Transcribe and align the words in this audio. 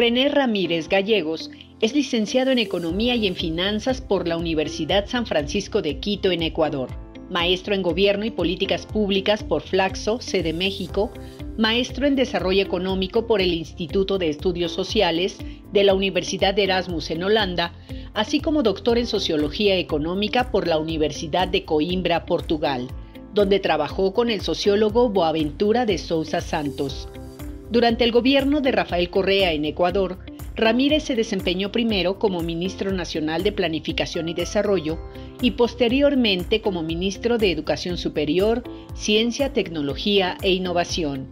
René 0.00 0.30
Ramírez 0.30 0.88
Gallegos 0.88 1.50
es 1.82 1.94
licenciado 1.94 2.50
en 2.50 2.58
Economía 2.58 3.16
y 3.16 3.26
en 3.26 3.34
Finanzas 3.34 4.00
por 4.00 4.26
la 4.26 4.38
Universidad 4.38 5.04
San 5.06 5.26
Francisco 5.26 5.82
de 5.82 5.98
Quito 5.98 6.30
en 6.30 6.42
Ecuador, 6.42 6.88
maestro 7.28 7.74
en 7.74 7.82
Gobierno 7.82 8.24
y 8.24 8.30
Políticas 8.30 8.86
Públicas 8.86 9.44
por 9.44 9.60
Flaxo, 9.60 10.18
sede 10.18 10.54
México, 10.54 11.12
maestro 11.58 12.06
en 12.06 12.16
Desarrollo 12.16 12.62
Económico 12.62 13.26
por 13.26 13.42
el 13.42 13.52
Instituto 13.52 14.16
de 14.16 14.30
Estudios 14.30 14.72
Sociales 14.72 15.36
de 15.70 15.84
la 15.84 15.92
Universidad 15.92 16.54
de 16.54 16.64
Erasmus 16.64 17.10
en 17.10 17.22
Holanda, 17.22 17.74
así 18.14 18.40
como 18.40 18.62
doctor 18.62 18.96
en 18.96 19.06
Sociología 19.06 19.76
Económica 19.76 20.50
por 20.50 20.66
la 20.66 20.78
Universidad 20.78 21.46
de 21.46 21.66
Coimbra, 21.66 22.24
Portugal, 22.24 22.88
donde 23.34 23.60
trabajó 23.60 24.14
con 24.14 24.30
el 24.30 24.40
sociólogo 24.40 25.10
Boaventura 25.10 25.84
de 25.84 25.98
Sousa 25.98 26.40
Santos. 26.40 27.06
Durante 27.70 28.02
el 28.02 28.10
gobierno 28.10 28.60
de 28.60 28.72
Rafael 28.72 29.10
Correa 29.10 29.52
en 29.52 29.64
Ecuador, 29.64 30.18
Ramírez 30.56 31.04
se 31.04 31.14
desempeñó 31.14 31.70
primero 31.70 32.18
como 32.18 32.42
ministro 32.42 32.90
nacional 32.90 33.44
de 33.44 33.52
Planificación 33.52 34.28
y 34.28 34.34
Desarrollo 34.34 34.98
y 35.40 35.52
posteriormente 35.52 36.62
como 36.62 36.82
ministro 36.82 37.38
de 37.38 37.52
Educación 37.52 37.96
Superior, 37.96 38.64
Ciencia, 38.94 39.52
Tecnología 39.52 40.36
e 40.42 40.50
Innovación. 40.50 41.28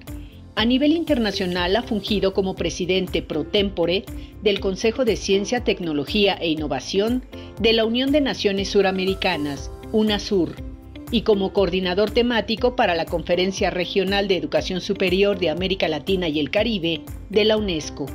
A 0.54 0.64
nivel 0.64 0.92
internacional 0.92 1.74
ha 1.74 1.82
fungido 1.82 2.34
como 2.34 2.54
presidente 2.54 3.20
pro 3.20 3.44
tempore 3.44 4.04
del 4.40 4.60
Consejo 4.60 5.04
de 5.04 5.16
Ciencia, 5.16 5.64
Tecnología 5.64 6.34
e 6.40 6.50
Innovación 6.50 7.24
de 7.60 7.72
la 7.72 7.84
Unión 7.84 8.12
de 8.12 8.20
Naciones 8.20 8.68
Suramericanas, 8.68 9.72
UNASUR 9.90 10.77
y 11.10 11.22
como 11.22 11.52
coordinador 11.52 12.10
temático 12.10 12.76
para 12.76 12.94
la 12.94 13.06
Conferencia 13.06 13.70
Regional 13.70 14.28
de 14.28 14.36
Educación 14.36 14.80
Superior 14.80 15.38
de 15.38 15.50
América 15.50 15.88
Latina 15.88 16.28
y 16.28 16.40
el 16.40 16.50
Caribe 16.50 17.02
de 17.30 17.44
la 17.44 17.56
UNESCO. 17.56 18.06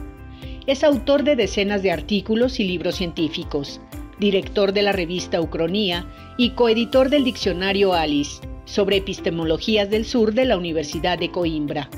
Es 0.67 0.83
autor 0.83 1.23
de 1.23 1.35
decenas 1.35 1.83
de 1.83 1.91
artículos 1.91 2.59
y 2.59 2.65
libros 2.65 2.95
científicos, 2.95 3.81
director 4.19 4.71
de 4.71 4.83
la 4.83 4.91
revista 4.91 5.41
Ucronía 5.41 6.07
y 6.37 6.51
coeditor 6.51 7.09
del 7.09 7.23
diccionario 7.23 7.93
Alice 7.93 8.41
sobre 8.65 8.97
epistemologías 8.97 9.89
del 9.89 10.05
sur 10.05 10.33
de 10.33 10.45
la 10.45 10.57
Universidad 10.57 11.17
de 11.17 11.31
Coimbra. 11.31 11.89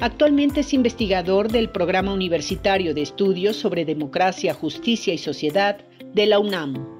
Actualmente 0.00 0.60
es 0.60 0.74
investigador 0.74 1.50
del 1.50 1.70
Programa 1.70 2.12
Universitario 2.12 2.94
de 2.94 3.02
Estudios 3.02 3.56
sobre 3.56 3.84
Democracia, 3.84 4.54
Justicia 4.54 5.14
y 5.14 5.18
Sociedad 5.18 5.78
de 6.14 6.26
la 6.26 6.38
UNAM. 6.38 6.99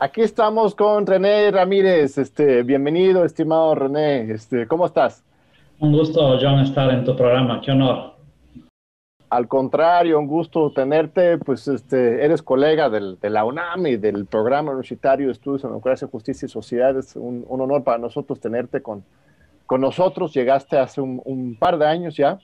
Aquí 0.00 0.20
estamos 0.20 0.76
con 0.76 1.04
René 1.04 1.50
Ramírez. 1.50 2.18
Este, 2.18 2.62
bienvenido, 2.62 3.24
estimado 3.24 3.74
René. 3.74 4.30
Este, 4.30 4.68
¿Cómo 4.68 4.86
estás? 4.86 5.24
Un 5.80 5.90
gusto, 5.90 6.38
John, 6.40 6.60
estar 6.60 6.88
en 6.90 7.04
tu 7.04 7.16
programa. 7.16 7.60
Qué 7.60 7.72
honor. 7.72 8.14
Al 9.28 9.48
contrario, 9.48 10.20
un 10.20 10.28
gusto 10.28 10.70
tenerte. 10.70 11.38
Pues 11.38 11.66
este, 11.66 12.24
eres 12.24 12.42
colega 12.42 12.88
del, 12.88 13.18
de 13.18 13.28
la 13.28 13.44
UNAM 13.44 13.88
y 13.88 13.96
del 13.96 14.26
Programa 14.26 14.70
Universitario 14.70 15.26
de 15.26 15.32
Estudios 15.32 15.64
en 15.64 15.70
Democracia, 15.70 16.06
Justicia 16.06 16.46
y 16.46 16.48
Sociedad. 16.48 16.96
Es 16.96 17.16
un, 17.16 17.44
honor 17.48 17.82
para 17.82 17.98
nosotros 17.98 18.38
tenerte 18.38 18.80
con, 18.80 19.02
con 19.66 19.80
nosotros. 19.80 20.32
Llegaste 20.32 20.78
hace 20.78 21.00
un, 21.00 21.56
par 21.58 21.76
de 21.76 21.86
años 21.88 22.16
ya 22.16 22.38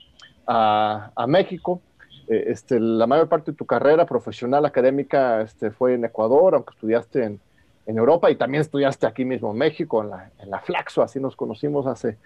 a, 0.45 1.09
a 1.15 1.25
México. 1.25 1.79
Eh, 2.27 2.45
este, 2.47 2.79
la 2.79 3.07
mayor 3.07 3.29
parte 3.29 3.51
de 3.51 3.57
tu 3.57 3.65
carrera 3.65 4.05
profesional 4.05 4.65
académica 4.65 5.41
este, 5.41 5.71
fue 5.71 5.93
en 5.93 6.05
Ecuador, 6.05 6.55
aunque 6.55 6.73
estudiaste 6.73 7.23
en, 7.23 7.39
Europa 7.87 8.31
y 8.31 8.35
también 8.35 8.61
estudiaste 8.61 9.05
aquí 9.05 9.25
mismo 9.25 9.51
en 9.51 9.59
México, 9.59 10.01
en 10.01 10.09
la, 10.09 10.31
en 10.39 10.49
la 10.49 10.59
Flaxo, 10.59 11.03
así 11.03 11.19
nos 11.19 11.35
conocimos 11.35 11.85
hace, 11.85 12.17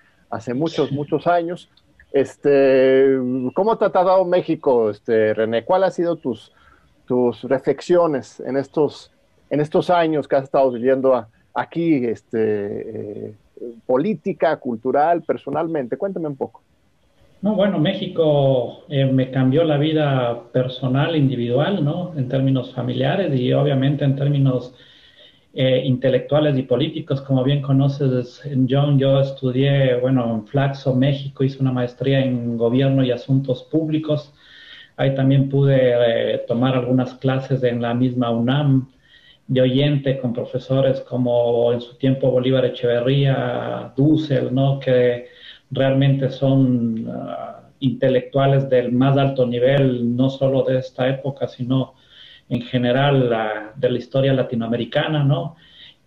muchos, 0.53 0.89
muchos 0.93 1.27
años. 1.27 1.69
Este, 2.13 3.17
¿Cómo 3.53 3.77
te 3.77 3.83
ha 3.83 3.89
tratado 3.89 4.23
México, 4.23 4.89
René? 5.05 5.65
¿Cuáles 5.65 5.87
han 5.87 5.91
sido 5.91 6.15
tus, 6.15 6.53
reflexiones 7.43 8.39
en 8.39 8.55
estos, 8.55 9.11
años 9.89 10.29
que 10.29 10.37
has 10.37 10.43
estado 10.43 10.71
viviendo 10.71 11.27
aquí, 11.53 12.05
eh, 12.31 13.35
política, 13.85 14.55
cultural, 14.55 15.23
personalmente? 15.23 15.97
Cuéntame 15.97 16.29
un 16.29 16.37
poco. 16.37 16.61
No, 17.41 17.55
bueno, 17.55 17.79
México 17.79 18.83
eh, 18.89 19.05
me 19.05 19.31
cambió 19.31 19.63
la 19.63 19.77
vida 19.77 20.51
personal, 20.51 21.15
individual, 21.15 21.83
¿no? 21.85 22.13
En 22.17 22.27
términos 22.27 22.73
familiares 22.73 23.33
y 23.39 23.53
obviamente 23.53 24.03
en 24.03 24.15
términos 24.17 24.73
eh, 25.53 25.81
intelectuales 25.85 26.57
y 26.57 26.63
políticos. 26.63 27.21
Como 27.21 27.43
bien 27.45 27.61
conoces, 27.61 28.41
John, 28.69 28.99
yo 28.99 29.21
estudié, 29.21 29.95
bueno, 29.95 30.35
en 30.35 30.47
Flaxo, 30.47 30.93
México, 30.95 31.43
hice 31.45 31.59
una 31.61 31.71
maestría 31.71 32.19
en 32.19 32.57
gobierno 32.57 33.03
y 33.05 33.11
asuntos 33.11 33.63
públicos. 33.63 34.33
Ahí 34.97 35.15
también 35.15 35.47
pude 35.49 36.33
eh, 36.35 36.39
tomar 36.47 36.75
algunas 36.75 37.13
clases 37.15 37.63
en 37.63 37.81
la 37.81 37.93
misma 37.93 38.31
UNAM 38.31 38.89
de 39.47 39.61
oyente 39.61 40.19
con 40.19 40.33
profesores 40.33 40.99
como 41.01 41.71
en 41.73 41.81
su 41.81 41.95
tiempo 41.97 42.31
Bolívar 42.31 42.65
Echeverría, 42.65 43.93
Dussel, 43.95 44.53
¿no? 44.53 44.79
Que 44.79 45.38
realmente 45.71 46.29
son 46.29 47.07
ah, 47.09 47.61
intelectuales 47.79 48.69
del 48.69 48.91
más 48.91 49.17
alto 49.17 49.45
nivel, 49.45 50.15
no 50.15 50.29
solo 50.29 50.63
de 50.63 50.79
esta 50.79 51.07
época, 51.09 51.47
sino 51.47 51.95
en 52.49 52.61
general 52.63 53.29
de 53.75 53.89
la 53.89 53.97
historia 53.97 54.33
latinoamericana, 54.33 55.23
¿no? 55.23 55.55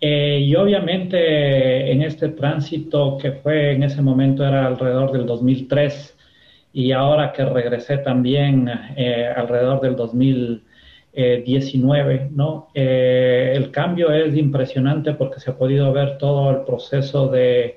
Eh, 0.04 0.40
y 0.40 0.56
obviamente 0.56 1.92
en 1.92 2.02
este 2.02 2.30
tránsito 2.30 3.16
que 3.18 3.30
fue 3.32 3.70
en 3.72 3.84
ese 3.84 4.02
momento 4.02 4.44
era 4.44 4.66
alrededor 4.66 5.12
del 5.12 5.26
2003 5.26 6.18
y 6.72 6.90
ahora 6.90 7.32
que 7.32 7.44
regresé 7.44 7.98
también 7.98 8.68
eh, 8.96 9.32
alrededor 9.34 9.80
del 9.80 9.94
2019, 9.94 12.30
¿no? 12.32 12.66
Eh, 12.74 13.52
el 13.54 13.70
cambio 13.70 14.10
es 14.10 14.36
impresionante 14.36 15.14
porque 15.14 15.38
se 15.38 15.52
ha 15.52 15.56
podido 15.56 15.92
ver 15.92 16.18
todo 16.18 16.50
el 16.50 16.64
proceso 16.64 17.28
de 17.28 17.76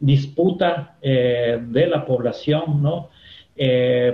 disputa 0.00 0.96
de 1.02 1.86
la 1.88 2.04
población, 2.06 2.82
¿no? 2.82 3.10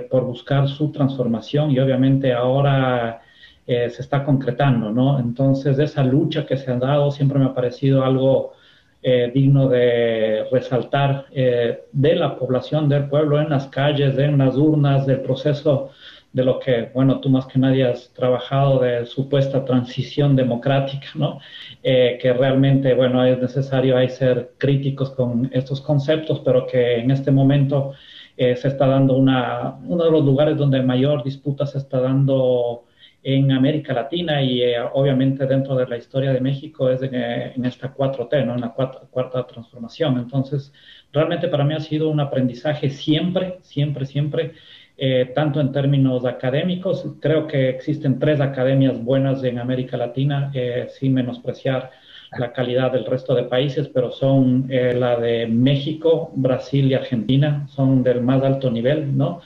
por 0.09 0.23
buscar 0.25 0.67
su 0.67 0.91
transformación 0.91 1.69
y 1.69 1.79
obviamente 1.79 2.33
ahora 2.33 3.21
eh, 3.67 3.89
se 3.89 4.03
está 4.03 4.23
concretando, 4.23 4.91
¿no? 4.91 5.19
Entonces, 5.19 5.79
esa 5.79 6.03
lucha 6.03 6.45
que 6.45 6.55
se 6.55 6.69
ha 6.71 6.75
dado 6.75 7.09
siempre 7.09 7.39
me 7.39 7.45
ha 7.45 7.53
parecido 7.55 8.03
algo 8.05 8.53
eh, 9.01 9.31
digno 9.33 9.67
de 9.67 10.45
resaltar 10.51 11.25
eh, 11.31 11.85
de 11.91 12.15
la 12.15 12.37
población 12.37 12.87
del 12.87 13.09
pueblo 13.09 13.41
en 13.41 13.49
las 13.49 13.65
calles, 13.67 14.19
en 14.19 14.37
las 14.37 14.55
urnas, 14.55 15.07
del 15.07 15.21
proceso 15.21 15.89
de 16.35 16.43
lo 16.43 16.59
que, 16.59 16.91
bueno, 16.93 17.21
tú 17.21 17.29
más 17.29 17.45
que 17.45 17.57
nadie 17.57 17.85
has 17.85 18.11
trabajado 18.13 18.79
de 18.79 19.05
supuesta 19.05 19.63
transición 19.63 20.35
democrática, 20.35 21.07
¿no? 21.15 21.39
que 21.81 22.35
realmente, 22.37 22.93
bueno, 22.93 23.23
es 23.23 23.39
necesario 23.39 23.95
hay 23.95 24.09
ser 24.09 24.51
críticos 24.57 25.11
con 25.11 25.49
estos 25.53 25.79
conceptos, 25.79 26.41
pero 26.43 26.67
que 26.67 26.97
en 26.97 27.11
este 27.11 27.31
momento 27.31 27.93
se 28.35 28.67
está 28.67 28.85
dando 28.85 29.15
una, 29.15 29.75
uno 29.85 30.03
de 30.03 30.11
los 30.11 30.25
lugares 30.25 30.57
donde 30.57 30.81
mayor 30.81 31.23
disputa 31.23 31.65
se 31.65 31.77
está 31.77 32.01
dando 32.01 32.83
en 33.25 33.51
América 33.51 33.91
Latina 33.91 34.39
y 34.43 34.61
eh, 34.61 34.79
obviamente 34.93 35.47
dentro 35.47 35.75
de 35.75 35.87
la 35.87 35.97
historia 35.97 36.31
de 36.31 36.39
México 36.39 36.91
es 36.91 37.01
en, 37.01 37.65
esta 37.65 37.91
4T, 37.91 38.45
¿no? 38.45 38.53
en 38.53 38.61
la 38.61 38.71
cuarta, 38.73 39.47
transformación. 39.47 40.19
Entonces, 40.19 40.71
realmente 41.11 41.47
para 41.47 41.63
mí 41.63 41.73
ha 41.73 41.79
sido 41.79 42.09
un 42.09 42.19
aprendizaje 42.19 42.91
siempre, 42.91 43.57
siempre, 43.63 44.05
siempre, 44.05 44.53
eh, 44.97 45.31
tanto 45.35 45.59
en 45.59 45.71
términos 45.71 46.25
académicos, 46.25 47.05
creo 47.19 47.47
que 47.47 47.69
existen 47.69 48.19
tres 48.19 48.39
academias 48.41 49.03
buenas 49.03 49.43
en 49.43 49.59
América 49.59 49.97
Latina, 49.97 50.51
eh, 50.53 50.87
sin 50.89 51.13
menospreciar 51.13 51.91
la 52.37 52.51
calidad 52.51 52.91
del 52.91 53.05
resto 53.05 53.33
de 53.33 53.43
países, 53.43 53.87
pero 53.87 54.11
son 54.11 54.67
la 54.67 55.15
de 55.17 55.47
México, 55.47 56.31
Brasil 56.35 56.91
y 56.91 56.93
Argentina, 56.93 57.65
son 57.69 58.03
del 58.03 58.21
más 58.21 58.43
alto 58.43 58.69
nivel, 58.69 59.15
¿no? 59.15 59.41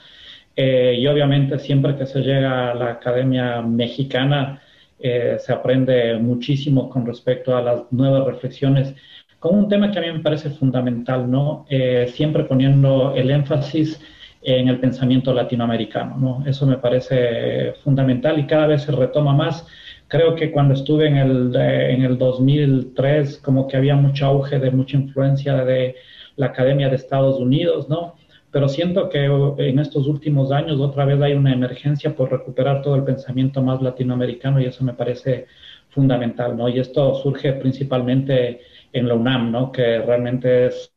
Eh, 0.62 0.96
y 0.98 1.06
obviamente 1.06 1.58
siempre 1.58 1.96
que 1.96 2.04
se 2.04 2.20
llega 2.20 2.70
a 2.70 2.74
la 2.74 2.90
Academia 2.90 3.62
Mexicana 3.62 4.60
eh, 4.98 5.36
se 5.38 5.52
aprende 5.54 6.18
muchísimo 6.18 6.90
con 6.90 7.06
respecto 7.06 7.56
a 7.56 7.62
las 7.62 7.90
nuevas 7.90 8.26
reflexiones, 8.26 8.94
con 9.38 9.56
un 9.56 9.68
tema 9.70 9.90
que 9.90 9.98
a 9.98 10.02
mí 10.02 10.12
me 10.12 10.20
parece 10.20 10.50
fundamental, 10.50 11.30
¿no? 11.30 11.64
Eh, 11.70 12.10
siempre 12.12 12.44
poniendo 12.44 13.14
el 13.14 13.30
énfasis 13.30 14.02
en 14.42 14.68
el 14.68 14.80
pensamiento 14.80 15.34
latinoamericano, 15.34 16.16
¿no? 16.16 16.44
Eso 16.46 16.66
me 16.66 16.78
parece 16.78 17.74
fundamental 17.84 18.38
y 18.38 18.46
cada 18.46 18.66
vez 18.66 18.82
se 18.82 18.92
retoma 18.92 19.34
más. 19.34 19.66
Creo 20.08 20.34
que 20.34 20.50
cuando 20.50 20.74
estuve 20.74 21.06
en 21.08 21.16
el, 21.16 21.56
en 21.56 22.02
el 22.02 22.18
2003, 22.18 23.38
como 23.38 23.68
que 23.68 23.76
había 23.76 23.96
mucho 23.96 24.26
auge 24.26 24.58
de 24.58 24.70
mucha 24.70 24.96
influencia 24.96 25.64
de 25.64 25.96
la 26.36 26.46
Academia 26.46 26.88
de 26.88 26.96
Estados 26.96 27.38
Unidos, 27.38 27.88
¿no? 27.88 28.14
pero 28.50 28.68
siento 28.68 29.08
que 29.08 29.24
en 29.26 29.78
estos 29.78 30.06
últimos 30.06 30.50
años 30.52 30.80
otra 30.80 31.04
vez 31.04 31.20
hay 31.20 31.34
una 31.34 31.52
emergencia 31.52 32.14
por 32.14 32.30
recuperar 32.30 32.82
todo 32.82 32.96
el 32.96 33.04
pensamiento 33.04 33.62
más 33.62 33.80
latinoamericano 33.80 34.60
y 34.60 34.66
eso 34.66 34.84
me 34.84 34.94
parece 34.94 35.46
fundamental, 35.90 36.56
¿no? 36.56 36.68
Y 36.68 36.80
esto 36.80 37.14
surge 37.16 37.52
principalmente 37.54 38.60
en 38.92 39.08
la 39.08 39.14
UNAM, 39.14 39.52
¿no? 39.52 39.72
Que 39.72 39.98
realmente 40.00 40.66
es 40.66 40.92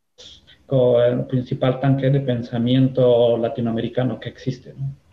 el 0.70 1.26
principal 1.26 1.80
tanque 1.80 2.10
de 2.10 2.22
pensamiento 2.22 3.38
latinoamericano 3.38 4.20
que 4.20 4.30
existe, 4.30 4.74
¿no? 4.74 5.04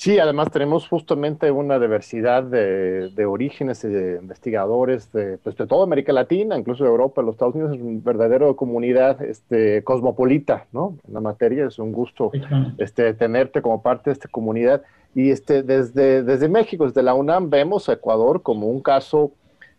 Sí, 0.00 0.18
además 0.18 0.50
tenemos 0.50 0.88
justamente 0.88 1.50
una 1.50 1.78
diversidad 1.78 2.42
de, 2.42 3.26
orígenes 3.26 3.84
y 3.84 3.88
de 3.88 4.16
investigadores 4.16 5.12
de, 5.12 5.36
pues, 5.36 5.56
de 5.56 5.66
toda 5.66 5.84
América 5.84 6.10
Latina, 6.14 6.56
incluso 6.56 6.84
de 6.84 6.88
Europa, 6.88 7.20
los 7.20 7.34
Estados 7.34 7.54
Unidos, 7.54 7.76
es 7.76 7.82
una 7.82 8.00
verdadera 8.02 8.50
comunidad 8.54 9.20
este, 9.20 9.84
cosmopolita, 9.84 10.64
¿no? 10.72 10.96
En 11.06 11.12
la 11.12 11.20
materia 11.20 11.66
es 11.66 11.78
un 11.78 11.92
gusto 11.92 12.32
este, 12.78 13.12
tenerte 13.12 13.60
como 13.60 13.82
parte 13.82 14.08
de 14.08 14.14
esta 14.14 14.28
comunidad. 14.28 14.80
Y 15.14 15.28
este, 15.32 15.62
desde, 15.62 16.22
desde 16.22 16.48
México, 16.48 16.86
desde 16.86 17.02
la 17.02 17.12
UNAM, 17.12 17.50
vemos 17.50 17.90
a 17.90 17.92
Ecuador 17.92 18.42
como 18.42 18.68
un 18.68 18.80
caso 18.80 19.32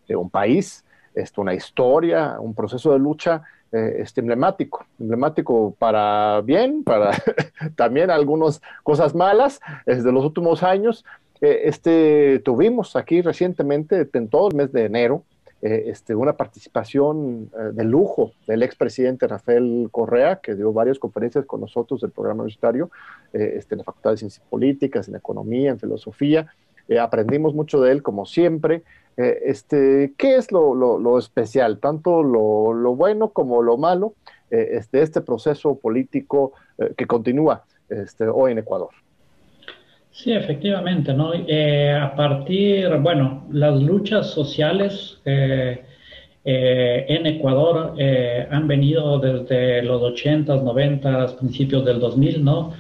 de 0.08 0.16
un 0.16 0.30
país, 0.30 0.86
esto, 1.16 1.42
una 1.42 1.56
historia, 1.56 2.36
un 2.40 2.54
proceso 2.54 2.94
de 2.94 3.00
lucha 3.00 3.42
eh, 3.74 4.02
este, 4.02 4.20
emblemático, 4.20 4.86
emblemático 5.00 5.74
para 5.80 6.42
bien, 6.42 6.84
para 6.84 7.12
también 7.76 8.12
algunas 8.12 8.62
cosas 8.84 9.16
malas 9.16 9.62
desde 9.86 10.12
los 10.12 10.26
últimos 10.26 10.62
años. 10.62 11.06
Eh, 11.40 11.62
este, 11.64 12.40
tuvimos 12.40 12.98
aquí 12.98 13.22
recientemente, 13.22 14.10
en 14.12 14.28
todo 14.28 14.50
el 14.50 14.56
mes 14.56 14.74
de 14.74 14.84
enero, 14.84 15.24
eh, 15.62 15.86
este, 15.88 16.16
una 16.16 16.36
participación 16.36 17.50
de 17.72 17.84
lujo 17.86 18.34
del 18.46 18.64
expresidente 18.64 19.26
Rafael 19.26 19.88
Correa, 19.90 20.42
que 20.44 20.54
dio 20.54 20.74
varias 20.74 21.00
conferencias 21.00 21.46
con 21.46 21.62
nosotros 21.62 22.02
del 22.02 22.12
programa 22.12 22.42
universitario, 22.42 22.92
este, 23.32 23.76
en 23.76 23.78
la 23.78 23.84
Facultad 23.86 24.12
de 24.12 24.18
Ciencias 24.18 24.46
Políticas, 24.50 25.08
en 25.08 25.16
Economía, 25.16 25.72
en 25.72 25.80
Filosofía. 25.80 26.54
aprendimos 27.00 27.54
mucho 27.54 27.80
de 27.80 27.94
él, 27.94 28.04
como 28.04 28.26
siempre. 28.26 28.84
Eh, 29.18 29.40
este, 29.46 30.14
¿Qué 30.18 30.36
es 30.36 30.52
lo, 30.52 31.18
especial, 31.20 31.80
tanto 31.80 32.24
lo, 32.24 32.96
bueno 32.96 33.30
como 33.30 33.62
lo 33.62 33.78
malo, 33.78 34.14
eh, 34.50 34.70
este, 34.74 35.02
este 35.02 35.22
proceso 35.22 35.78
político 35.78 36.54
eh, 36.78 36.94
que 36.98 37.06
continúa 37.06 37.64
este, 37.90 38.26
hoy 38.28 38.54
en 38.54 38.60
Ecuador? 38.60 38.90
Sí, 40.12 40.34
efectivamente, 40.34 41.14
¿no? 41.14 41.32
a 41.32 42.16
partir, 42.16 42.90
bueno, 42.98 43.48
las 43.50 43.82
luchas 43.82 44.30
sociales 44.30 45.20
en 45.24 45.86
Ecuador 47.26 47.96
han 48.52 48.68
venido 48.68 49.20
desde 49.20 49.82
los 49.84 50.02
80s, 50.02 50.64
90s, 50.64 51.38
principios 51.38 51.86
del 51.86 52.02
2000, 52.02 52.44
¿no? 52.44 52.74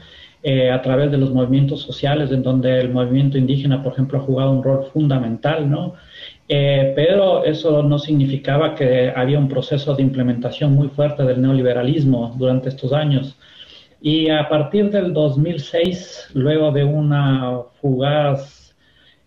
A 0.43 0.81
través 0.81 1.11
de 1.11 1.17
los 1.17 1.31
movimientos 1.31 1.81
sociales, 1.81 2.31
en 2.31 2.41
donde 2.41 2.79
el 2.79 2.89
movimiento 2.89 3.38
indígena, 3.38 3.83
por 3.83 3.93
ejemplo, 3.93 4.19
ha 4.19 4.21
jugado 4.21 4.51
un 4.51 4.63
rol 4.63 4.85
fundamental, 4.91 5.69
¿no? 5.69 5.93
Eh, 6.53 6.91
pero 6.97 7.45
eso 7.45 7.81
no 7.81 7.97
significaba 7.97 8.75
que 8.75 9.09
había 9.15 9.39
un 9.39 9.47
proceso 9.47 9.95
de 9.95 10.03
implementación 10.03 10.73
muy 10.75 10.89
fuerte 10.89 11.23
del 11.23 11.41
neoliberalismo 11.41 12.35
durante 12.38 12.67
estos 12.67 12.91
años. 12.91 13.38
Y 14.01 14.29
a 14.29 14.49
partir 14.49 14.89
del 14.89 15.13
2006, 15.13 16.31
luego 16.33 16.71
de 16.71 16.83
una 16.83 17.61
fugaz 17.79 18.75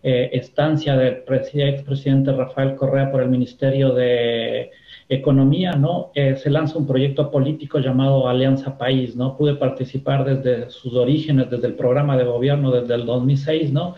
eh, 0.02 0.28
estancia 0.34 0.96
del 0.96 1.22
expresidente 1.26 2.30
Rafael 2.32 2.74
Correa 2.74 3.10
por 3.10 3.22
el 3.22 3.30
Ministerio 3.30 3.94
de 3.94 4.70
Economía, 5.08 5.72
¿no? 5.72 6.10
Eh, 6.14 6.36
se 6.36 6.48
lanza 6.48 6.78
un 6.78 6.86
proyecto 6.86 7.30
político 7.30 7.78
llamado 7.78 8.26
Alianza 8.26 8.78
País, 8.78 9.14
¿no? 9.14 9.36
Pude 9.36 9.54
participar 9.54 10.24
desde 10.24 10.70
sus 10.70 10.94
orígenes, 10.94 11.50
desde 11.50 11.66
el 11.66 11.74
programa 11.74 12.16
de 12.16 12.24
gobierno, 12.24 12.70
desde 12.70 12.94
el 12.94 13.04
2006, 13.04 13.72
¿no? 13.72 13.96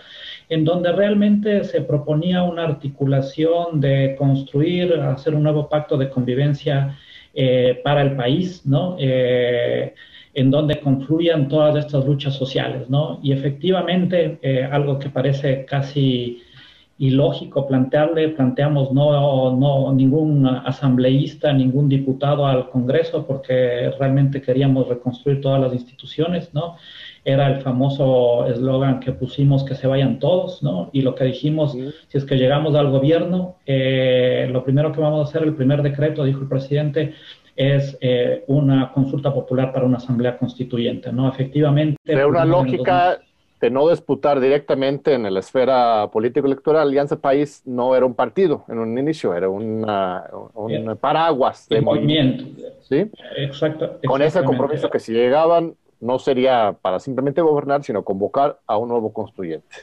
en 0.49 0.65
donde 0.65 0.93
realmente 0.93 1.65
se 1.65 1.81
proponía 1.81 2.45
una 2.45 2.63
articulación 2.63 3.81
de 3.81 4.15
construir, 4.17 4.95
hacer 4.95 5.35
un 5.35 5.43
nuevo 5.43 5.69
pacto 5.69 5.97
de 5.97 6.09
convivencia 6.09 6.97
eh, 7.35 7.81
para 7.83 8.03
el 8.03 8.15
país, 8.15 8.65
¿no? 8.65 8.97
Eh, 8.97 9.93
en 10.35 10.51
donde 10.53 10.79
confluyan 10.79 11.49
todas 11.49 11.85
estas 11.85 12.07
luchas 12.07 12.35
sociales, 12.37 12.89
¿no? 12.89 13.19
Y 13.25 13.33
efectivamente, 13.33 14.39
algo 14.71 15.01
que 15.01 15.09
parece 15.09 15.65
casi 15.65 16.45
ilógico 16.99 17.67
plantearle, 17.67 18.31
planteamos 18.31 18.93
no, 18.93 19.55
no 19.57 19.93
ningún 19.93 20.47
asambleísta, 20.47 21.53
ningún 21.53 21.89
diputado 21.89 22.47
al 22.47 22.71
Congreso, 22.71 23.27
porque 23.27 23.91
realmente 23.99 24.41
queríamos 24.41 24.89
reconstruir 24.89 25.41
todas 25.41 25.61
las 25.61 25.73
instituciones, 25.75 26.55
¿no? 26.55 26.77
era 27.27 27.49
el 27.49 27.61
famoso 27.61 28.47
eslogan 28.47 29.01
que 29.01 29.11
pusimos 29.11 29.65
que 29.65 29.75
se 29.75 29.89
vayan 29.89 30.21
todos, 30.21 30.63
¿no? 30.63 30.91
Y 30.93 31.03
lo 31.03 31.17
que 31.17 31.25
dijimos, 31.25 31.73
si 31.73 32.19
es 32.19 32.25
que 32.25 32.37
llegamos 32.37 32.77
al 32.77 32.89
gobierno, 32.89 33.57
eh, 33.67 34.49
lo 34.49 34.63
primero 34.63 34.93
que 34.93 35.01
vamos 35.01 35.27
a 35.27 35.29
hacer, 35.29 35.43
el 35.43 35.57
primer 35.57 35.83
decreto, 35.83 36.23
dijo 36.23 36.43
el 36.43 36.49
presidente, 36.49 37.15
es 37.57 37.99
eh, 38.01 38.45
una 38.47 38.93
consulta 38.93 39.35
popular 39.35 39.73
para 39.73 39.87
una 39.87 39.97
asamblea 39.97 40.39
constituyente, 40.39 41.13
¿no? 41.13 41.29
Efectivamente. 41.29 41.99
De 42.05 42.25
una 42.25 42.45
lógica 42.45 43.19
de 43.61 43.71
no 43.71 43.89
disputar 43.89 44.41
directamente 44.41 45.15
en 45.15 45.33
la 45.33 45.41
esfera 45.41 46.09
político-electoral, 46.13 46.89
Alianza 46.89 47.17
País 47.17 47.63
no 47.65 47.97
era 47.97 48.05
un 48.05 48.15
partido 48.15 48.65
en 48.69 48.79
un 48.79 48.99
inicio, 48.99 49.35
era 49.35 49.49
una, 49.49 50.25
un 50.55 50.97
paraguas 51.01 51.67
de 51.69 51.81
movimiento. 51.81 52.45
¿Sí? 52.83 53.11
Exacto. 53.37 53.99
Con 54.07 54.21
ese 54.23 54.45
compromiso 54.45 54.91
que 54.91 54.99
si 54.99 55.13
llegaban 55.13 55.75
no 56.01 56.19
sería 56.19 56.77
para 56.81 57.01
simplemente 57.01 57.41
gobernar, 57.41 57.83
sino 57.83 58.05
convocar 58.05 58.59
a 58.67 58.77
un 58.77 58.89
nuevo 58.89 59.13
constituyente. 59.13 59.77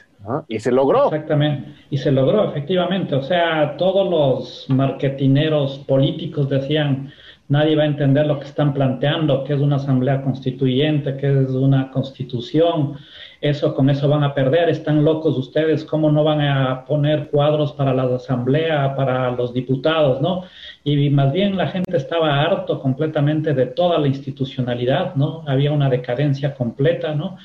Y 0.48 0.58
se 0.60 0.72
logró. 0.72 1.06
Exactamente, 1.06 1.68
y 1.90 1.98
se 1.98 2.10
logró, 2.10 2.48
efectivamente. 2.48 3.14
O 3.14 3.22
sea, 3.22 3.76
todos 3.76 4.08
los 4.08 4.66
marketineros 4.70 5.78
políticos 5.80 6.48
decían, 6.48 7.12
nadie 7.48 7.76
va 7.76 7.82
a 7.82 7.86
entender 7.86 8.26
lo 8.26 8.38
que 8.38 8.46
están 8.46 8.72
planteando, 8.72 9.44
qué 9.44 9.52
es 9.52 9.60
una 9.60 9.76
asamblea 9.76 10.22
constituyente, 10.22 11.16
qué 11.18 11.42
es 11.42 11.50
una 11.50 11.90
constitución, 11.90 12.96
eso 13.44 13.74
con 13.74 13.90
eso 13.90 14.08
van 14.08 14.24
a 14.24 14.32
perder, 14.32 14.70
están 14.70 15.04
locos 15.04 15.36
ustedes, 15.36 15.84
¿cómo 15.84 16.10
no 16.10 16.24
van 16.24 16.40
a 16.40 16.86
poner 16.86 17.28
cuadros 17.28 17.72
para 17.74 17.92
la 17.92 18.04
asamblea, 18.04 18.96
para 18.96 19.30
los 19.32 19.52
diputados, 19.52 20.22
no? 20.22 20.44
Y 20.82 21.10
más 21.10 21.30
bien 21.30 21.54
la 21.54 21.66
gente 21.68 21.94
estaba 21.94 22.40
harto 22.40 22.80
completamente 22.80 23.52
de 23.52 23.66
toda 23.66 23.98
la 23.98 24.06
institucionalidad, 24.08 25.14
¿no? 25.14 25.44
Había 25.46 25.72
una 25.72 25.90
decadencia 25.90 26.54
completa, 26.54 27.14
¿no? 27.14 27.36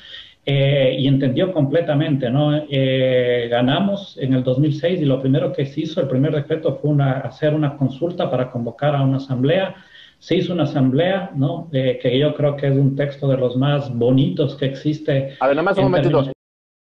Eh, 0.46 0.96
y 0.98 1.06
entendió 1.06 1.52
completamente, 1.52 2.30
¿no? 2.30 2.56
Eh, 2.70 3.48
ganamos 3.50 4.16
en 4.18 4.32
el 4.32 4.42
2006 4.42 5.02
y 5.02 5.04
lo 5.04 5.20
primero 5.20 5.52
que 5.52 5.66
se 5.66 5.82
hizo, 5.82 6.00
el 6.00 6.08
primer 6.08 6.34
decreto 6.34 6.76
fue 6.76 6.90
una, 6.90 7.20
hacer 7.20 7.52
una 7.52 7.76
consulta 7.76 8.30
para 8.30 8.50
convocar 8.50 8.96
a 8.96 9.02
una 9.02 9.18
asamblea 9.18 9.74
se 10.20 10.36
hizo 10.36 10.52
una 10.52 10.64
asamblea, 10.64 11.32
¿no? 11.34 11.68
Eh, 11.72 11.98
que 12.00 12.16
yo 12.18 12.34
creo 12.34 12.54
que 12.54 12.68
es 12.68 12.76
un 12.76 12.94
texto 12.94 13.26
de 13.26 13.38
los 13.38 13.56
más 13.56 13.92
bonitos 13.92 14.54
que 14.54 14.66
existe. 14.66 15.36
A 15.40 15.48
ver, 15.48 15.56
nada 15.56 15.64
más 15.64 15.78
un 15.78 15.84
momentito. 15.84 16.20
En 16.20 16.32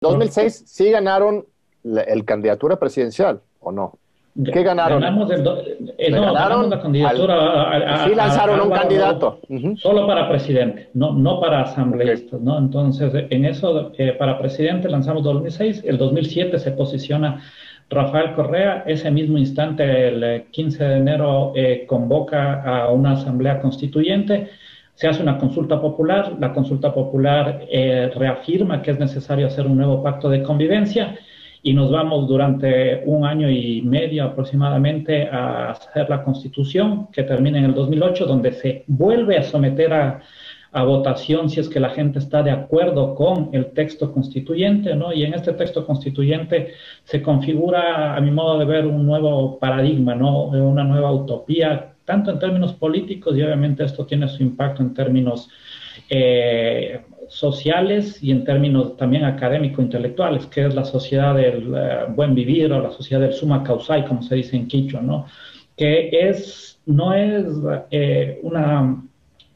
2006 0.02 0.64
sí 0.68 0.92
ganaron 0.92 1.46
el 1.84 2.26
candidatura 2.26 2.78
presidencial, 2.78 3.42
¿o 3.62 3.72
no? 3.72 3.98
¿Qué 4.54 4.64
ganaron? 4.64 5.02
Ganamos 5.02 5.32
el 5.32 5.42
eh, 5.98 6.12
no, 6.12 6.34
ganamos 6.34 6.70
la 6.70 6.82
candidatura. 6.82 8.06
sí 8.06 8.16
lanzaron 8.16 8.62
un 8.62 8.70
candidato. 8.72 9.40
Solo 9.78 10.06
para 10.06 10.30
presidente, 10.30 10.90
no, 10.94 11.14
no 11.14 11.40
para 11.40 11.62
asambleístas, 11.62 12.40
¿no? 12.40 12.58
Entonces, 12.58 13.12
en 13.30 13.46
eso, 13.46 13.92
eh, 13.98 14.14
para 14.14 14.38
presidente 14.38 14.88
lanzamos 14.90 15.24
2006, 15.24 15.84
el 15.86 15.98
2007 15.98 16.60
se 16.60 16.72
posiciona 16.72 17.42
Rafael 17.90 18.34
Correa, 18.34 18.84
ese 18.86 19.10
mismo 19.10 19.38
instante, 19.38 20.08
el 20.10 20.44
15 20.52 20.84
de 20.84 20.98
enero, 20.98 21.54
eh, 21.56 21.86
convoca 21.88 22.62
a 22.62 22.92
una 22.92 23.14
asamblea 23.14 23.60
constituyente, 23.60 24.50
se 24.94 25.08
hace 25.08 25.24
una 25.24 25.38
consulta 25.38 25.82
popular, 25.82 26.36
la 26.40 26.54
consulta 26.54 26.94
popular 26.94 27.66
eh, 27.72 28.12
reafirma 28.16 28.82
que 28.82 28.92
es 28.92 29.00
necesario 29.00 29.48
hacer 29.48 29.66
un 29.66 29.78
nuevo 29.78 30.04
pacto 30.04 30.30
de 30.30 30.44
convivencia 30.44 31.18
y 31.64 31.74
nos 31.74 31.92
vamos 31.92 32.28
durante 32.28 33.04
un 33.06 33.26
año 33.26 33.50
y 33.50 33.82
medio 33.82 34.26
aproximadamente 34.26 35.28
a 35.28 35.72
hacer 35.72 36.10
la 36.10 36.24
constitución 36.24 37.08
que 37.12 37.24
termina 37.24 37.60
en 37.60 37.66
el 37.66 37.74
2008, 37.74 38.26
donde 38.26 38.52
se 38.52 38.84
vuelve 38.88 39.38
a 39.38 39.44
someter 39.44 39.94
a, 39.94 40.22
a 40.72 40.84
votación 40.84 41.50
si 41.50 41.60
es 41.60 41.68
que 41.68 41.80
la 41.80 41.90
gente 41.90 42.20
está 42.20 42.44
de 42.44 42.52
acuerdo 42.52 43.16
con 43.16 43.50
el 43.54 43.72
texto 43.72 44.12
constituyente, 44.12 44.96
¿no? 44.96 45.12
Y 45.12 45.24
en 45.24 45.34
este 45.34 45.54
texto 45.54 45.86
constituyente 45.86 46.74
se 47.04 47.22
configura, 47.22 48.16
a 48.16 48.22
mi 48.22 48.32
modo 48.32 48.60
de 48.60 48.66
ver, 48.66 48.86
un 48.86 49.06
nuevo 49.06 49.58
paradigma, 49.58 50.14
¿no? 50.14 50.46
Una 50.46 50.84
nueva 50.84 51.12
utopía, 51.12 51.94
tanto 52.06 52.32
en 52.32 52.40
términos 52.40 52.74
políticos 52.74 53.36
y 53.36 53.42
obviamente 53.42 53.84
esto 53.84 54.06
tiene 54.06 54.28
su 54.28 54.44
impacto 54.44 54.84
en 54.84 54.94
términos 54.94 55.50
eh, 56.10 57.02
sociales 57.28 58.22
y 58.24 58.32
en 58.32 58.44
términos 58.44 58.98
también 58.98 59.26
académico-intelectuales, 59.26 60.46
que 60.48 60.66
es 60.66 60.76
la 60.76 60.86
sociedad 60.86 61.36
del 61.36 61.74
eh, 61.76 62.06
buen 62.10 62.36
vivir 62.36 62.72
o 62.74 62.82
la 62.82 62.92
sociedad 62.92 63.22
del 63.22 63.34
suma 63.34 63.64
causai, 63.64 64.06
como 64.06 64.22
se 64.22 64.36
dice 64.36 64.56
en 64.56 64.68
Quichua, 64.68 65.02
¿no? 65.02 65.26
Que 65.76 66.10
es, 66.12 66.80
no 66.86 67.14
es 67.14 67.46
eh, 67.92 68.40
una 68.44 69.04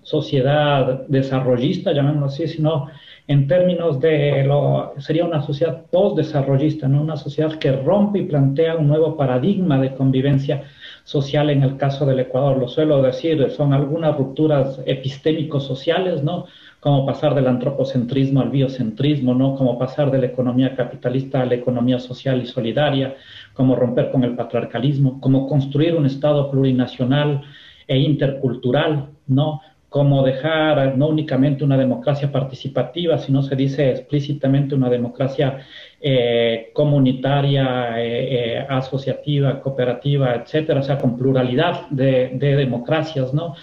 sociedad 0.04 1.08
desarrollista, 1.08 1.94
llamémoslo 1.94 2.28
así, 2.28 2.48
sino 2.48 2.90
en 3.28 3.48
términos 3.48 4.00
de 4.00 4.44
lo, 4.44 4.94
sería 5.00 5.26
una 5.26 5.42
sociedad 5.42 5.86
post-desarrollista, 5.90 6.88
¿no? 6.88 7.02
una 7.02 7.16
sociedad 7.16 7.54
que 7.58 7.72
rompe 7.72 8.20
y 8.20 8.26
plantea 8.26 8.76
un 8.76 8.88
nuevo 8.88 9.16
paradigma 9.16 9.80
de 9.80 9.94
convivencia 9.96 10.64
social 11.06 11.50
en 11.50 11.64
el 11.64 11.78
caso 11.78 12.06
del 12.06 12.20
Ecuador. 12.20 12.58
Lo 12.58 12.68
suelo 12.68 13.02
decir, 13.02 13.50
son 13.52 13.74
algunas 13.74 14.18
rupturas 14.18 14.82
epistémicos 14.86 15.66
sociales, 15.66 16.22
¿no? 16.22 16.46
cómo 16.84 17.06
pasar 17.06 17.34
del 17.34 17.48
antropocentrismo 17.48 18.42
al 18.42 18.50
biocentrismo, 18.50 19.34
¿no? 19.34 19.56
Cómo 19.56 19.80
pasar 19.80 20.12
de 20.12 20.18
la 20.18 20.26
economía 20.26 20.76
capitalista 20.76 21.42
a 21.42 21.46
la 21.46 21.56
economía 21.56 21.98
social 21.98 22.42
y 22.42 22.46
solidaria, 22.46 23.16
cómo 23.54 23.78
romper 23.78 24.12
con 24.12 24.26
el 24.26 24.36
patriarcalismo, 24.36 25.22
cómo 25.22 25.48
construir 25.48 25.96
un 25.96 26.06
Estado 26.06 26.52
plurinacional 26.52 27.42
e 27.88 27.98
intercultural, 28.00 29.12
¿no? 29.28 29.62
Cómo 29.94 30.24
dejar 30.24 30.98
no 30.98 31.10
únicamente 31.10 31.64
una 31.64 31.78
democracia 31.78 32.32
participativa, 32.32 33.20
sino 33.20 33.44
se 33.44 33.56
dice 33.56 33.92
explícitamente 33.92 34.74
una 34.74 34.90
democracia 34.90 35.60
eh, 36.02 36.72
comunitaria, 36.74 38.02
eh, 38.02 38.56
eh, 38.58 38.66
asociativa, 38.68 39.62
cooperativa, 39.62 40.34
etcétera, 40.34 40.80
o 40.80 40.84
sea, 40.84 40.98
con 40.98 41.16
pluralidad 41.16 41.88
de, 41.92 42.32
de 42.34 42.56
democracias, 42.56 43.36
¿no? 43.36 43.54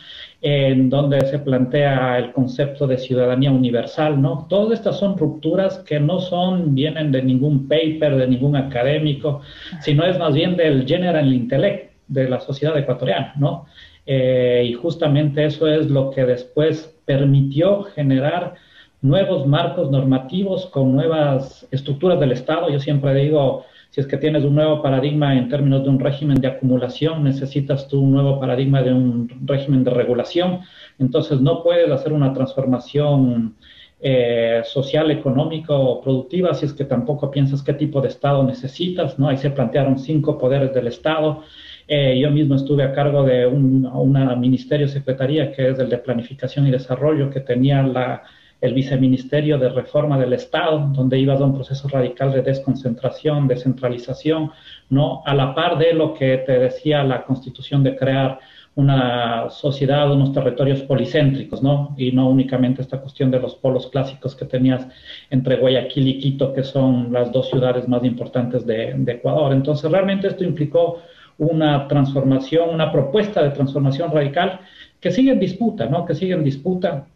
en 0.40 0.88
donde 0.88 1.20
se 1.26 1.40
plantea 1.40 2.16
el 2.18 2.30
concepto 2.30 2.86
de 2.86 2.96
ciudadanía 2.96 3.50
universal, 3.50 4.22
¿no? 4.22 4.46
Todas 4.48 4.78
estas 4.78 5.00
son 5.00 5.18
rupturas 5.18 5.78
que 5.80 5.98
no 5.98 6.20
son, 6.20 6.76
vienen 6.76 7.10
de 7.10 7.24
ningún 7.24 7.66
paper, 7.66 8.16
de 8.16 8.28
ningún 8.28 8.54
académico, 8.54 9.42
sino 9.80 10.04
es 10.04 10.16
más 10.16 10.32
bien 10.32 10.56
del 10.56 10.86
general 10.86 11.30
intellect 11.32 11.90
de 12.06 12.28
la 12.28 12.38
sociedad 12.40 12.78
ecuatoriana, 12.78 13.34
¿no? 13.36 13.66
Eh, 14.12 14.64
y 14.66 14.72
justamente 14.72 15.44
eso 15.44 15.68
es 15.68 15.88
lo 15.88 16.10
que 16.10 16.24
después 16.24 16.92
permitió 17.04 17.84
generar 17.84 18.56
nuevos 19.02 19.46
marcos 19.46 19.88
normativos 19.88 20.66
con 20.66 20.92
nuevas 20.92 21.64
estructuras 21.70 22.18
del 22.18 22.32
Estado. 22.32 22.68
Yo 22.70 22.80
siempre 22.80 23.14
digo, 23.14 23.66
si 23.90 24.00
es 24.00 24.08
que 24.08 24.16
tienes 24.16 24.42
un 24.42 24.56
nuevo 24.56 24.82
paradigma 24.82 25.38
en 25.38 25.48
términos 25.48 25.84
de 25.84 25.90
un 25.90 26.00
régimen 26.00 26.40
de 26.40 26.48
acumulación, 26.48 27.22
necesitas 27.22 27.86
tú 27.86 28.00
un 28.00 28.10
nuevo 28.10 28.40
paradigma 28.40 28.82
de 28.82 28.92
un 28.92 29.30
régimen 29.44 29.84
de 29.84 29.92
regulación. 29.92 30.62
Entonces 30.98 31.40
no 31.40 31.62
puedes 31.62 31.88
hacer 31.92 32.12
una 32.12 32.32
transformación 32.32 33.54
eh, 34.00 34.62
social, 34.64 35.12
económica 35.12 35.72
o 35.72 36.00
productiva 36.00 36.52
si 36.54 36.66
es 36.66 36.72
que 36.72 36.84
tampoco 36.84 37.30
piensas 37.30 37.62
qué 37.62 37.74
tipo 37.74 38.00
de 38.00 38.08
Estado 38.08 38.42
necesitas. 38.42 39.20
¿no? 39.20 39.28
Ahí 39.28 39.36
se 39.36 39.50
plantearon 39.50 40.00
cinco 40.00 40.36
poderes 40.36 40.74
del 40.74 40.88
Estado. 40.88 41.44
Eh, 41.92 42.20
yo 42.20 42.30
mismo 42.30 42.54
estuve 42.54 42.84
a 42.84 42.92
cargo 42.92 43.24
de 43.24 43.48
un, 43.48 43.84
una 43.84 44.36
ministerio 44.36 44.86
secretaría 44.86 45.50
que 45.50 45.70
es 45.70 45.78
el 45.80 45.88
de 45.90 45.98
planificación 45.98 46.68
y 46.68 46.70
desarrollo 46.70 47.30
que 47.30 47.40
tenía 47.40 47.82
la 47.82 48.22
el 48.60 48.74
viceministerio 48.74 49.58
de 49.58 49.70
reforma 49.70 50.18
del 50.18 50.34
Estado, 50.34 50.90
donde 50.92 51.18
iba 51.18 51.34
a 51.34 51.42
un 51.42 51.54
proceso 51.54 51.88
radical 51.88 52.30
de 52.30 52.42
desconcentración, 52.42 53.48
descentralización, 53.48 54.52
¿no? 54.90 55.22
A 55.24 55.34
la 55.34 55.54
par 55.54 55.78
de 55.78 55.94
lo 55.94 56.14
que 56.14 56.38
te 56.38 56.58
decía 56.58 57.02
la 57.02 57.24
constitución 57.24 57.82
de 57.82 57.96
crear 57.96 58.38
una 58.74 59.50
sociedad, 59.50 60.12
unos 60.12 60.32
territorios 60.32 60.82
policéntricos, 60.82 61.62
¿no? 61.62 61.94
Y 61.96 62.12
no 62.12 62.28
únicamente 62.28 62.82
esta 62.82 63.00
cuestión 63.00 63.30
de 63.30 63.40
los 63.40 63.56
polos 63.56 63.88
clásicos 63.88 64.36
que 64.36 64.44
tenías 64.44 64.86
entre 65.30 65.56
Guayaquil 65.56 66.06
y 66.06 66.18
Quito, 66.18 66.52
que 66.52 66.62
son 66.62 67.12
las 67.12 67.32
dos 67.32 67.48
ciudades 67.48 67.88
más 67.88 68.04
importantes 68.04 68.64
de, 68.64 68.94
de 68.96 69.12
Ecuador. 69.12 69.52
Entonces, 69.52 69.90
realmente 69.90 70.28
esto 70.28 70.44
implicó 70.44 71.00
una 71.40 71.88
transformación, 71.88 72.68
una 72.68 72.92
propuesta 72.92 73.42
de 73.42 73.50
transformación 73.50 74.12
radical 74.12 74.60
que 75.00 75.10
sigue 75.10 75.32
en 75.32 75.40
disputa, 75.40 75.86
¿no? 75.86 76.04
Que 76.04 76.14
sigue 76.14 76.34
en 76.34 76.44
disputa 76.44 77.06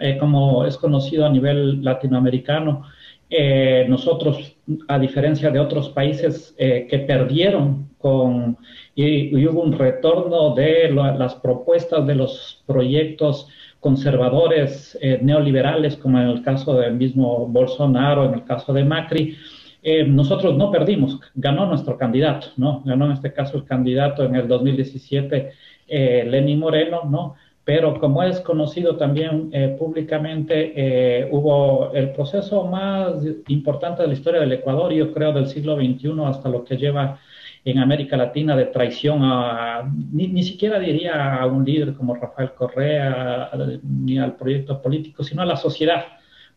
eh, 0.00 0.16
como 0.18 0.64
es 0.64 0.76
conocido 0.76 1.24
a 1.24 1.30
nivel 1.30 1.82
latinoamericano, 1.84 2.84
eh, 3.30 3.86
nosotros, 3.88 4.56
a 4.88 4.98
diferencia 4.98 5.50
de 5.50 5.60
otros 5.60 5.90
países 5.90 6.54
eh, 6.58 6.86
que 6.90 7.00
perdieron 7.00 7.88
con, 7.98 8.56
y, 8.94 9.46
hubo 9.46 9.62
un 9.62 9.72
retorno 9.72 10.54
de 10.54 10.90
las 10.90 11.34
propuestas 11.36 12.06
de 12.06 12.14
los 12.16 12.62
proyectos 12.66 13.48
conservadores 13.80 14.98
neoliberales, 15.22 15.96
como 15.96 16.18
en 16.18 16.28
el 16.28 16.42
caso 16.42 16.74
del 16.74 16.94
mismo 16.94 17.46
Bolsonaro, 17.46 18.24
en 18.24 18.34
el 18.34 18.44
caso 18.44 18.72
de 18.72 18.84
Macri, 18.84 19.36
nosotros 20.06 20.56
no 20.56 20.70
perdimos, 20.70 21.20
ganó 21.34 21.66
nuestro 21.66 21.96
candidato, 21.96 22.48
¿no? 22.56 22.82
Ganó 22.84 23.06
en 23.06 23.12
este 23.12 23.32
caso 23.32 23.56
el 23.56 23.64
candidato 23.64 24.24
en 24.24 24.34
el 24.34 24.48
2017, 24.48 25.52
Lenín 25.88 26.58
Moreno, 26.58 27.04
¿no? 27.08 27.36
pero 27.68 28.00
como 28.00 28.22
es 28.22 28.40
conocido 28.40 28.96
también 28.96 29.50
eh, 29.52 29.76
públicamente, 29.78 30.72
eh, 30.74 31.28
hubo 31.30 31.92
el 31.92 32.12
proceso 32.12 32.64
más 32.64 33.22
importante 33.48 34.00
de 34.00 34.08
la 34.08 34.14
historia 34.14 34.40
del 34.40 34.54
Ecuador, 34.54 34.90
yo 34.90 35.12
creo 35.12 35.34
del 35.34 35.48
siglo 35.48 35.76
XXI 35.76 36.14
hasta 36.24 36.48
lo 36.48 36.64
que 36.64 36.78
lleva 36.78 37.20
en 37.66 37.78
América 37.78 38.16
Latina 38.16 38.56
de 38.56 38.64
traición 38.64 39.20
a, 39.22 39.86
ni, 40.10 40.42
siquiera 40.44 40.78
diría 40.78 41.34
a 41.34 41.44
un 41.44 41.62
líder 41.62 41.92
como 41.92 42.14
Rafael 42.14 42.52
Correa, 42.52 43.50
ni 43.82 44.18
al 44.18 44.36
proyecto 44.36 44.80
político, 44.80 45.22
sino 45.22 45.42
a 45.42 45.44
la 45.44 45.58
sociedad, 45.58 46.06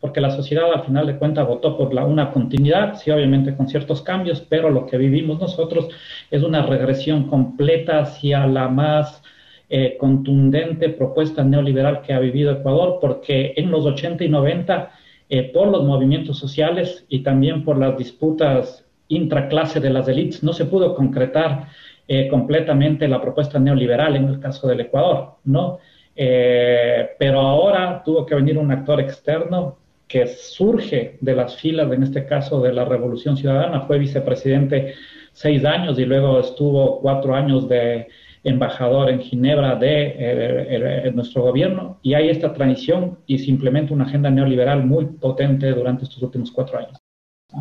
porque 0.02 0.20
la 0.20 0.32
sociedad 0.32 0.74
al 0.74 0.84
final 0.84 1.06
de 1.06 1.16
cuentas 1.16 1.48
votó 1.48 1.78
por 1.78 1.94
la, 1.94 2.04
una 2.04 2.32
continuidad, 2.32 2.96
sí, 2.96 3.12
obviamente 3.12 3.56
con 3.56 3.70
ciertos 3.70 4.02
cambios, 4.02 4.42
pero 4.42 4.72
lo 4.72 4.88
que 4.88 4.98
vivimos 4.98 5.40
nosotros 5.40 5.90
es 6.32 6.42
una 6.42 6.66
regresión 6.66 7.28
completa 7.28 8.00
hacia 8.00 8.48
la 8.48 8.68
más 8.68 9.22
eh, 9.70 9.96
contundente 10.00 10.90
propuesta 10.90 11.44
neoliberal 11.44 12.02
que 12.02 12.14
ha 12.14 12.20
vivido 12.20 12.52
Ecuador, 12.52 12.98
porque 13.00 13.54
en 13.56 13.70
los 13.70 13.86
80 13.86 14.24
y 14.24 14.30
90, 14.30 14.92
eh, 15.30 15.44
por 15.54 15.68
los 15.68 15.86
movimientos 15.86 16.40
sociales 16.40 17.06
y 17.08 17.20
también 17.20 17.64
por 17.64 17.78
las 17.78 17.96
disputas 17.96 18.84
intraclase 19.08 19.80
de 19.80 19.92
las 19.92 20.08
élites, 20.08 20.42
no 20.44 20.52
se 20.52 20.66
pudo 20.66 20.96
concretar 20.96 21.68
eh, 22.08 22.28
completamente 22.28 23.08
la 23.08 23.22
propuesta 23.22 23.60
neoliberal 23.60 24.16
en 24.16 24.30
el 24.30 24.40
caso 24.40 24.68
del 24.68 24.82
Ecuador, 24.82 25.36
¿no? 25.46 25.78
pero 26.14 27.40
ahora 27.40 28.04
tuvo 28.06 28.26
que 28.28 28.36
venir 28.36 28.56
un 28.58 28.72
actor 28.72 29.00
externo 29.00 29.78
que 30.12 30.28
surge 30.28 31.18
de 31.22 31.36
las 31.36 31.56
filas, 31.56 31.92
en 31.92 32.04
este 32.04 32.26
caso 32.26 32.62
de 32.62 32.74
la 32.74 32.84
Revolución 32.84 33.38
Ciudadana, 33.38 33.82
fue 33.82 33.98
vicepresidente 33.98 34.94
seis 35.32 35.64
años 35.64 35.98
y 35.98 36.06
luego 36.06 36.40
estuvo 36.40 37.00
cuatro 37.00 37.34
años 37.34 37.70
de 37.70 38.08
embajador 38.44 39.10
en 39.10 39.22
Ginebra 39.22 39.76
de 39.76 41.12
nuestro 41.14 41.44
gobierno 41.44 42.00
y 42.02 42.16
hay 42.16 42.30
esta 42.30 42.54
transición 42.54 43.20
y 43.26 43.38
simplemente 43.38 43.94
una 43.94 44.06
agenda 44.06 44.30
neoliberal 44.30 44.86
muy 44.86 45.06
potente 45.06 45.72
durante 45.72 46.04
estos 46.04 46.22
últimos 46.22 46.52
cuatro 46.52 46.80
años. 46.80 46.98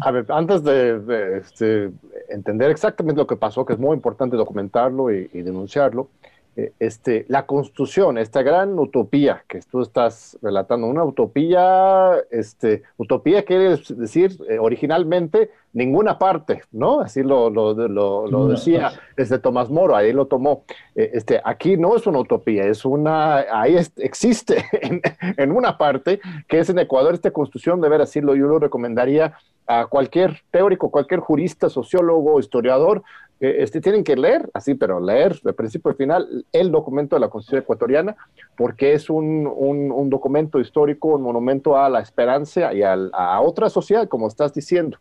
A 0.02 0.10
ver, 0.10 0.24
antes 0.28 0.62
de, 0.64 1.38
este, 1.38 1.90
entender 2.28 2.70
exactamente 2.70 3.20
lo 3.20 3.26
que 3.26 3.36
pasó, 3.36 3.64
que 3.64 3.74
es 3.74 3.78
muy 3.78 3.94
importante 3.94 4.36
documentarlo 4.36 5.10
y 5.10 5.42
denunciarlo, 5.42 6.08
eh, 6.22 6.39
este, 6.78 7.24
la 7.28 7.46
constitución, 7.46 8.18
esta 8.18 8.42
gran 8.42 8.78
utopía 8.78 9.44
que 9.48 9.60
tú 9.60 9.82
estás 9.82 10.38
relatando, 10.42 10.86
una 10.86 11.04
utopía, 11.04 12.12
este, 12.30 12.82
utopía 12.96 13.44
quiere 13.44 13.78
decir 13.96 14.36
eh, 14.48 14.58
originalmente 14.58 15.50
ninguna 15.72 16.18
parte, 16.18 16.62
¿no? 16.72 17.00
Así 17.00 17.22
lo, 17.22 17.48
lo, 17.50 17.74
lo, 17.88 18.48
decía 18.48 18.92
desde 19.16 19.38
Tomás 19.38 19.70
Moro, 19.70 19.94
ahí 19.94 20.12
lo 20.12 20.26
tomó. 20.26 20.64
Eh, 20.94 21.10
este, 21.14 21.40
aquí 21.44 21.76
no 21.76 21.94
es 21.96 22.06
una 22.06 22.18
utopía, 22.18 22.64
es 22.64 22.84
una, 22.84 23.44
ahí 23.52 23.76
existe 23.96 24.64
en, 24.72 25.00
en, 25.36 25.52
una 25.52 25.78
parte 25.78 26.20
que 26.48 26.58
es 26.58 26.68
en 26.70 26.78
Ecuador 26.78 27.14
esta 27.14 27.30
constitución, 27.30 27.80
de 27.80 27.88
ver 27.88 28.00
así, 28.00 28.20
yo 28.20 28.34
lo 28.34 28.58
recomendaría 28.58 29.34
a 29.66 29.86
cualquier 29.86 30.42
teórico, 30.50 30.90
cualquier 30.90 31.20
jurista, 31.20 31.68
sociólogo, 31.68 32.40
historiador, 32.40 33.04
este, 33.40 33.80
tienen 33.80 34.04
que 34.04 34.16
leer, 34.16 34.50
así, 34.52 34.74
pero 34.74 35.00
leer 35.00 35.40
de 35.40 35.54
principio 35.54 35.90
a 35.90 35.94
final 35.94 36.44
el 36.52 36.70
documento 36.70 37.16
de 37.16 37.20
la 37.20 37.28
Constitución 37.28 37.62
ecuatoriana, 37.62 38.14
porque 38.54 38.92
es 38.92 39.08
un, 39.08 39.50
un, 39.50 40.10
documento 40.10 40.60
histórico, 40.60 41.08
un 41.08 41.22
monumento 41.22 41.74
a 41.74 41.88
la 41.88 42.00
esperanza 42.00 42.74
y 42.74 42.82
a, 42.82 43.40
otra 43.40 43.70
sociedad, 43.70 44.08
como 44.08 44.28
estás 44.28 44.52
diciendo. 44.52 44.98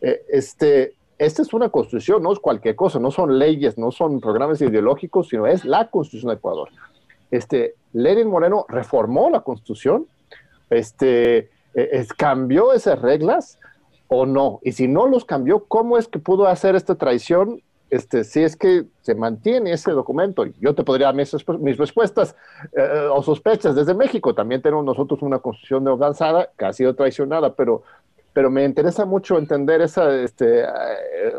Eh, 0.00 0.22
este, 0.30 0.94
esta 1.18 1.42
es 1.42 1.52
una 1.52 1.68
constitución, 1.68 2.22
no 2.22 2.32
es 2.32 2.38
cualquier 2.38 2.74
cosa, 2.74 2.98
no 2.98 3.10
son 3.10 3.38
leyes, 3.38 3.76
no 3.76 3.90
son 3.90 4.18
programas 4.18 4.62
ideológicos, 4.62 5.28
sino 5.28 5.46
es 5.46 5.66
la 5.66 5.88
constitución 5.88 6.30
de 6.30 6.36
Ecuador. 6.36 6.70
Este, 7.30 7.74
Lenin 7.92 8.28
Moreno 8.28 8.64
reformó 8.66 9.28
la 9.28 9.40
constitución, 9.40 10.06
este, 10.70 11.50
e, 11.74 12.06
cambió 12.16 12.72
esas 12.72 13.02
reglas 13.02 13.58
o 14.08 14.24
no, 14.24 14.60
y 14.62 14.72
si 14.72 14.88
no 14.88 15.06
los 15.06 15.26
cambió, 15.26 15.64
¿cómo 15.64 15.98
es 15.98 16.08
que 16.08 16.18
pudo 16.18 16.46
hacer 16.46 16.76
esta 16.76 16.94
traición 16.94 17.60
este, 17.94 18.24
si 18.24 18.42
es 18.42 18.56
que 18.56 18.84
se 19.02 19.14
mantiene 19.14 19.72
ese 19.72 19.92
documento, 19.92 20.44
yo 20.60 20.74
te 20.74 20.82
podría 20.82 21.06
dar 21.06 21.14
mis, 21.14 21.32
respuestas 21.78 22.34
eh, 22.76 23.08
o 23.12 23.22
sospechas 23.22 23.76
desde 23.76 23.94
México. 23.94 24.34
También 24.34 24.62
tenemos 24.62 24.84
nosotros 24.84 25.22
una 25.22 25.38
constitución 25.38 25.86
avanzada 25.86 26.50
que 26.58 26.64
ha 26.64 26.72
sido 26.72 26.94
traicionada, 26.94 27.54
pero, 27.54 27.82
pero 28.32 28.50
me 28.50 28.64
interesa 28.64 29.04
mucho 29.04 29.38
entender 29.38 29.80
esa, 29.80 30.12
este, 30.22 30.62
eh, 30.62 30.66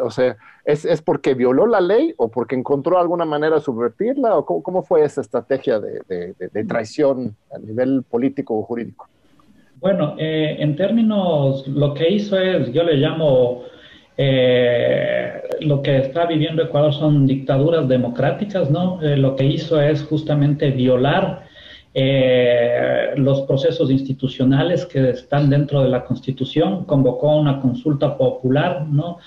o 0.01 0.09
sea, 0.09 0.37
¿es, 0.63 0.85
¿es, 0.85 1.01
porque 1.01 1.33
violó 1.33 1.67
la 1.67 1.81
ley 1.81 2.13
o 2.15 2.29
porque 2.29 2.55
encontró 2.55 2.99
alguna 2.99 3.25
manera 3.25 3.55
de 3.55 3.61
subvertirla? 3.61 4.37
¿O 4.37 4.45
cómo, 4.45 4.81
fue 4.81 5.03
esa 5.03 5.19
estrategia 5.21 5.79
de, 5.79 6.01
de, 6.07 6.63
traición 6.63 7.35
a 7.53 7.57
nivel 7.57 8.03
político 8.03 8.57
o 8.57 8.63
jurídico? 8.63 9.09
Bueno, 9.81 10.15
eh, 10.17 10.55
en 10.59 10.77
términos, 10.77 11.67
lo 11.67 11.93
que 11.93 12.09
hizo 12.09 12.39
es, 12.39 12.71
yo 12.71 12.83
le 12.83 12.93
llamo 12.95 13.63
eh, 14.17 15.41
lo 15.61 15.81
que 15.81 15.97
está 15.97 16.25
viviendo 16.25 16.63
Ecuador 16.63 16.93
son 16.93 17.27
dictaduras 17.27 17.87
democráticas, 17.87 18.69
¿no? 18.71 19.01
Eh, 19.01 19.17
lo 19.17 19.35
que 19.35 19.45
hizo 19.45 19.81
es 19.81 20.03
justamente 20.03 20.71
violar 20.71 21.43
eh, 21.93 23.11
los 23.17 23.41
procesos 23.41 23.91
institucionales 23.91 24.85
que 24.85 25.09
están 25.09 25.49
dentro 25.49 25.83
de 25.83 25.89
la 25.89 26.05
Constitución, 26.05 26.85
convocó 26.85 27.35
una 27.35 27.61
consulta 27.61 28.17
popular, 28.17 28.85
¿no? 28.87 29.17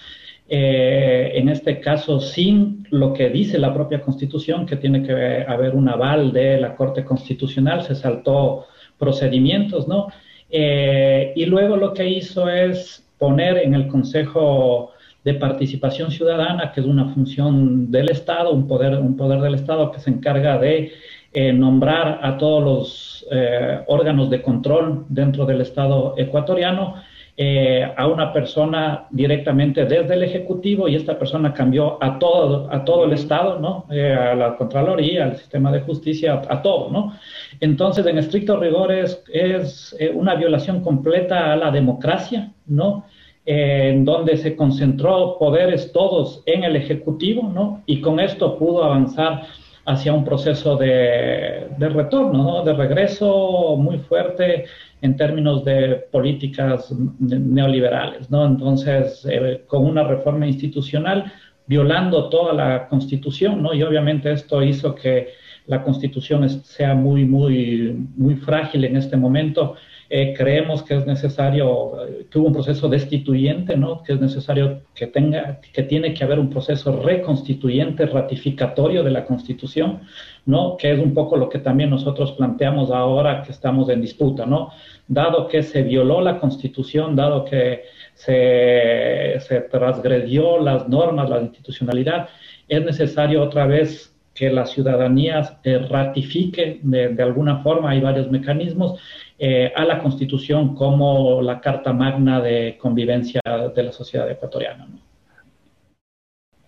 En 0.50 1.50
este 1.50 1.78
caso 1.78 2.20
sin 2.20 2.86
lo 2.90 3.12
que 3.12 3.28
dice 3.28 3.58
la 3.58 3.74
propia 3.74 4.00
Constitución, 4.00 4.64
que 4.64 4.76
tiene 4.76 5.02
que 5.02 5.44
haber 5.46 5.74
un 5.74 5.90
aval 5.90 6.32
de 6.32 6.58
la 6.58 6.74
Corte 6.74 7.04
Constitucional, 7.04 7.82
se 7.82 7.94
saltó 7.94 8.64
procedimientos, 8.98 9.86
¿no? 9.86 10.08
Y 10.48 11.44
luego 11.44 11.76
lo 11.76 11.92
que 11.92 12.08
hizo 12.08 12.48
es 12.48 13.07
poner 13.18 13.58
en 13.58 13.74
el 13.74 13.88
Consejo 13.88 14.92
de 15.24 15.34
Participación 15.34 16.10
Ciudadana, 16.10 16.72
que 16.72 16.80
es 16.80 16.86
una 16.86 17.12
función 17.12 17.90
del 17.90 18.10
Estado, 18.10 18.52
un 18.52 18.66
poder, 18.66 18.98
un 18.98 19.16
poder 19.16 19.40
del 19.40 19.54
Estado 19.54 19.90
que 19.90 20.00
se 20.00 20.10
encarga 20.10 20.58
de 20.58 20.92
eh, 21.32 21.52
nombrar 21.52 22.20
a 22.22 22.38
todos 22.38 22.62
los 22.62 23.26
eh, 23.30 23.80
órganos 23.86 24.30
de 24.30 24.40
control 24.40 25.04
dentro 25.08 25.44
del 25.44 25.60
Estado 25.60 26.14
ecuatoriano 26.16 26.94
eh, 27.40 27.88
a 27.96 28.08
una 28.08 28.32
persona 28.32 29.06
directamente 29.10 29.84
desde 29.84 30.14
el 30.14 30.24
Ejecutivo 30.24 30.88
y 30.88 30.96
esta 30.96 31.16
persona 31.16 31.54
cambió 31.54 32.02
a 32.02 32.18
todo, 32.18 32.68
a 32.68 32.84
todo 32.84 33.04
el 33.04 33.12
Estado, 33.12 33.60
¿no? 33.60 33.86
a 33.88 34.34
la 34.34 34.56
Contraloría, 34.56 35.24
al 35.24 35.36
sistema 35.36 35.70
de 35.70 35.82
justicia, 35.82 36.42
a, 36.48 36.60
todo, 36.62 36.90
¿no? 36.90 37.14
Entonces, 37.60 38.04
en 38.06 38.18
estricto 38.18 38.56
rigor 38.56 38.90
es, 38.90 39.22
es 39.32 39.96
una 40.14 40.34
violación 40.34 40.82
completa 40.82 41.52
a 41.52 41.56
la 41.56 41.70
democracia, 41.70 42.50
¿no? 42.66 43.04
en 43.46 44.04
donde 44.04 44.36
se 44.36 44.56
concentró 44.56 45.38
poderes 45.38 45.92
todos 45.92 46.42
en 46.44 46.64
el 46.64 46.74
Ejecutivo, 46.74 47.50
¿no? 47.54 47.82
Y 47.86 48.00
con 48.00 48.18
esto 48.18 48.58
pudo 48.58 48.82
avanzar 48.82 49.44
hacia 49.88 50.12
un 50.12 50.22
proceso 50.22 50.76
de, 50.76 51.66
retorno, 51.78 52.62
de 52.62 52.74
regreso 52.74 53.74
muy 53.78 53.98
fuerte 53.98 54.66
en 55.00 55.16
términos 55.16 55.64
de 55.64 56.06
políticas 56.10 56.92
neoliberales. 57.18 58.30
¿no? 58.30 58.46
Entonces, 58.46 59.26
eh, 59.30 59.64
con 59.66 59.84
una 59.84 60.04
reforma 60.04 60.46
institucional 60.46 61.32
violando 61.66 62.28
toda 62.28 62.54
la 62.54 62.88
constitución, 62.88 63.62
¿no? 63.62 63.74
y 63.74 63.82
obviamente 63.82 64.32
esto 64.32 64.62
hizo 64.62 64.94
que 64.94 65.28
la 65.66 65.82
constitución 65.82 66.48
sea 66.48 66.94
muy, 66.94 67.24
muy, 67.26 67.94
muy 68.16 68.36
frágil 68.36 68.84
en 68.86 68.96
este 68.96 69.16
momento 69.16 69.76
eh, 70.10 70.34
creemos 70.34 70.82
que 70.82 70.96
es 70.96 71.06
necesario, 71.06 72.06
eh, 72.06 72.26
que 72.30 72.38
hubo 72.38 72.46
un 72.46 72.54
proceso 72.54 72.88
destituyente, 72.88 73.76
¿no? 73.76 74.02
que 74.02 74.14
es 74.14 74.20
necesario 74.20 74.80
que 74.94 75.06
tenga, 75.06 75.60
que 75.72 75.82
tiene 75.82 76.14
que 76.14 76.24
haber 76.24 76.38
un 76.38 76.48
proceso 76.48 77.02
reconstituyente, 77.02 78.06
ratificatorio 78.06 79.02
de 79.02 79.10
la 79.10 79.26
Constitución, 79.26 80.00
¿no? 80.46 80.78
que 80.78 80.92
es 80.92 80.98
un 80.98 81.12
poco 81.12 81.36
lo 81.36 81.50
que 81.50 81.58
también 81.58 81.90
nosotros 81.90 82.32
planteamos 82.32 82.90
ahora 82.90 83.42
que 83.42 83.52
estamos 83.52 83.90
en 83.90 84.00
disputa, 84.00 84.46
¿no? 84.46 84.70
dado 85.08 85.46
que 85.46 85.62
se 85.62 85.82
violó 85.82 86.22
la 86.22 86.38
Constitución, 86.40 87.14
dado 87.14 87.44
que 87.44 87.82
se, 88.14 89.36
se 89.40 89.60
transgredió 89.60 90.58
las 90.58 90.88
normas, 90.88 91.28
la 91.28 91.42
institucionalidad, 91.42 92.30
es 92.66 92.82
necesario 92.82 93.42
otra 93.42 93.66
vez 93.66 94.14
que 94.38 94.50
la 94.50 94.66
ciudadanía 94.66 95.58
eh, 95.64 95.78
ratifique 95.90 96.78
de, 96.82 97.08
de, 97.08 97.22
alguna 97.24 97.58
forma, 97.58 97.90
hay 97.90 98.00
varios 98.00 98.30
mecanismos, 98.30 99.00
eh, 99.38 99.72
a 99.74 99.84
la 99.84 100.02
Constitución 100.02 100.74
como 100.74 101.40
la 101.42 101.60
Carta 101.60 101.92
Magna 101.92 102.40
de 102.40 102.76
convivencia 102.80 103.40
de 103.74 103.82
la 103.82 103.92
sociedad 103.92 104.28
ecuatoriana. 104.30 104.88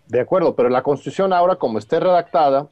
De 0.07 0.21
acuerdo, 0.21 0.55
pero 0.55 0.69
la 0.69 0.83
Constitución 0.83 1.33
ahora, 1.33 1.57
como 1.57 1.79
esté 1.79 2.01
redactada, 2.01 2.69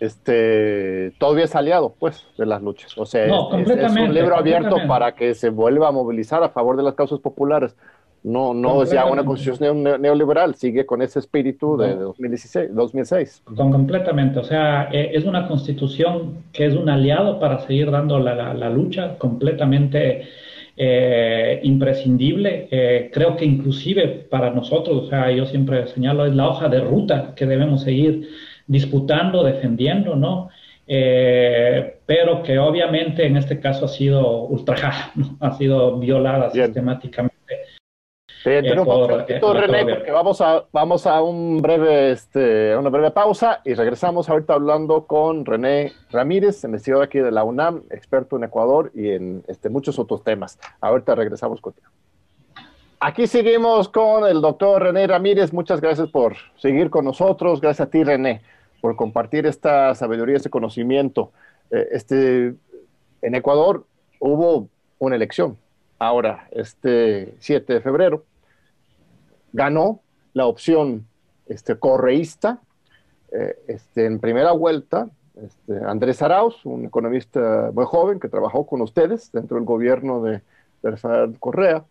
este, 0.00 1.12
todavía 1.18 1.44
es 1.44 1.54
aliado, 1.54 1.94
pues, 1.98 2.26
de 2.38 2.46
las 2.46 2.62
luchas. 2.62 2.96
O 2.96 3.04
sea, 3.04 3.26
es, 3.26 3.32
un 3.32 4.14
libro 4.14 4.36
abierto 4.36 4.76
para 4.88 5.14
que 5.14 5.34
se 5.34 5.50
vuelva 5.50 5.88
a 5.88 5.92
movilizar 5.92 6.42
a 6.42 6.48
favor 6.48 6.76
de 6.76 6.82
las 6.82 6.94
causas 6.94 7.20
populares. 7.20 7.76
No, 8.22 8.52
no 8.52 8.82
es 8.82 8.90
ya 8.90 9.06
una 9.06 9.24
constitución 9.24 9.82
neoliberal, 9.82 10.54
sigue 10.54 10.84
con 10.84 11.00
ese 11.00 11.18
espíritu 11.18 11.78
de 11.78 11.94
2016, 11.94 12.74
2006. 12.74 13.42
completamente, 13.56 14.38
o 14.38 14.44
sea, 14.44 14.90
eh, 14.92 15.12
es 15.14 15.24
una 15.24 15.48
constitución 15.48 16.44
que 16.52 16.66
es 16.66 16.74
un 16.74 16.90
aliado 16.90 17.40
para 17.40 17.60
seguir 17.60 17.90
dando 17.90 18.18
la, 18.18 18.52
la, 18.52 18.68
lucha, 18.68 19.16
completamente 19.16 20.28
eh, 20.76 21.60
imprescindible. 21.62 22.68
Eh, 22.70 23.10
creo 23.10 23.36
que 23.36 23.46
inclusive 23.46 24.26
para 24.30 24.50
nosotros, 24.50 25.04
o 25.04 25.08
sea, 25.08 25.30
yo 25.30 25.46
siempre 25.46 25.86
señalo, 25.86 26.26
es 26.26 26.34
la 26.34 26.46
hoja 26.48 26.68
de 26.68 26.80
ruta 26.80 27.32
que 27.34 27.46
debemos 27.46 27.82
seguir 27.82 28.28
disputando, 28.66 29.42
defendiendo, 29.42 30.14
¿no? 30.14 30.50
pero 32.04 32.42
que 32.42 32.58
obviamente 32.58 33.24
en 33.24 33.36
este 33.36 33.60
caso 33.60 33.84
ha 33.84 33.88
sido 33.88 34.42
ultrajada, 34.46 35.12
¿no? 35.14 35.36
ha 35.38 35.52
sido 35.52 36.00
violada 36.00 36.50
sistemáticamente 36.50 37.39
te 38.42 39.38
René, 39.38 39.94
porque 39.94 40.10
vamos 40.10 40.40
a, 40.40 40.64
vamos 40.72 41.06
a 41.06 41.22
un 41.22 41.60
breve, 41.60 42.12
este, 42.12 42.76
una 42.76 42.88
breve 42.88 43.10
pausa 43.10 43.60
y 43.64 43.74
regresamos 43.74 44.28
ahorita 44.30 44.54
hablando 44.54 45.06
con 45.06 45.44
René 45.44 45.92
Ramírez, 46.10 46.64
investigador 46.64 47.04
aquí 47.04 47.18
de 47.18 47.30
la 47.30 47.44
UNAM, 47.44 47.82
experto 47.90 48.36
en 48.36 48.44
Ecuador 48.44 48.90
y 48.94 49.10
en 49.10 49.44
este, 49.46 49.68
muchos 49.68 49.98
otros 49.98 50.24
temas. 50.24 50.58
Ahorita 50.80 51.14
regresamos 51.14 51.60
contigo. 51.60 51.88
Aquí 52.98 53.26
seguimos 53.26 53.88
con 53.88 54.26
el 54.26 54.40
doctor 54.40 54.82
René 54.82 55.06
Ramírez. 55.06 55.52
Muchas 55.52 55.80
gracias 55.80 56.08
por 56.08 56.36
seguir 56.56 56.90
con 56.90 57.04
nosotros. 57.04 57.60
Gracias 57.60 57.88
a 57.88 57.90
ti, 57.90 58.04
René, 58.04 58.42
por 58.80 58.96
compartir 58.96 59.46
esta 59.46 59.94
sabiduría, 59.94 60.36
este 60.36 60.50
conocimiento. 60.50 61.32
Eh, 61.70 61.88
este, 61.92 62.54
en 63.22 63.34
Ecuador 63.34 63.84
hubo 64.18 64.68
una 64.98 65.16
elección 65.16 65.56
ahora, 65.98 66.48
este 66.50 67.34
7 67.38 67.74
de 67.74 67.80
febrero, 67.80 68.24
ganó 69.52 70.00
la 70.34 70.46
opción 70.46 71.06
este, 71.46 71.76
correísta 71.76 72.60
eh, 73.32 73.56
este, 73.68 74.06
en 74.06 74.18
primera 74.18 74.52
vuelta. 74.52 75.08
Este, 75.42 75.84
Andrés 75.84 76.22
Arauz, 76.22 76.64
un 76.64 76.84
economista 76.84 77.70
muy 77.72 77.84
joven 77.84 78.20
que 78.20 78.28
trabajó 78.28 78.66
con 78.66 78.80
ustedes 78.82 79.30
dentro 79.32 79.56
del 79.56 79.64
gobierno 79.64 80.22
de, 80.22 80.42
de 80.82 81.36
Correa, 81.38 81.84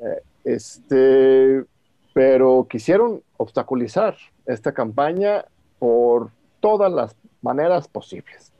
eh, 0.00 0.22
este, 0.44 1.64
pero 2.12 2.66
quisieron 2.68 3.22
obstaculizar 3.36 4.16
esta 4.46 4.72
campaña 4.72 5.44
por 5.78 6.30
todas 6.60 6.92
las 6.92 7.16
maneras 7.42 7.88
posibles. 7.88 8.52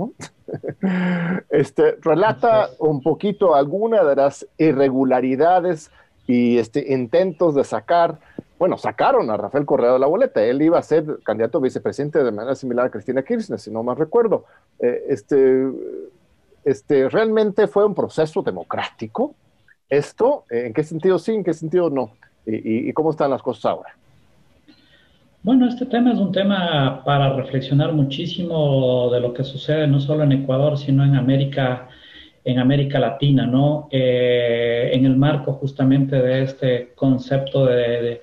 este, 1.51 1.97
relata 2.01 2.71
un 2.79 3.03
poquito 3.03 3.55
alguna 3.55 4.03
de 4.05 4.17
las 4.17 4.47
irregularidades 4.59 5.91
y 6.27 6.59
este, 6.59 6.93
intentos 6.93 7.55
de 7.55 7.65
sacar 7.65 8.21
bueno, 8.61 8.77
sacaron 8.77 9.31
a 9.31 9.39
Rafael 9.39 9.65
Correa 9.65 9.95
de 9.95 9.99
la 9.99 10.07
boleta. 10.07 10.45
Él 10.45 10.61
iba 10.61 10.79
a 10.79 10.83
ser 10.83 11.21
candidato 11.25 11.57
a 11.57 11.63
vicepresidente 11.63 12.23
de 12.23 12.31
manera 12.31 12.55
similar 12.55 12.87
a 12.87 12.91
Cristina 12.91 13.23
Kirchner, 13.23 13.59
si 13.59 13.71
no 13.71 13.83
mal 13.83 13.97
recuerdo. 13.97 14.45
Eh, 14.79 15.05
este, 15.09 15.67
este, 16.63 17.09
realmente 17.09 17.67
fue 17.69 17.87
un 17.87 17.95
proceso 17.95 18.43
democrático. 18.43 19.35
¿Esto 19.89 20.45
en 20.51 20.75
qué 20.75 20.85
sentido 20.85 21.19
sí, 21.19 21.33
en 21.33 21.43
qué 21.43 21.55
sentido 21.55 21.89
no? 21.89 22.13
¿Y, 22.45 22.93
cómo 22.93 23.13
están 23.13 23.31
las 23.31 23.41
cosas 23.41 23.65
ahora? 23.65 23.97
Bueno, 25.43 25.67
este 25.67 25.87
tema 25.87 26.13
es 26.13 26.19
un 26.19 26.31
tema 26.31 27.03
para 27.03 27.33
reflexionar 27.33 27.95
muchísimo 27.95 29.09
de 29.11 29.21
lo 29.21 29.33
que 29.33 29.43
sucede 29.43 29.87
no 29.87 30.01
solo 30.01 30.25
en 30.25 30.33
Ecuador, 30.33 30.77
sino 30.77 31.03
en 31.03 31.17
América 31.17 31.89
en 32.45 32.59
América 32.59 32.99
Latina, 32.99 33.47
¿no? 33.47 33.89
Eh, 33.91 34.91
en 34.93 35.05
el 35.05 35.17
marco 35.17 35.55
justamente 35.55 36.17
de 36.17 36.43
este 36.43 36.93
concepto 36.95 37.67
de, 37.67 38.21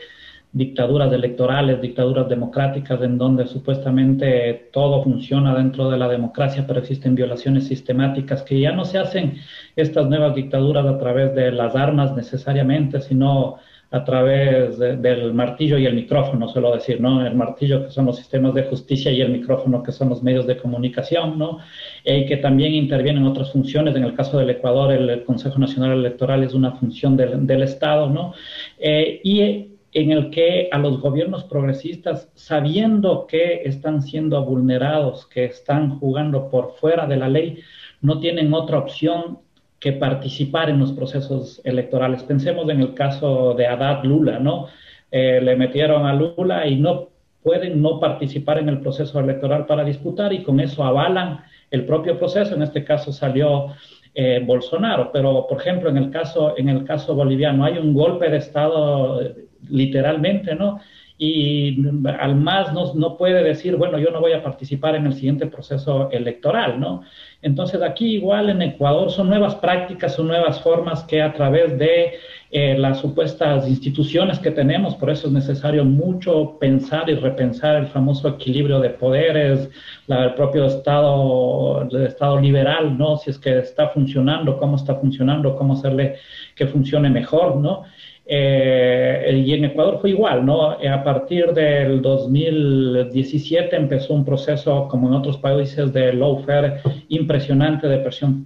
dictaduras 0.52 1.12
electorales, 1.12 1.82
dictaduras 1.82 2.30
democráticas, 2.30 3.02
en 3.02 3.18
donde 3.18 3.48
supuestamente 3.48 4.70
todo 4.72 5.04
funciona 5.04 5.56
dentro 5.56 5.90
de 5.90 5.98
la 5.98 6.08
democracia, 6.08 6.66
pero 6.66 6.80
existen 6.80 7.16
violaciones 7.16 7.68
sistemáticas 7.68 8.44
que 8.44 8.60
ya 8.60 8.72
no 8.72 8.86
se 8.86 8.98
hacen 8.98 9.38
estas 9.76 10.08
nuevas 10.08 10.36
dictaduras 10.36 10.86
a 10.86 10.98
través 10.98 11.36
de 11.36 11.52
las 11.52 11.76
armas 11.76 12.16
necesariamente, 12.16 13.02
sino 13.02 13.58
a 13.90 14.04
través 14.04 14.78
del 14.78 15.34
martillo 15.34 15.78
y 15.78 15.86
el 15.86 15.96
micrófono, 15.96 16.50
suelo 16.50 16.74
decir, 16.74 17.00
¿no? 17.00 17.26
El 17.26 17.36
martillo 17.36 17.86
que 17.86 17.92
son 17.92 18.06
los 18.06 18.18
sistemas 18.18 18.54
de 18.54 18.64
justicia 18.64 19.12
y 19.12 19.22
el 19.22 19.32
micrófono 19.32 19.82
que 19.82 19.94
son 19.94 20.10
los 20.10 20.22
medios 20.22 20.46
de 20.46 20.58
comunicación, 20.58 21.40
¿no? 21.40 21.60
Y 22.04 22.26
que 22.26 22.36
también 22.38 22.74
intervienen 22.74 23.26
otras 23.26 23.54
funciones. 23.54 23.96
En 23.96 24.04
el 24.04 24.14
caso 24.14 24.40
del 24.40 24.50
Ecuador, 24.50 24.92
el, 24.92 25.24
Consejo 25.24 25.58
Nacional 25.58 26.00
Electoral 26.00 26.44
es 26.44 26.54
una 26.54 26.74
función 26.74 27.16
del, 27.16 27.48
del 27.48 27.64
Estado, 27.64 28.10
¿no? 28.10 28.34
Eh, 28.78 29.22
y 29.24 29.77
en 29.98 30.12
el 30.12 30.30
que 30.30 30.70
a 30.72 30.78
los 30.78 31.02
gobiernos 31.02 31.44
progresistas, 31.46 32.30
sabiendo 32.36 33.26
que 33.26 33.64
están 33.66 34.04
siendo 34.04 34.46
vulnerados, 34.46 35.26
que 35.26 35.46
están 35.46 35.98
jugando 35.98 36.52
por 36.52 36.76
fuera 36.76 37.08
de 37.08 37.18
la 37.18 37.28
ley, 37.28 37.64
no 38.02 38.20
tienen 38.20 38.54
otra 38.54 38.78
opción 38.78 39.40
que 39.80 39.94
participar 39.94 40.70
en 40.70 40.78
los 40.78 40.92
procesos 40.92 41.62
electorales. 41.64 42.22
Pensemos 42.22 42.70
en 42.70 42.82
el 42.82 42.94
caso 42.94 43.56
de 43.56 43.66
Haddad 43.66 44.04
Lula, 44.04 44.38
¿no? 44.38 44.68
Eh, 45.10 45.40
le 45.42 45.56
metieron 45.56 46.06
a 46.06 46.14
Lula 46.14 46.68
y 46.68 46.76
no 46.76 47.10
pueden 47.42 47.82
no 47.82 48.00
participar 48.00 48.60
en 48.60 48.70
el 48.70 48.82
proceso 48.82 49.20
electoral 49.20 49.66
para 49.66 49.84
disputar 49.84 50.32
y 50.32 50.44
con 50.44 50.60
eso 50.60 50.84
avalan 50.84 51.40
el 51.72 51.86
propio 51.86 52.20
proceso. 52.20 52.54
En 52.54 52.62
este 52.62 52.84
caso 52.84 53.12
salió 53.12 53.74
eh, 54.14 54.44
Bolsonaro, 54.46 55.12
pero 55.12 55.48
por 55.48 55.60
ejemplo 55.60 55.90
en 55.90 55.98
el 55.98 56.12
caso 56.12 56.56
en 56.58 56.70
el 56.70 56.84
caso 56.86 57.16
boliviano 57.16 57.66
hay 57.66 57.78
un 57.78 57.94
golpe 57.94 58.30
de 58.30 58.38
estado 58.38 59.22
literalmente, 59.70 60.56
¿no? 60.56 60.80
y 61.20 61.84
al 62.20 62.36
más 62.36 62.72
no, 62.74 62.94
no, 62.94 63.18
puede 63.18 63.44
decir, 63.44 63.76
bueno, 63.76 63.98
yo 63.98 64.12
no 64.12 64.22
voy 64.22 64.34
a 64.34 64.44
participar 64.44 64.96
en 64.96 65.08
el 65.08 65.14
siguiente 65.14 65.48
proceso 65.48 66.12
electoral, 66.12 66.80
¿no? 66.80 67.02
Entonces 67.42 67.82
aquí 67.82 68.16
igual 68.16 68.52
en 68.52 68.62
Ecuador 68.62 69.10
son 69.10 69.30
nuevas 69.30 69.56
prácticas, 69.56 70.14
son 70.14 70.28
nuevas 70.28 70.62
formas 70.62 71.04
que 71.06 71.24
a 71.24 71.34
través 71.34 71.78
de 71.80 72.14
eh, 72.52 72.78
las 72.78 73.00
supuestas 73.00 73.68
instituciones 73.68 74.38
que 74.38 74.52
tenemos, 74.52 74.96
por 74.96 75.10
eso 75.10 75.26
es 75.28 75.34
necesario 75.34 75.84
mucho 75.84 76.58
pensar 76.60 77.10
y 77.10 77.16
repensar 77.16 77.78
el 77.78 77.88
famoso 77.88 78.28
equilibrio 78.28 78.80
de 78.80 78.92
poderes, 78.92 79.72
el 80.08 80.34
propio 80.36 80.66
Estado, 80.66 81.82
el 81.92 82.06
Estado 82.06 82.40
liberal, 82.40 82.96
¿no? 82.96 83.18
Si 83.18 83.32
es 83.32 83.40
que 83.40 83.58
está 83.58 83.90
funcionando, 83.90 84.58
cómo 84.58 84.76
está 84.76 84.96
funcionando, 84.96 85.56
cómo 85.56 85.74
hacerle 85.74 86.18
que 86.56 86.68
funcione 86.68 87.10
mejor, 87.10 87.58
¿no? 87.58 87.86
Eh, 88.30 89.42
y 89.46 89.54
en 89.54 89.64
Ecuador 89.64 90.00
fue 90.02 90.10
igual, 90.10 90.46
¿no? 90.46 90.78
Eh, 90.82 90.90
a 90.90 91.02
partir 91.02 91.54
del 91.54 92.02
2017 92.02 93.74
empezó 93.74 94.14
un 94.14 94.26
proceso, 94.26 94.90
como 94.90 95.08
en 95.08 95.14
otros 95.14 95.38
países, 95.38 95.94
de 95.94 96.12
lawfare 96.12 96.82
impresionante, 97.08 97.88
de 97.88 98.00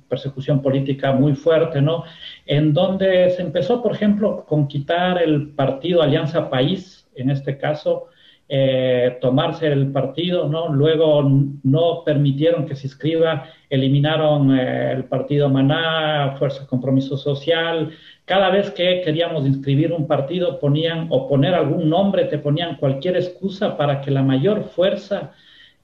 persecución 0.08 0.62
política 0.62 1.14
muy 1.14 1.34
fuerte, 1.34 1.82
¿no? 1.82 2.04
En 2.46 2.74
donde 2.74 3.32
se 3.32 3.42
empezó, 3.42 3.82
por 3.82 3.94
ejemplo, 3.94 4.46
con 4.48 4.68
quitar 4.68 5.20
el 5.20 5.50
partido 5.50 6.04
Alianza 6.04 6.48
País, 6.48 7.10
en 7.16 7.32
este 7.32 7.58
caso, 7.58 8.06
eh, 8.54 9.18
tomarse 9.22 9.66
el 9.68 9.92
partido, 9.92 10.48
¿no? 10.48 10.68
Luego 10.68 11.24
no 11.64 12.04
permitieron 12.06 12.66
que 12.68 12.76
se 12.76 12.88
inscriba, 12.88 13.46
eliminaron 13.70 14.52
el 14.52 15.06
partido 15.06 15.50
Maná, 15.50 16.36
Fuerza 16.38 16.68
Compromiso 16.68 17.16
Social, 17.18 17.92
cada 18.32 18.50
vez 18.50 18.72
que 18.72 19.02
queríamos 19.02 19.46
inscribir 19.46 19.92
un 19.92 20.08
partido 20.08 20.58
ponían 20.58 21.08
o 21.10 21.28
poner 21.28 21.54
algún 21.54 21.90
nombre, 21.90 22.24
te 22.24 22.38
ponían 22.38 22.78
cualquier 22.78 23.18
excusa 23.18 23.76
para 23.76 24.00
que 24.00 24.10
la 24.10 24.24
mayor 24.24 24.70
fuerza 24.74 25.34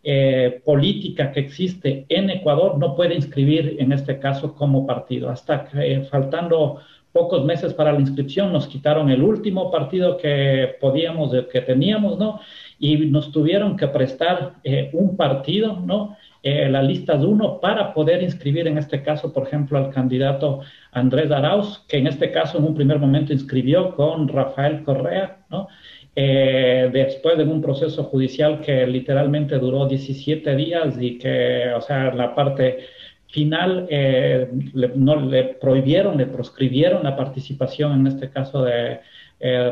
eh, 0.02 0.62
política 0.64 1.34
que 1.34 1.42
existe 1.42 2.06
en 2.08 2.30
Ecuador 2.30 2.78
no 2.78 2.96
pueda 2.96 3.14
inscribir 3.14 3.76
en 3.80 3.92
este 3.92 4.18
caso 4.18 4.56
como 4.56 4.88
partido. 4.88 5.30
Hasta 5.30 5.66
que 5.66 5.92
eh, 5.92 6.04
faltando 6.06 6.80
pocos 7.12 7.44
meses 7.44 7.74
para 7.74 7.92
la 7.92 8.00
inscripción 8.00 8.54
nos 8.54 8.68
quitaron 8.68 9.10
el 9.10 9.24
último 9.24 9.70
partido 9.70 10.16
que 10.16 10.78
podíamos, 10.80 11.34
que 11.52 11.60
teníamos, 11.60 12.18
¿no? 12.18 12.40
Y 12.80 12.96
nos 13.08 13.30
tuvieron 13.30 13.76
que 13.76 13.90
prestar 13.90 14.54
eh, 14.64 14.90
un 14.94 15.18
partido, 15.18 15.82
¿no? 15.86 16.16
Eh, 16.50 16.70
la 16.70 16.82
lista 16.82 17.18
de 17.18 17.26
uno 17.26 17.60
para 17.60 17.94
poder 17.94 18.24
inscribir 18.24 18.68
en 18.68 18.78
este 18.78 19.04
caso, 19.04 19.34
por 19.34 19.46
ejemplo, 19.46 19.78
al 19.78 19.90
candidato 19.90 20.62
Andrés 20.94 21.30
Arauz, 21.30 21.84
que 21.90 21.98
en 21.98 22.08
este 22.08 22.32
caso 22.32 22.58
en 22.58 22.64
un 22.64 22.74
primer 22.74 23.00
momento 23.00 23.34
inscribió 23.34 23.94
con 23.94 24.30
Rafael 24.30 24.82
Correa, 24.84 25.40
¿no? 25.50 25.68
Eh, 26.16 26.90
después 26.94 27.38
de 27.38 27.44
un 27.44 27.62
proceso 27.62 28.06
judicial 28.06 28.62
que 28.62 28.88
literalmente 28.88 29.60
duró 29.60 29.88
17 29.88 30.56
días 30.56 30.96
y 31.02 31.18
que, 31.18 31.74
o 31.76 31.82
sea, 31.82 32.14
la 32.14 32.34
parte 32.34 32.80
final 33.28 33.86
eh, 33.90 34.48
no 34.96 35.18
le 35.18 35.44
prohibieron, 35.44 36.16
le 36.16 36.28
proscribieron 36.28 37.04
la 37.04 37.18
participación 37.18 38.00
en 38.00 38.08
este 38.08 38.30
caso 38.30 38.64
de 38.64 39.02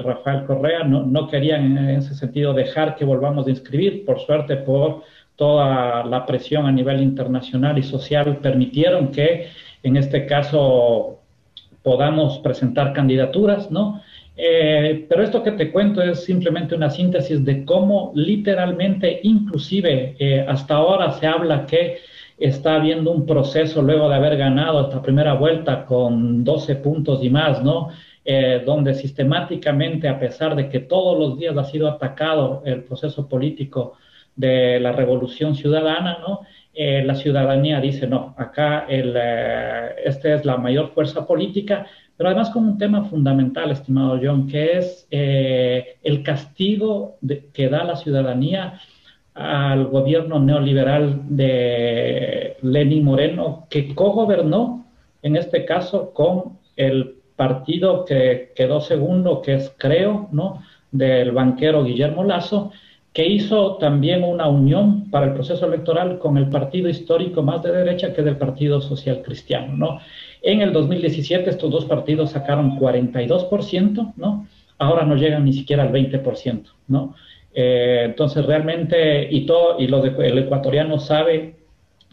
Rafael 0.04 0.44
Correa, 0.46 0.84
no, 0.84 1.04
no 1.04 1.28
querían 1.28 1.78
en 1.78 1.90
ese 2.02 2.14
sentido 2.14 2.54
dejar 2.54 2.96
que 2.98 3.06
volvamos 3.06 3.48
a 3.48 3.50
inscribir, 3.50 4.06
por 4.06 4.20
suerte 4.20 4.58
por 4.58 5.04
toda 5.36 6.04
la 6.06 6.26
presión 6.26 6.66
a 6.66 6.72
nivel 6.72 7.02
internacional 7.02 7.78
y 7.78 7.84
social 7.84 8.38
permitieron 8.38 9.12
que 9.12 9.48
en 9.84 9.98
este 9.98 10.26
caso 10.26 11.20
podamos 11.84 12.40
presentar 12.40 12.94
candidaturas, 12.94 13.70
¿no? 13.70 14.02
Eh, 14.38 15.06
pero 15.08 15.24
esto 15.24 15.44
que 15.44 15.52
te 15.52 15.72
cuento 15.72 16.02
es 16.02 16.26
simplemente 16.26 16.76
una 16.76 16.90
síntesis 16.90 17.46
de 17.46 17.64
cómo 17.64 18.12
literalmente, 18.16 19.20
inclusive 19.24 20.16
eh, 20.20 20.46
hasta 20.48 20.76
ahora 20.76 21.12
se 21.12 21.28
habla 21.28 21.66
que 21.66 22.00
está 22.38 22.76
habiendo 22.76 23.12
un 23.12 23.26
proceso 23.26 23.82
luego 23.82 24.10
de 24.10 24.16
haber 24.16 24.36
ganado 24.36 24.82
esta 24.82 25.02
primera 25.02 25.34
vuelta 25.36 25.86
con 25.86 26.44
12 26.44 26.76
puntos 26.78 27.24
y 27.24 27.30
más, 27.30 27.64
¿no? 27.64 27.90
Eh, 28.26 28.64
donde 28.66 28.96
sistemáticamente, 28.96 30.10
a 30.10 30.20
pesar 30.20 30.56
de 30.56 30.68
que 30.68 30.80
todos 30.80 31.18
los 31.18 31.38
días 31.38 31.56
ha 31.56 31.64
sido 31.64 31.88
atacado 31.88 32.64
el 32.66 32.84
proceso 32.84 33.30
político 33.30 33.94
de 34.36 34.80
la 34.80 34.92
revolución 34.92 35.56
ciudadana, 35.56 36.18
¿no? 36.20 36.42
Eh, 36.74 37.04
la 37.06 37.16
ciudadanía 37.16 37.80
dice, 37.80 38.06
no, 38.06 38.36
acá 38.38 38.86
el, 38.90 39.14
eh, 39.16 39.96
esta 40.04 40.34
es 40.34 40.44
la 40.44 40.58
mayor 40.58 40.90
fuerza 40.90 41.26
política, 41.26 41.88
pero 42.18 42.30
además 42.30 42.50
con 42.50 42.66
un 42.66 42.78
tema 42.78 43.06
fundamental, 43.06 43.72
estimado 43.72 44.20
John, 44.22 44.48
que 44.48 44.78
es 44.78 45.08
eh, 45.10 45.98
el 46.04 46.22
castigo 46.22 47.18
que 47.54 47.70
da 47.70 47.86
la 47.86 47.96
ciudadanía 47.96 48.80
al 49.34 49.88
gobierno 49.88 50.40
neoliberal 50.40 51.22
de 51.30 52.58
Lenín 52.62 53.04
Moreno, 53.06 53.68
que 53.70 53.96
cogobernó, 53.96 54.86
en 55.22 55.38
este 55.38 55.66
caso, 55.66 56.14
con 56.14 56.60
el 56.76 57.16
partido 57.36 58.06
que 58.06 58.52
quedó 58.56 58.82
segundo, 58.82 59.42
que 59.42 59.56
es 59.56 59.74
Creo, 59.78 60.30
¿no? 60.32 60.62
del 60.92 61.32
banquero 61.32 61.84
Guillermo 61.84 62.24
Lazo, 62.24 62.72
que 63.16 63.26
hizo 63.26 63.78
también 63.78 64.26
una 64.26 64.50
unión 64.50 65.10
para 65.10 65.28
el 65.28 65.34
proceso 65.34 65.66
electoral 65.66 66.20
con 66.20 66.38
el 66.38 66.50
partido 66.50 66.90
histórico 66.90 67.42
más 67.42 67.64
de 67.64 67.72
derecha, 67.72 68.14
que 68.14 68.20
es 68.20 68.28
el 68.28 68.36
Partido 68.36 68.82
Social 68.82 69.22
Cristiano, 69.24 69.74
¿no? 69.78 70.02
En 70.42 70.62
el 70.62 70.74
2017 70.74 71.50
estos 71.50 71.72
dos 71.72 71.86
partidos 71.86 72.32
sacaron 72.32 72.78
42%, 72.78 74.14
¿no? 74.18 74.46
Ahora 74.78 75.06
no 75.06 75.16
llegan 75.16 75.46
ni 75.46 75.54
siquiera 75.54 75.84
al 75.84 75.94
20%, 75.94 76.64
¿no? 76.90 77.16
Eh, 77.54 78.02
entonces 78.04 78.46
realmente, 78.46 79.30
y 79.32 79.46
todo, 79.46 79.80
y 79.80 79.88
lo 79.88 80.02
de, 80.02 80.28
el 80.28 80.38
ecuatoriano 80.38 81.00
sabe 81.00 81.56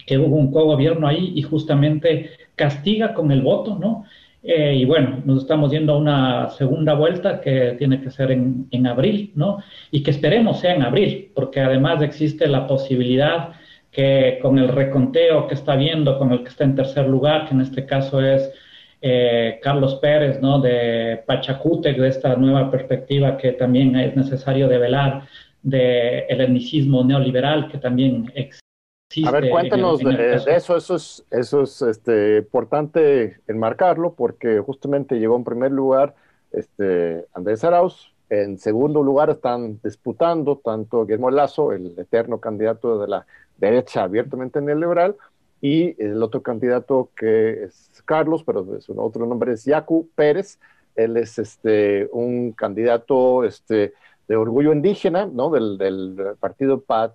que 0.06 0.18
hubo 0.18 0.36
un 0.36 0.52
co-gobierno 0.52 1.08
ahí 1.08 1.32
y 1.34 1.42
justamente 1.42 2.30
castiga 2.54 3.12
con 3.12 3.32
el 3.32 3.42
voto, 3.42 3.76
¿no? 3.76 4.04
Eh, 4.42 4.74
y 4.74 4.84
bueno, 4.84 5.22
nos 5.24 5.42
estamos 5.42 5.70
yendo 5.70 5.94
a 5.94 5.98
una 5.98 6.48
segunda 6.50 6.94
vuelta 6.94 7.40
que 7.40 7.76
tiene 7.78 8.00
que 8.00 8.10
ser 8.10 8.32
en, 8.32 8.66
en, 8.72 8.86
abril, 8.88 9.32
¿no? 9.36 9.58
Y 9.92 10.02
que 10.02 10.10
esperemos 10.10 10.60
sea 10.60 10.74
en 10.74 10.82
abril, 10.82 11.30
porque 11.34 11.60
además 11.60 12.02
existe 12.02 12.48
la 12.48 12.66
posibilidad 12.66 13.52
que 13.92 14.38
con 14.42 14.58
el 14.58 14.68
reconteo 14.68 15.46
que 15.46 15.54
está 15.54 15.76
viendo, 15.76 16.18
con 16.18 16.32
el 16.32 16.42
que 16.42 16.48
está 16.48 16.64
en 16.64 16.74
tercer 16.74 17.06
lugar, 17.06 17.46
que 17.46 17.54
en 17.54 17.60
este 17.60 17.86
caso 17.86 18.20
es 18.20 18.52
eh, 19.00 19.60
Carlos 19.62 19.96
Pérez, 19.96 20.40
¿no? 20.40 20.60
De 20.60 21.22
Pachacútec, 21.26 21.96
de 21.98 22.08
esta 22.08 22.34
nueva 22.36 22.70
perspectiva 22.70 23.36
que 23.36 23.52
también 23.52 23.96
es 23.96 24.16
necesario 24.16 24.68
develar, 24.68 25.24
de 25.62 26.20
el 26.28 26.40
etnicismo 26.40 27.04
neoliberal 27.04 27.68
que 27.68 27.78
también 27.78 28.32
existe 28.34 28.61
a 29.26 29.30
ver, 29.30 29.50
cuéntanos 29.50 29.98
de, 30.00 30.36
eso, 30.48 30.76
eso 30.76 30.96
es, 30.96 31.24
eso 31.30 31.62
es 31.62 31.82
este, 31.82 32.38
importante 32.38 33.40
enmarcarlo 33.46 34.14
porque 34.14 34.60
justamente 34.60 35.18
llegó 35.18 35.36
en 35.36 35.44
primer 35.44 35.72
lugar 35.72 36.14
este, 36.52 37.26
Andrés 37.32 37.64
Arauz, 37.64 38.12
en 38.28 38.58
segundo 38.58 39.02
lugar 39.02 39.30
están 39.30 39.80
disputando 39.82 40.60
tanto 40.62 41.04
Guillermo 41.04 41.30
Lazo, 41.30 41.72
el 41.72 41.98
eterno 41.98 42.38
candidato 42.38 42.98
de 42.98 43.08
la 43.08 43.26
derecha 43.58 44.04
abiertamente 44.04 44.60
neoliberal, 44.60 45.16
y 45.60 46.02
el 46.02 46.22
otro 46.22 46.42
candidato 46.42 47.10
que 47.14 47.64
es 47.64 48.02
Carlos, 48.04 48.42
pero 48.44 48.80
su 48.80 49.00
otro 49.00 49.26
nombre 49.26 49.52
es 49.52 49.64
Yacu 49.64 50.08
Pérez, 50.14 50.58
él 50.96 51.16
es 51.16 51.38
este, 51.38 52.08
un 52.12 52.52
candidato 52.52 53.44
este, 53.44 53.94
de 54.28 54.36
orgullo 54.36 54.72
indígena, 54.72 55.26
¿no? 55.26 55.50
Del, 55.50 55.78
del 55.78 56.34
partido 56.40 56.80
PAT 56.80 57.14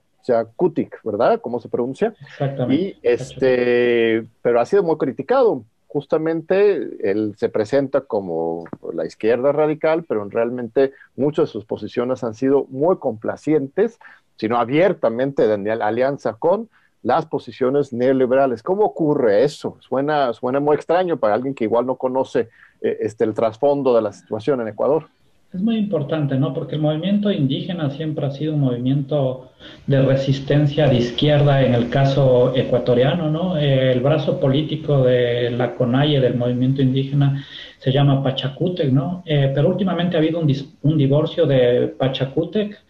Kutik, 0.55 0.99
¿verdad? 1.03 1.39
¿Cómo 1.41 1.59
se 1.59 1.69
pronuncia? 1.69 2.13
Exactamente. 2.19 2.75
Y 2.75 2.99
este, 3.01 4.27
pero 4.41 4.59
ha 4.59 4.65
sido 4.65 4.83
muy 4.83 4.97
criticado. 4.97 5.63
Justamente 5.87 7.09
él 7.09 7.33
se 7.37 7.49
presenta 7.49 8.01
como 8.01 8.65
la 8.93 9.05
izquierda 9.05 9.51
radical, 9.51 10.03
pero 10.03 10.27
realmente 10.27 10.91
muchas 11.15 11.47
de 11.47 11.51
sus 11.53 11.65
posiciones 11.65 12.23
han 12.23 12.33
sido 12.33 12.65
muy 12.69 12.97
complacientes, 12.97 13.97
sino 14.35 14.57
abiertamente 14.57 15.47
de 15.47 15.71
alianza 15.71 16.33
con 16.33 16.69
las 17.03 17.25
posiciones 17.25 17.93
neoliberales. 17.93 18.61
¿Cómo 18.61 18.83
ocurre 18.83 19.43
eso? 19.43 19.77
Suena, 19.79 20.33
suena 20.33 20.59
muy 20.59 20.75
extraño 20.75 21.17
para 21.17 21.35
alguien 21.35 21.53
que 21.53 21.63
igual 21.63 21.85
no 21.85 21.95
conoce 21.95 22.49
eh, 22.81 22.97
este, 22.99 23.23
el 23.23 23.33
trasfondo 23.33 23.95
de 23.95 24.01
la 24.01 24.11
situación 24.11 24.59
en 24.61 24.67
Ecuador. 24.67 25.07
Es 25.53 25.61
muy 25.61 25.77
importante, 25.77 26.35
¿no? 26.35 26.53
Porque 26.53 26.75
el 26.75 26.81
movimiento 26.81 27.31
indígena 27.31 27.89
siempre 27.89 28.25
ha 28.25 28.31
sido 28.31 28.53
un 28.53 28.59
movimiento 28.59 29.51
de 29.87 30.01
resistencia 30.01 30.87
de 30.87 30.97
izquierda 30.97 31.63
en 31.63 31.73
el 31.73 31.89
caso 31.89 32.53
ecuatoriano, 32.53 33.29
¿no? 33.31 33.57
el 33.57 34.01
brazo 34.01 34.39
político 34.41 35.03
de 35.03 35.49
la 35.51 35.73
CONAIE, 35.73 36.19
del 36.19 36.35
movimiento 36.35 36.81
indígena, 36.81 37.45
se 37.77 37.91
llama 37.93 38.21
Pachacútec, 38.21 38.91
¿no? 38.91 39.23
Eh, 39.25 39.51
pero 39.55 39.69
últimamente 39.69 40.17
ha 40.17 40.19
habido 40.19 40.39
un, 40.39 40.53
un, 40.81 40.97
divorcio 40.97 41.45
de 41.45 41.93
Pachacútec 41.97 42.83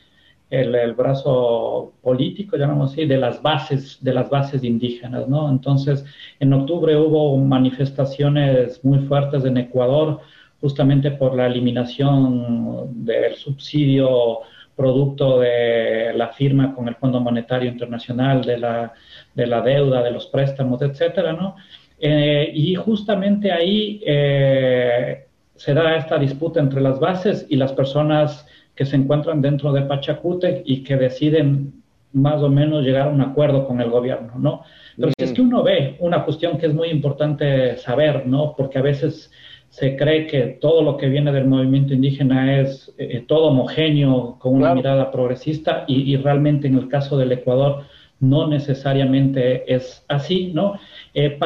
el, 0.49 0.93
brazo 0.93 1.93
político, 2.01 2.57
llamamos 2.57 2.91
así, 2.91 3.05
de 3.05 3.17
las 3.17 3.41
bases, 3.41 3.97
de 4.01 4.13
las 4.13 4.29
bases 4.29 4.63
indígenas, 4.63 5.27
¿no? 5.27 5.49
Entonces, 5.49 6.05
en 6.39 6.53
octubre 6.53 6.95
hubo 6.95 7.37
manifestaciones 7.37 8.83
muy 8.83 8.99
fuertes 8.99 9.43
en 9.45 9.57
Ecuador, 9.57 10.21
justamente 10.61 11.11
por 11.11 11.35
la 11.35 11.47
eliminación 11.47 13.05
del 13.05 13.35
subsidio 13.35 14.39
producto 14.75 15.39
de 15.39 16.13
la 16.15 16.29
firma 16.29 16.73
con 16.73 16.87
el 16.87 16.95
Fondo 16.95 17.19
Monetario 17.19 17.69
Internacional, 17.69 18.43
de 18.43 18.57
la, 18.59 18.93
de 19.33 19.47
la 19.47 19.61
deuda, 19.61 20.03
de 20.03 20.11
los 20.11 20.27
préstamos, 20.27 20.81
etcétera, 20.81 21.33
¿no? 21.33 21.55
Eh, 21.99 22.51
y 22.53 22.75
justamente 22.75 23.51
ahí 23.51 24.01
eh, 24.05 25.25
se 25.55 25.73
da 25.73 25.95
esta 25.95 26.19
disputa 26.19 26.59
entre 26.59 26.79
las 26.79 26.99
bases 26.99 27.47
y 27.49 27.55
las 27.55 27.73
personas 27.73 28.47
que 28.75 28.85
se 28.85 28.95
encuentran 28.95 29.41
dentro 29.41 29.73
de 29.73 29.81
Pachacútec 29.81 30.61
y 30.63 30.83
que 30.83 30.95
deciden 30.95 31.73
más 32.13 32.41
o 32.43 32.49
menos 32.49 32.83
llegar 32.83 33.07
a 33.07 33.11
un 33.11 33.21
acuerdo 33.21 33.67
con 33.67 33.81
el 33.81 33.89
gobierno, 33.89 34.33
¿no? 34.37 34.63
Pero 34.95 35.11
si 35.17 35.23
es 35.23 35.33
que 35.33 35.41
uno 35.41 35.63
ve 35.63 35.97
una 35.99 36.23
cuestión 36.23 36.57
que 36.57 36.67
es 36.67 36.73
muy 36.73 36.89
importante 36.89 37.77
saber, 37.77 38.27
¿no? 38.27 38.53
Porque 38.55 38.77
a 38.77 38.83
veces 38.83 39.31
se 39.77 39.95
cree 39.95 40.25
que 40.25 40.57
todo 40.59 40.81
lo 40.81 40.97
que 40.97 41.07
viene 41.07 41.31
del 41.31 41.45
movimiento 41.45 41.93
indígena 41.93 42.61
es 42.61 42.91
eh, 42.97 43.23
todo 43.27 43.49
homogéneo, 43.49 44.39
con 44.39 44.55
una 44.55 44.73
mirada 44.73 45.11
progresista, 45.11 45.83
y, 45.87 46.11
y, 46.11 46.17
realmente 46.17 46.65
en 46.67 46.73
el 46.73 46.87
caso 46.87 47.15
del 47.15 47.31
Ecuador 47.31 47.83
no 48.19 48.47
necesariamente 48.47 49.71
es 49.71 50.03
así, 50.07 50.51
¿no? 50.51 50.79
Eh, 51.19 51.39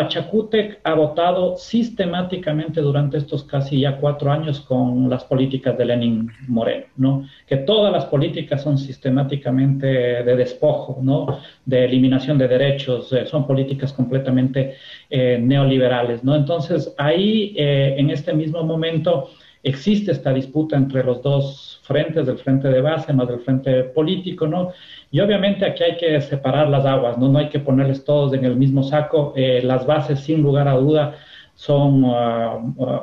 ha 0.83 0.93
votado 0.95 1.55
sistemáticamente 1.55 2.81
durante 2.81 3.17
estos 3.19 3.45
casi 3.45 3.79
ya 3.79 3.95
cuatro 3.95 4.29
años 4.29 4.59
con 4.59 5.09
las 5.09 5.23
políticas 5.23 5.77
de 5.77 5.85
Lenin 5.85 6.29
Moreno, 6.49 6.87
¿no? 6.97 7.25
Que 7.47 7.55
todas 7.55 7.89
las 7.93 8.03
políticas 8.03 8.63
son 8.63 8.77
sistemáticamente 8.77 9.87
de 9.87 10.35
despojo, 10.35 10.99
¿no? 11.01 11.39
De 11.65 11.85
eliminación 11.85 12.37
de 12.37 12.49
derechos, 12.49 13.13
eh, 13.13 13.25
son 13.25 13.47
políticas 13.47 13.93
completamente 13.93 14.75
eh, 15.09 15.39
neoliberales, 15.41 16.21
¿no? 16.21 16.35
Entonces, 16.35 16.93
ahí, 16.97 17.53
en 17.55 18.09
este 18.09 18.33
mismo 18.33 18.63
momento, 18.63 19.29
existe 19.63 20.11
esta 20.11 20.33
disputa 20.33 20.75
entre 20.75 21.03
los 21.03 21.21
dos 21.21 21.79
frentes, 21.83 22.25
del 22.25 22.37
frente 22.37 22.67
de 22.69 22.81
base 22.81 23.13
más 23.13 23.27
del 23.27 23.39
frente 23.39 23.83
político, 23.83 24.47
¿no? 24.47 24.71
Y 25.11 25.19
obviamente 25.19 25.65
aquí 25.65 25.83
hay 25.83 25.97
que 25.97 26.19
separar 26.21 26.69
las 26.69 26.85
aguas, 26.85 27.17
¿no? 27.17 27.29
No 27.29 27.39
hay 27.39 27.49
que 27.49 27.59
ponerles 27.59 28.03
todos 28.03 28.33
en 28.33 28.45
el 28.45 28.55
mismo 28.55 28.83
saco. 28.83 29.33
Eh, 29.35 29.61
las 29.63 29.85
bases, 29.85 30.21
sin 30.21 30.41
lugar 30.41 30.67
a 30.67 30.75
duda, 30.75 31.15
son 31.55 32.03
uh, 32.03 32.73
uh, 32.77 33.01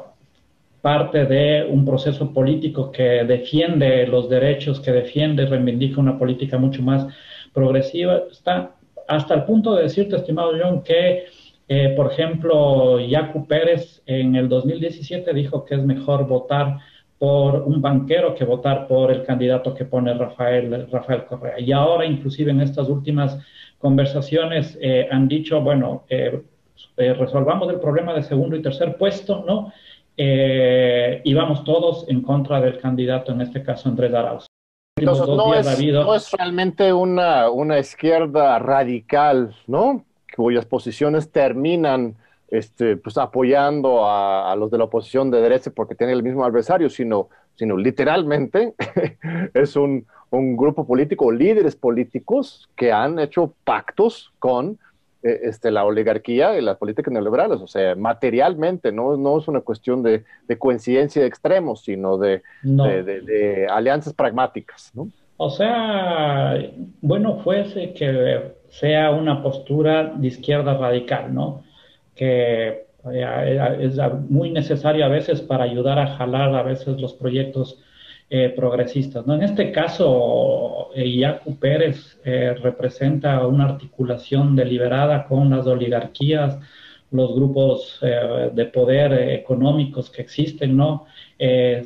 parte 0.81 1.27
de 1.27 1.67
un 1.69 1.85
proceso 1.85 2.33
político 2.33 2.91
que 2.91 3.25
defiende 3.25 4.07
los 4.07 4.29
derechos, 4.29 4.81
que 4.81 4.93
defiende 4.93 5.43
y 5.43 5.47
reivindica 5.47 6.01
una 6.01 6.19
política 6.19 6.59
mucho 6.59 6.83
más 6.83 7.07
progresiva. 7.53 8.23
Está 8.31 8.73
hasta 9.07 9.35
el 9.35 9.45
punto 9.45 9.75
de 9.75 9.85
decirte, 9.85 10.17
estimado 10.17 10.53
John, 10.61 10.83
que, 10.83 11.27
eh, 11.69 11.95
por 11.97 12.13
ejemplo, 12.13 12.99
Yacu 12.99 13.47
Pérez 13.47 14.03
en 14.07 14.37
el 14.37 14.49
2017 14.49 15.33
dijo 15.35 15.65
que 15.65 15.75
es 15.75 15.85
mejor 15.85 16.27
votar 16.27 16.79
por 17.19 17.63
un 17.63 17.83
banquero 17.83 18.35
que 18.35 18.45
votar 18.45 18.87
por 18.87 19.11
el 19.11 19.25
candidato 19.25 19.75
que 19.75 19.85
pone 19.85 20.15
Rafael, 20.15 20.89
Rafael 20.91 21.25
Correa. 21.25 21.59
Y 21.59 21.73
ahora, 21.73 22.07
inclusive 22.07 22.53
en 22.53 22.61
estas 22.61 22.89
últimas 22.89 23.39
conversaciones, 23.79 24.79
eh, 24.81 25.09
han 25.11 25.27
dicho, 25.27 25.61
bueno, 25.61 26.05
eh, 26.09 26.43
eh, 26.97 27.15
resolvamos 27.15 27.69
el 27.71 27.81
problema 27.81 28.15
de 28.15 28.23
segundo 28.23 28.57
y 28.57 28.63
tercer 28.63 28.97
puesto, 28.97 29.45
¿no? 29.47 29.73
y 30.21 31.33
vamos 31.33 31.63
todos 31.63 32.05
en 32.09 32.23
contra 32.23 32.61
del 32.61 32.81
candidato, 32.81 33.31
en 33.31 33.41
este 33.41 33.63
caso 33.63 33.89
Andrés 33.89 34.13
Arauz. 34.13 34.47
Entonces, 34.97 35.29
no 35.29 35.55
es, 35.55 35.93
no 35.93 36.13
es, 36.13 36.33
realmente 36.33 36.93
una, 36.93 37.49
una 37.51 37.79
izquierda 37.79 38.59
radical, 38.59 39.55
¿no? 39.69 40.05
Cuyas 40.39 40.67
posiciones 40.67 41.33
terminan 41.33 42.15
este, 42.47 42.97
pues 42.97 43.19
apoyando 43.19 44.09
a, 44.09 44.55
los 44.55 44.71
de 44.71 44.79
la 44.79 44.85
oposición 44.85 45.33
de 45.33 45.41
derecha 45.41 45.73
porque 45.75 45.97
tienen 45.97 46.15
el 46.15 46.23
mismo 46.23 46.45
adversario, 46.45 46.89
sino, 46.91 47.29
sino 47.57 47.77
literalmente 47.77 48.75
es 49.53 49.75
un, 49.75 50.07
grupo 50.31 50.87
político, 50.87 51.33
líderes 51.33 51.75
políticos 51.75 52.69
que 52.77 52.93
han 52.93 53.19
hecho 53.19 53.53
pactos 53.65 54.33
con 54.39 54.79
eh, 55.25 55.41
este, 55.43 55.73
la 55.73 55.85
oligarquía 55.85 56.57
y 56.57 56.63
las 56.63 56.77
políticas 56.77 57.13
neoliberales, 57.13 57.61
o 57.61 57.67
sea, 57.67 57.97
materialmente, 57.97 58.93
no, 58.93 59.17
no 59.17 59.39
es 59.39 59.49
una 59.49 59.63
cuestión 59.63 60.05
de, 60.05 60.23
coincidencia 60.57 61.21
de 61.21 61.27
extremos, 61.27 61.83
sino 61.83 62.17
de, 62.17 62.43
de, 62.63 63.67
alianzas 63.69 64.15
pragmáticas, 64.15 64.93
¿no? 64.95 65.09
O 65.37 65.51
sea, 65.51 66.57
bueno 67.01 67.41
fuese 67.43 67.93
que 67.93 68.53
sea 68.69 69.11
una 69.11 69.43
postura 69.43 70.13
de 70.17 70.29
izquierda 70.29 70.77
radical, 70.77 71.35
¿no? 71.35 71.63
que 72.15 72.89
eh, 73.13 73.79
es 73.81 73.97
muy 74.29 74.51
necesario 74.51 75.05
a 75.05 75.09
veces 75.09 75.41
para 75.41 75.65
ayudar 75.65 75.99
a 75.99 76.17
jalar 76.17 76.55
a 76.55 76.63
veces 76.63 77.01
los 77.01 77.15
proyectos 77.15 77.81
eh, 78.29 78.53
progresistas. 78.55 79.27
¿no? 79.27 79.35
En 79.35 79.43
este 79.43 79.73
caso, 79.73 80.91
Iacu 80.95 81.57
Pérez 81.59 82.21
eh, 82.25 82.55
representa 82.63 83.47
una 83.47 83.65
articulación 83.67 84.57
deliberada 84.57 85.25
con 85.25 85.49
las 85.49 85.67
oligarquías, 85.67 86.59
los 87.11 87.35
grupos 87.35 87.99
de 88.03 88.65
poder 88.67 89.15
económicos 89.31 90.11
que 90.11 90.21
existen, 90.21 90.77
¿no? 90.77 91.07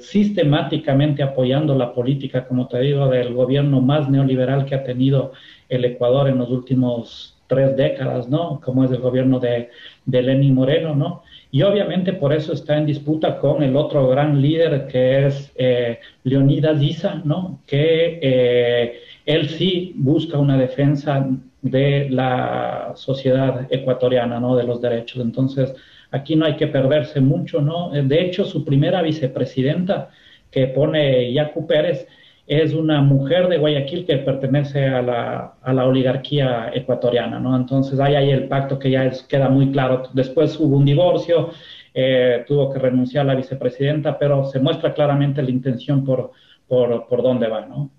sistemáticamente 0.00 1.22
apoyando 1.22 1.76
la 1.76 1.94
política, 1.94 2.44
como 2.48 2.66
te 2.66 2.80
digo, 2.80 3.06
del 3.06 3.32
gobierno 3.32 3.80
más 3.80 4.08
neoliberal 4.10 4.64
que 4.64 4.74
ha 4.74 4.82
tenido 4.82 5.30
el 5.72 5.84
Ecuador 5.84 6.28
en 6.28 6.38
los 6.38 6.50
últimos 6.50 7.36
tres 7.46 7.76
décadas, 7.76 8.28
¿no? 8.28 8.60
Como 8.62 8.84
es 8.84 8.90
el 8.90 8.98
gobierno 8.98 9.38
de, 9.38 9.70
de 10.04 10.22
Lenín 10.22 10.54
Moreno, 10.54 10.94
¿no? 10.94 11.22
Y 11.50 11.62
obviamente 11.62 12.12
por 12.14 12.32
eso 12.32 12.52
está 12.52 12.78
en 12.78 12.86
disputa 12.86 13.38
con 13.38 13.62
el 13.62 13.76
otro 13.76 14.08
gran 14.08 14.40
líder 14.40 14.86
que 14.86 15.26
es 15.26 15.52
eh, 15.56 15.98
Leonidas 16.24 16.82
Issa, 16.82 17.20
¿no? 17.24 17.60
Que 17.66 18.18
eh, 18.22 19.00
él 19.26 19.48
sí 19.48 19.92
busca 19.96 20.38
una 20.38 20.56
defensa 20.56 21.28
de 21.60 22.08
la 22.10 22.92
sociedad 22.96 23.66
ecuatoriana, 23.70 24.40
¿no? 24.40 24.56
De 24.56 24.64
los 24.64 24.80
derechos. 24.80 25.22
Entonces, 25.22 25.74
aquí 26.10 26.36
no 26.36 26.46
hay 26.46 26.56
que 26.56 26.68
perderse 26.68 27.20
mucho, 27.20 27.60
¿no? 27.60 27.90
De 27.90 28.22
hecho, 28.22 28.44
su 28.44 28.64
primera 28.64 29.02
vicepresidenta 29.02 30.10
que 30.50 30.66
pone 30.68 31.32
Yacu 31.32 31.66
Pérez, 31.66 32.06
es 32.46 32.74
una 32.74 33.00
mujer 33.00 33.48
de 33.48 33.58
Guayaquil 33.58 34.04
que 34.04 34.18
pertenece 34.18 34.86
a 34.86 35.00
la, 35.00 35.54
a 35.62 35.72
la 35.72 35.86
oligarquía 35.86 36.70
ecuatoriana, 36.74 37.38
¿no? 37.38 37.56
Entonces 37.56 37.98
hay 38.00 38.14
ahí 38.14 38.30
el 38.30 38.48
pacto 38.48 38.78
que 38.78 38.90
ya 38.90 39.10
queda 39.28 39.48
muy 39.48 39.70
claro. 39.70 40.02
Después 40.12 40.58
hubo 40.58 40.76
un 40.76 40.84
divorcio, 40.84 41.50
eh, 41.94 42.44
tuvo 42.46 42.72
que 42.72 42.78
renunciar 42.78 43.26
la 43.26 43.34
vicepresidenta, 43.34 44.18
pero 44.18 44.44
se 44.44 44.58
muestra 44.58 44.92
claramente 44.92 45.42
la 45.42 45.50
intención 45.50 46.04
por, 46.04 46.32
por, 46.66 47.06
por 47.06 47.22
dónde 47.22 47.48
va, 47.48 47.66
¿no? 47.66 47.90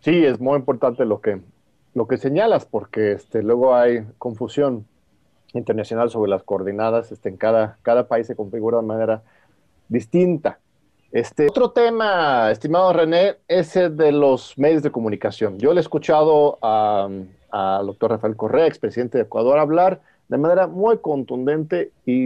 Sí, 0.00 0.24
es 0.24 0.38
muy 0.38 0.58
importante 0.58 1.06
lo 1.06 1.20
que, 1.22 1.40
lo 1.94 2.06
que 2.06 2.18
señalas, 2.18 2.66
porque 2.66 3.12
este, 3.12 3.42
luego 3.42 3.74
hay 3.74 4.00
confusión 4.18 4.86
internacional 5.54 6.10
sobre 6.10 6.30
las 6.30 6.42
coordenadas, 6.42 7.10
este, 7.12 7.30
en 7.30 7.38
cada, 7.38 7.78
cada 7.82 8.08
país 8.08 8.26
se 8.26 8.36
configura 8.36 8.78
de 8.78 8.86
manera 8.86 9.22
distinta. 9.88 10.58
Este, 11.14 11.46
otro 11.46 11.70
tema, 11.70 12.50
estimado 12.50 12.92
René, 12.92 13.36
es 13.46 13.76
el 13.76 13.96
de 13.96 14.10
los 14.10 14.58
medios 14.58 14.82
de 14.82 14.90
comunicación. 14.90 15.60
Yo 15.60 15.72
le 15.72 15.78
he 15.78 15.80
escuchado 15.80 16.58
al 16.60 17.86
doctor 17.86 18.10
Rafael 18.10 18.34
Correa, 18.34 18.66
expresidente 18.66 19.18
de 19.18 19.22
Ecuador, 19.22 19.60
hablar 19.60 20.00
de 20.26 20.38
manera 20.38 20.66
muy 20.66 20.98
contundente 20.98 21.92
y 22.04 22.16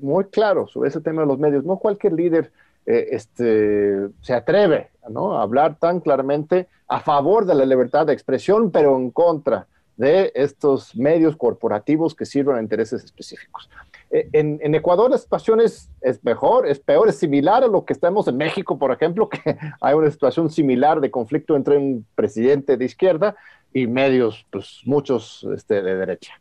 muy 0.00 0.24
claro 0.24 0.68
sobre 0.68 0.88
ese 0.88 1.02
tema 1.02 1.20
de 1.20 1.28
los 1.28 1.38
medios. 1.38 1.66
No 1.66 1.76
cualquier 1.76 2.14
líder 2.14 2.50
eh, 2.86 3.08
este, 3.10 4.08
se 4.22 4.32
atreve 4.32 4.88
a 5.02 5.42
hablar 5.42 5.76
tan 5.78 6.00
claramente 6.00 6.66
a 6.88 7.00
favor 7.00 7.44
de 7.44 7.54
la 7.54 7.66
libertad 7.66 8.06
de 8.06 8.14
expresión, 8.14 8.70
pero 8.70 8.96
en 8.96 9.10
contra 9.10 9.66
de 9.98 10.32
estos 10.34 10.96
medios 10.96 11.36
corporativos 11.36 12.14
que 12.14 12.24
sirven 12.24 12.56
a 12.56 12.62
intereses 12.62 13.04
específicos. 13.04 13.68
Eh, 14.10 14.28
en, 14.32 14.74
Ecuador 14.74 15.10
la 15.10 15.18
situación 15.18 15.60
es, 15.60 15.88
mejor, 16.22 16.66
es 16.66 16.80
peor, 16.80 17.08
es 17.08 17.16
similar 17.16 17.62
a 17.62 17.68
lo 17.68 17.84
que 17.84 17.92
estamos 17.92 18.26
en 18.26 18.36
México, 18.36 18.78
por 18.78 18.90
ejemplo, 18.92 19.28
que 19.28 19.38
hay 19.80 19.94
una 19.94 20.10
situación 20.10 20.50
similar 20.50 21.00
de 21.00 21.10
conflicto 21.10 21.54
entre 21.56 21.76
un 21.76 22.04
presidente 22.14 22.76
de 22.76 22.84
izquierda 22.84 23.36
y 23.72 23.86
medios, 23.86 24.46
pues 24.50 24.80
muchos 24.84 25.46
este, 25.54 25.80
de 25.82 25.96
derecha. 25.96 26.34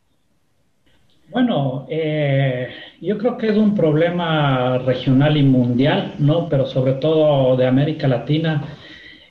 Bueno, 1.32 1.86
eh, 1.90 2.70
yo 3.02 3.20
creo 3.20 3.38
que 3.38 3.50
es 3.50 3.58
un 3.58 3.76
problema 3.76 4.80
regional 4.80 5.38
y 5.38 5.44
mundial, 5.44 6.16
¿no? 6.18 6.50
Pero 6.50 6.66
sobre 6.66 6.94
todo 6.94 7.56
de 7.56 7.68
América 7.68 8.08
Latina, 8.08 8.64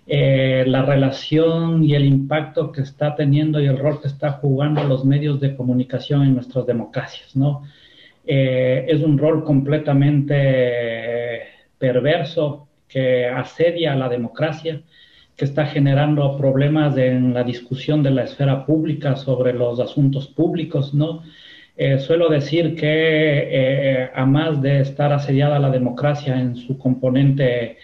eh, 0.06 0.62
la 0.64 0.82
relación 0.82 1.82
y 1.82 1.96
el 1.96 2.04
impacto 2.04 2.70
que 2.70 2.82
está 2.82 3.16
teniendo 3.16 3.60
y 3.60 3.66
el 3.66 3.78
rol 3.78 4.00
que 4.00 4.06
está 4.06 4.32
jugando 4.32 4.84
los 4.84 5.04
medios 5.04 5.40
de 5.40 5.56
comunicación 5.56 6.22
en 6.22 6.34
nuestras 6.34 6.66
democracias, 6.66 7.34
¿no? 7.34 7.64
Eh, 8.30 8.84
es 8.86 9.02
un 9.02 9.16
rol 9.16 9.42
completamente 9.42 11.44
perverso 11.78 12.68
que 12.86 13.26
asedia 13.26 13.94
a 13.94 13.96
la 13.96 14.10
democracia, 14.10 14.82
que 15.34 15.46
está 15.46 15.64
generando 15.64 16.36
problemas 16.36 16.94
en 16.98 17.32
la 17.32 17.42
discusión 17.42 18.02
de 18.02 18.10
la 18.10 18.24
esfera 18.24 18.66
pública 18.66 19.16
sobre 19.16 19.54
los 19.54 19.80
asuntos 19.80 20.28
públicos, 20.28 20.92
¿no? 20.92 21.22
Eh, 21.74 21.98
suelo 22.00 22.28
decir 22.28 22.76
que 22.76 22.84
eh, 22.84 24.10
a 24.14 24.26
más 24.26 24.60
de 24.60 24.80
estar 24.80 25.10
asediada 25.10 25.58
la 25.58 25.70
democracia 25.70 26.38
en 26.38 26.54
su 26.56 26.76
componente 26.76 27.78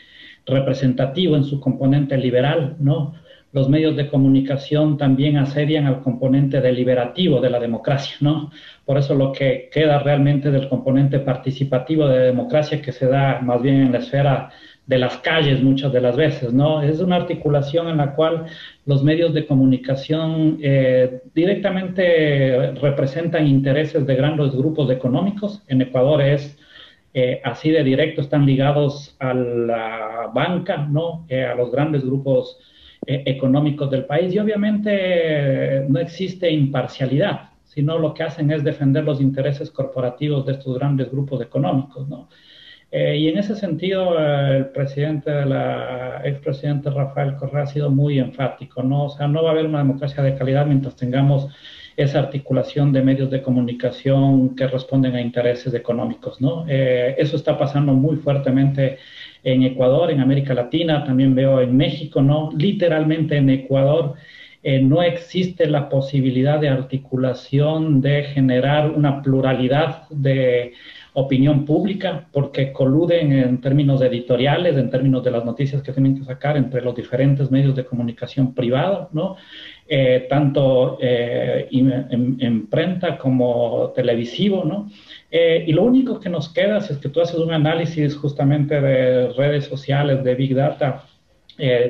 representativo, 0.45 1.37
en 1.37 1.45
su 1.45 1.59
componente 1.59 2.19
liberal, 2.19 2.77
¿no? 2.81 3.15
Los 3.55 3.69
medios 3.69 3.95
de 3.95 4.09
comunicación 4.09 4.99
también 4.99 5.37
asedian 5.37 5.87
al 5.87 6.03
componente 6.03 6.61
deliberativo 6.61 7.41
de 7.41 7.51
la 7.51 7.61
democracia, 7.61 8.17
¿no? 8.21 8.51
Por 8.85 8.99
eso 8.99 9.15
lo 9.15 9.31
que 9.31 9.71
queda 9.73 10.01
realmente 10.01 10.51
del 10.51 10.69
componente 10.69 11.21
participativo 11.21 12.09
de 12.09 12.19
la 12.19 12.25
democracia 12.25 12.83
que 12.83 12.91
se 12.91 13.07
da 13.07 13.41
más 13.43 13.63
bien 13.63 13.77
en 13.77 13.93
la 13.93 13.99
esfera 13.99 14.51
de 14.87 14.99
las 14.99 15.19
calles 15.19 15.63
muchas 15.63 15.93
de 15.93 16.01
las 16.01 16.17
veces, 16.17 16.53
¿no? 16.53 16.83
Es 16.83 16.99
una 16.99 17.15
articulación 17.15 17.87
en 17.87 17.99
la 17.99 18.17
cual 18.17 18.47
los 18.87 19.05
medios 19.05 19.33
de 19.33 19.47
comunicación 19.47 20.59
eh, 20.61 21.23
directamente 21.33 22.73
representan 22.73 23.47
intereses 23.47 24.05
de 24.05 24.17
grandes 24.17 24.51
grupos 24.51 24.91
económicos. 24.91 25.63
En 25.69 25.81
Ecuador 25.81 26.23
es 26.23 26.59
eh, 27.15 27.41
así 27.45 27.71
de 27.71 27.85
directo, 27.85 28.21
están 28.21 28.47
ligados 28.47 29.15
a 29.21 29.33
la 29.33 30.31
banca, 30.35 30.79
¿no? 30.79 31.25
Eh, 31.29 31.45
a 31.45 31.55
los 31.55 31.71
grandes 31.71 32.05
grupos 32.05 32.59
económicos 33.07 33.91
del 33.91 34.05
país 34.05 34.35
y 34.35 34.39
obviamente 34.39 35.85
no 35.89 35.99
existe 35.99 36.51
imparcialidad, 36.51 37.51
sino 37.65 37.99
lo 37.99 38.15
que 38.15 38.23
hacen 38.23 38.51
es 38.51 38.65
defender 38.65 39.05
los 39.05 39.21
intereses 39.21 39.71
corporativos 39.71 40.47
de 40.47 40.53
estos 40.53 40.79
grandes 40.79 41.11
grupos 41.11 41.43
económicos, 41.43 42.09
¿no? 42.09 42.29
Eh, 42.97 43.17
y 43.19 43.29
en 43.29 43.39
ese 43.39 43.57
sentido, 43.57 44.17
eh, 44.17 44.59
el 44.59 44.67
presidente 44.67 45.29
de 45.29 45.47
la 45.47 46.21
expresidente 46.23 46.91
Rafael 46.91 47.35
Correa 47.35 47.65
ha 47.65 47.67
sido 47.67 47.91
muy 47.91 48.21
enfático, 48.21 48.85
¿no? 48.85 49.07
O 49.07 49.11
sea, 49.11 49.27
no 49.27 49.43
va 49.43 49.49
a 49.49 49.53
haber 49.53 49.67
una 49.67 49.79
democracia 49.79 50.23
de 50.23 50.37
calidad 50.37 50.65
mientras 50.65 50.95
tengamos 50.95 51.49
esa 51.97 52.21
articulación 52.21 52.93
de 52.93 53.03
medios 53.03 53.31
de 53.31 53.43
comunicación 53.43 54.55
que 54.55 54.69
responden 54.69 55.17
a 55.17 55.21
intereses 55.21 55.75
económicos, 55.75 56.41
¿no? 56.41 56.67
Eh, 56.69 57.17
eso 57.19 57.35
está 57.37 57.59
pasando 57.59 57.95
muy 57.95 58.15
fuertemente 58.17 58.99
en 59.45 59.63
Ecuador, 59.63 60.11
en 60.11 60.21
América 60.21 60.55
Latina, 60.55 61.05
también 61.05 61.35
veo 61.35 61.61
en 61.61 61.77
México, 61.77 62.23
¿no? 62.23 62.51
Literalmente 62.57 63.37
en 63.37 63.51
Ecuador. 63.51 64.15
no 64.83 65.03
existe 65.03 65.67
la 65.67 65.89
posibilidad 65.91 66.59
de 66.59 66.71
articulación, 66.71 68.01
de 68.01 68.25
generar 68.25 68.91
una 68.91 69.21
pluralidad 69.23 70.09
de 70.09 70.73
opinión 71.15 71.65
pública, 71.65 72.27
porque 72.33 72.73
coluden 72.73 73.33
en 73.33 73.61
términos 73.61 74.03
editoriales, 74.03 74.77
en 74.77 74.91
términos 74.91 75.23
de 75.23 75.31
las 75.31 75.45
noticias 75.45 75.81
que 75.81 75.93
tienen 75.93 76.19
que 76.19 76.25
sacar 76.25 76.57
entre 76.57 76.83
los 76.83 76.95
diferentes 76.95 77.51
medios 77.53 77.77
de 77.77 77.85
comunicación 77.85 78.53
privados, 78.53 79.09
¿no? 79.13 79.37
Eh, 79.87 80.27
tanto 80.29 80.99
eh, 81.01 81.69
en, 81.71 82.37
imprenta 82.41 83.17
como 83.17 83.93
televisivo, 83.95 84.65
¿no? 84.65 84.91
Eh, 85.37 85.65
y 85.67 85.73
lo 85.73 85.83
único 85.83 86.21
que 86.21 86.29
nos 86.29 86.49
queda, 86.49 86.81
si 86.81 86.93
es 86.93 86.99
que 87.01 87.09
tú 87.09 87.21
haces 87.21 87.41
un 87.41 87.53
análisis 87.53 88.15
justamente 88.15 88.81
de 88.81 89.33
redes 89.33 89.65
sociales, 89.65 90.23
de 90.23 90.35
Big 90.37 90.55
Data, 90.55 91.05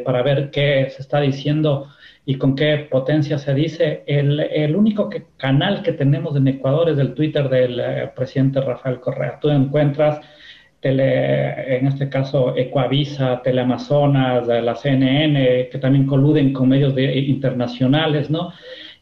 para 0.05 0.23
ver 0.23 0.51
qué 0.51 0.89
se 0.91 1.01
está 1.01 1.21
diciendo 1.21 1.89
y 2.27 2.37
con 2.37 2.57
qué 2.57 2.87
potencia 2.91 3.39
se 3.39 3.55
dice. 3.55 4.03
El, 4.07 4.75
único 4.75 5.11
canal 5.37 5.83
que 5.83 5.93
tenemos 5.93 6.37
en 6.37 6.49
Ecuador 6.49 6.89
es 6.89 6.99
el 6.99 7.15
Twitter 7.15 7.49
del 7.49 7.81
eh, 7.81 8.11
presidente 8.17 8.61
Rafael 8.61 9.01
Correa. 9.01 9.39
Tú 9.41 9.51
encuentras, 9.51 10.21
tele, 10.81 11.77
en 11.77 11.87
este 11.87 12.09
caso, 12.09 12.57
Ecoavisa, 12.57 13.43
Teleamazonas, 13.43 14.47
la 14.47 14.75
CNN, 14.75 15.69
que 15.71 15.79
también 15.79 16.07
coluden 16.07 16.53
con 16.53 16.69
medios 16.69 16.95
internacionales, 16.99 18.31
¿no? 18.31 18.53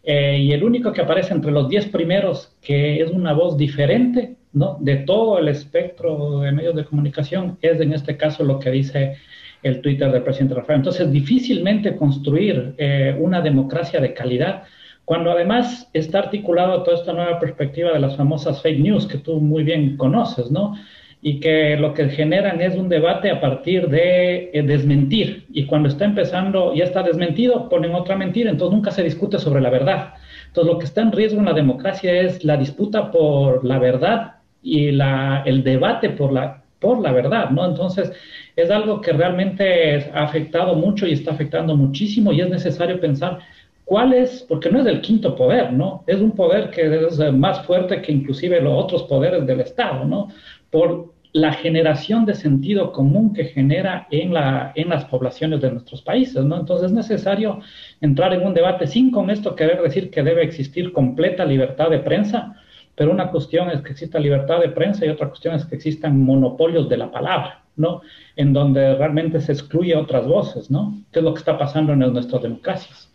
Eh, 0.05 0.39
y 0.39 0.53
el 0.53 0.65
único 0.65 0.93
que 0.93 1.01
aparece 1.01 1.33
entre 1.33 1.53
los 1.53 1.69
diez 1.69 1.87
primeros, 1.87 2.57
que 2.61 3.01
es 3.01 3.11
una 3.11 3.33
voz 3.33 3.57
diferente, 3.57 4.37
¿no? 4.53 4.77
De 4.81 4.97
todo 4.97 5.39
el 5.39 5.49
espectro 5.49 6.41
de 6.41 6.53
medios 6.53 6.75
de 6.75 6.85
comunicación, 6.85 7.59
es 7.63 7.81
en 7.81 7.93
este 7.93 8.17
caso 8.17 8.45
lo 8.45 8.59
que 8.59 8.71
dice 8.71 9.17
el 9.63 9.81
Twitter 9.81 10.11
del 10.11 10.23
presidente 10.23 10.55
Rafael. 10.55 10.79
Entonces, 10.79 11.11
difícilmente 11.13 11.97
construir 11.97 12.75
eh, 12.79 13.17
una 13.19 13.41
democracia 13.41 14.01
de 14.01 14.13
calidad 14.13 14.65
cuando 15.05 15.31
además 15.31 15.89
está 15.93 16.21
articulado 16.21 16.83
toda 16.83 16.97
esta 16.97 17.13
nueva 17.13 17.39
perspectiva 17.39 17.93
de 17.93 17.99
las 17.99 18.17
famosas 18.17 18.63
fake 18.63 18.81
news 18.81 19.07
que 19.07 19.19
tú 19.19 19.41
muy 19.41 19.63
bien 19.65 19.97
conoces, 19.97 20.51
¿no? 20.51 20.75
Y 21.23 21.39
que 21.39 21.77
lo 21.77 21.95
que 21.95 22.09
generan 22.09 22.61
es 22.61 22.75
un 22.75 22.89
debate 22.89 23.31
a 23.31 23.41
partir 23.41 23.89
de 23.89 24.51
eh, 24.53 24.63
desmentir. 24.63 25.47
Y 25.53 25.67
cuando 25.67 25.89
está 25.89 26.05
empezando, 26.05 26.75
ya 26.75 26.85
está 26.85 27.03
desmentido, 27.03 27.69
ponen 27.69 27.95
otra 27.95 28.17
mentira, 28.17 28.51
entonces 28.51 28.75
nunca 28.75 28.91
se 28.91 29.05
discute 29.05 29.39
sobre 29.39 29.61
la 29.61 29.71
verdad. 29.71 30.15
Entonces, 30.49 30.73
lo 30.73 30.79
que 30.79 30.85
está 30.85 31.01
en 31.01 31.13
riesgo 31.13 31.39
en 31.39 31.47
la 31.47 31.55
democracia 31.55 32.13
es 32.13 32.45
la 32.45 32.57
disputa 32.57 33.11
por 33.11 33.65
la 33.65 33.79
verdad 33.79 34.35
y 34.63 34.91
la, 34.91 35.43
el 35.47 35.63
debate 35.65 36.11
por 36.11 36.33
la, 36.33 36.63
por 36.79 37.01
la 37.01 37.13
verdad, 37.13 37.51
¿no? 37.51 37.65
Entonces, 37.65 38.13
es 38.55 38.71
algo 38.71 39.01
que 39.01 39.13
realmente 39.13 40.11
ha 40.13 40.25
afectado 40.25 40.75
mucho 40.75 41.07
y 41.07 41.13
está 41.13 41.31
afectando 41.31 41.77
muchísimo 41.77 42.33
y 42.33 42.41
es 42.43 42.51
necesario 42.51 43.01
pensar 43.01 43.39
cuál 43.85 44.13
es, 44.13 44.45
porque 44.49 44.71
no 44.71 44.81
es 44.81 44.87
el 44.87 45.01
quinto 45.01 45.35
poder, 45.35 45.73
¿no? 45.73 46.05
Es 46.07 46.21
un 46.21 46.33
poder 46.33 46.71
que 46.71 47.07
es 47.07 47.19
más 47.33 47.65
fuerte 47.65 48.03
que 48.03 48.13
inclusive 48.13 48.61
los 48.61 48.85
otros 48.85 49.05
poderes 49.05 49.47
del 49.47 49.61
Estado, 49.61 50.05
¿no? 50.05 50.29
Por 50.71 51.12
la 51.33 51.53
generación 51.53 52.27
de 52.27 52.35
sentido 52.35 52.93
común 52.93 53.33
que 53.33 53.47
genera 53.47 54.07
en, 54.11 54.35
la, 54.35 54.73
en 54.75 54.91
las 54.91 55.07
poblaciones 55.07 55.61
de 55.63 55.71
nuestros 55.71 56.03
países, 56.03 56.45
¿no? 56.45 56.59
Entonces 56.59 56.87
es 56.87 56.93
necesario 56.93 57.61
entrar 58.01 58.35
en 58.35 58.47
un 58.47 58.53
debate 58.53 58.87
sin 58.87 59.11
con 59.11 59.31
esto 59.31 59.57
querer 59.57 59.81
decir 59.81 60.11
que 60.11 60.23
debe 60.23 60.43
existir 60.43 60.93
completa 60.93 61.45
libertad 61.45 61.89
de 61.89 62.01
prensa, 62.01 62.57
pero 62.95 63.11
una 63.11 63.31
cuestión 63.31 63.71
es 63.71 63.81
que 63.81 63.93
exista 63.93 64.19
libertad 64.19 64.61
de 64.61 64.69
prensa 64.69 65.07
y 65.07 65.09
otra 65.09 65.29
cuestión 65.29 65.55
es 65.55 65.65
que 65.65 65.77
existan 65.77 66.21
monopolios 66.21 66.89
de 66.89 66.99
la 66.99 67.11
palabra. 67.11 67.63
¿no? 67.77 68.03
En 68.37 68.53
donde 68.53 68.95
realmente 68.97 69.41
se 69.41 69.53
excluye 69.53 69.97
otras 69.97 70.27
voces, 70.27 70.71
¿no? 70.71 71.03
¿Qué 71.11 71.21
es 71.21 71.25
lo 71.25 71.33
que 71.33 71.39
está 71.39 71.57
pasando 71.57 71.93
en 71.95 72.01
nuestras 72.01 72.43
democracias? 72.43 73.12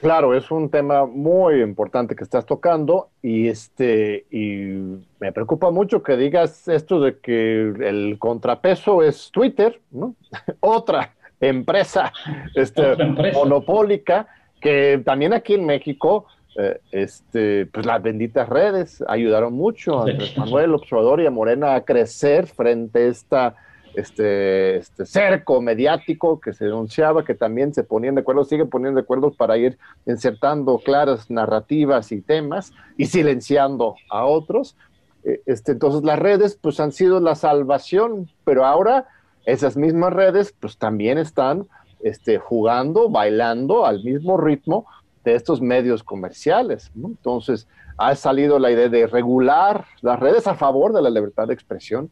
Claro, 0.00 0.34
es 0.34 0.50
un 0.50 0.70
tema 0.70 1.04
muy 1.04 1.60
importante 1.60 2.16
que 2.16 2.24
estás 2.24 2.46
tocando 2.46 3.10
y 3.20 3.48
este 3.48 4.24
y 4.30 4.98
me 5.18 5.30
preocupa 5.32 5.70
mucho 5.70 6.02
que 6.02 6.16
digas 6.16 6.68
esto 6.68 7.00
de 7.00 7.18
que 7.18 7.60
el 7.80 8.16
contrapeso 8.18 9.02
es 9.02 9.30
Twitter, 9.30 9.78
¿no? 9.90 10.14
Otra 10.60 11.14
empresa, 11.38 12.12
este, 12.54 12.96
monopólica 13.34 14.26
que 14.60 15.02
también 15.04 15.34
aquí 15.34 15.54
en 15.54 15.66
México 15.66 16.26
eh, 16.56 16.80
este, 16.92 17.66
pues 17.66 17.86
las 17.86 18.02
benditas 18.02 18.48
redes 18.48 19.04
ayudaron 19.06 19.52
mucho 19.52 20.00
a 20.00 20.10
Andrés 20.10 20.36
Manuel 20.36 20.74
Observador 20.74 21.20
y 21.20 21.26
a 21.26 21.30
Morena 21.30 21.74
a 21.74 21.84
crecer 21.84 22.46
frente 22.46 22.98
a 23.00 23.08
esta, 23.08 23.54
este, 23.94 24.76
este 24.76 25.06
cerco 25.06 25.60
mediático 25.60 26.40
que 26.40 26.52
se 26.52 26.66
denunciaba, 26.66 27.24
que 27.24 27.34
también 27.34 27.74
se 27.74 27.82
ponían 27.82 28.14
de 28.14 28.22
acuerdo, 28.22 28.44
siguen 28.44 28.70
poniendo 28.70 29.00
de 29.00 29.04
acuerdo 29.04 29.32
para 29.32 29.56
ir 29.56 29.78
insertando 30.06 30.78
claras 30.78 31.30
narrativas 31.30 32.12
y 32.12 32.20
temas 32.20 32.72
y 32.96 33.06
silenciando 33.06 33.96
a 34.10 34.24
otros. 34.24 34.76
Eh, 35.24 35.42
este, 35.46 35.72
entonces 35.72 36.02
las 36.02 36.18
redes 36.18 36.58
pues 36.60 36.80
han 36.80 36.92
sido 36.92 37.20
la 37.20 37.34
salvación, 37.34 38.30
pero 38.44 38.64
ahora 38.64 39.06
esas 39.44 39.76
mismas 39.76 40.12
redes 40.12 40.54
pues 40.58 40.78
también 40.78 41.18
están 41.18 41.66
este, 42.02 42.38
jugando, 42.38 43.10
bailando 43.10 43.86
al 43.86 44.02
mismo 44.02 44.36
ritmo 44.38 44.86
de 45.24 45.34
estos 45.34 45.60
medios 45.60 46.02
comerciales. 46.02 46.90
Entonces, 46.96 47.66
ha 47.98 48.14
salido 48.14 48.58
la 48.58 48.70
idea 48.70 48.88
de 48.88 49.06
regular 49.06 49.84
las 50.00 50.18
redes 50.18 50.46
a 50.46 50.54
favor 50.54 50.94
de 50.94 51.02
la 51.02 51.10
libertad 51.10 51.48
de 51.48 51.54
expresión, 51.54 52.10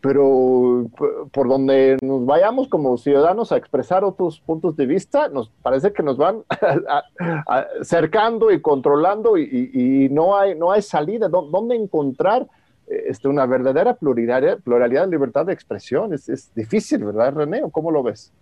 pero 0.00 0.86
por 1.32 1.48
donde 1.48 1.96
nos 2.02 2.24
vayamos 2.26 2.68
como 2.68 2.96
ciudadanos 2.96 3.50
a 3.50 3.56
expresar 3.56 4.04
otros 4.04 4.40
puntos 4.40 4.76
de 4.76 4.86
vista, 4.86 5.28
nos 5.28 5.50
parece 5.62 5.92
que 5.92 6.02
nos 6.02 6.16
van 6.16 6.42
cercando 7.82 8.50
y 8.50 8.60
controlando 8.60 9.36
y, 9.38 10.08
no, 10.10 10.36
hay, 10.36 10.54
no 10.54 10.70
hay 10.70 10.82
salida. 10.82 11.28
¿Dónde 11.28 11.74
encontrar 11.74 12.46
este, 12.86 13.28
una 13.28 13.46
verdadera 13.46 13.94
pluralidad, 13.94 14.58
pluralidad 14.58 15.08
libertad 15.08 15.46
de 15.46 15.54
expresión? 15.54 16.12
Es, 16.12 16.28
es 16.28 16.54
difícil, 16.54 17.04
¿verdad, 17.04 17.34
René? 17.34 17.62
¿Cómo 17.72 17.90
lo 17.90 18.02
ves? 18.02 18.32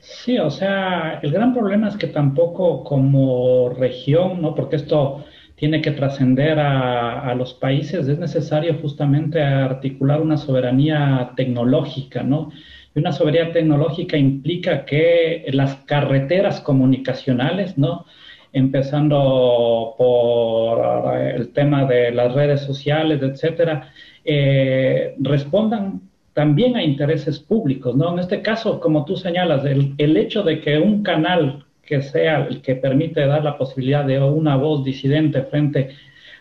Sí, 0.00 0.38
o 0.38 0.50
sea, 0.50 1.20
el 1.22 1.32
gran 1.32 1.54
problema 1.54 1.88
es 1.88 1.96
que 1.96 2.08
tampoco 2.08 2.84
como 2.84 3.70
región, 3.70 4.42
¿no? 4.42 4.54
Porque 4.54 4.76
esto 4.76 5.24
tiene 5.64 5.80
que 5.80 5.92
trascender 5.92 6.58
a, 6.58 7.34
los 7.34 7.54
países, 7.54 8.06
es 8.06 8.18
necesario 8.18 8.74
justamente 8.82 9.42
articular 9.42 10.20
una 10.20 10.36
soberanía 10.36 11.32
tecnológica, 11.36 12.22
¿no? 12.22 12.52
Y 12.94 12.98
una 12.98 13.12
soberanía 13.12 13.50
tecnológica 13.50 14.18
implica 14.18 14.84
que 14.84 15.46
las 15.54 15.76
carreteras 15.86 16.60
comunicacionales, 16.60 17.78
¿no? 17.78 18.04
Empezando 18.52 19.94
por 19.96 21.16
el 21.18 21.48
tema 21.54 21.86
de 21.86 22.10
las 22.10 22.34
redes 22.34 22.60
sociales, 22.60 23.22
etcétera, 23.22 23.88
eh, 24.22 25.14
respondan 25.18 26.02
también 26.34 26.76
a 26.76 26.82
intereses 26.82 27.38
públicos, 27.38 27.96
¿no? 27.96 28.12
En 28.12 28.18
este 28.18 28.42
caso, 28.42 28.80
como 28.80 29.06
tú 29.06 29.16
señalas, 29.16 29.64
el 29.64 30.16
hecho 30.18 30.42
de 30.42 30.60
que 30.60 30.78
un 30.78 31.02
canal 31.02 31.63
que 31.84 32.02
sea 32.02 32.46
el 32.46 32.62
que 32.62 32.76
permite 32.76 33.26
dar 33.26 33.44
la 33.44 33.58
posibilidad 33.58 34.04
de 34.04 34.20
una 34.20 34.56
voz 34.56 34.84
disidente 34.84 35.42
frente 35.42 35.90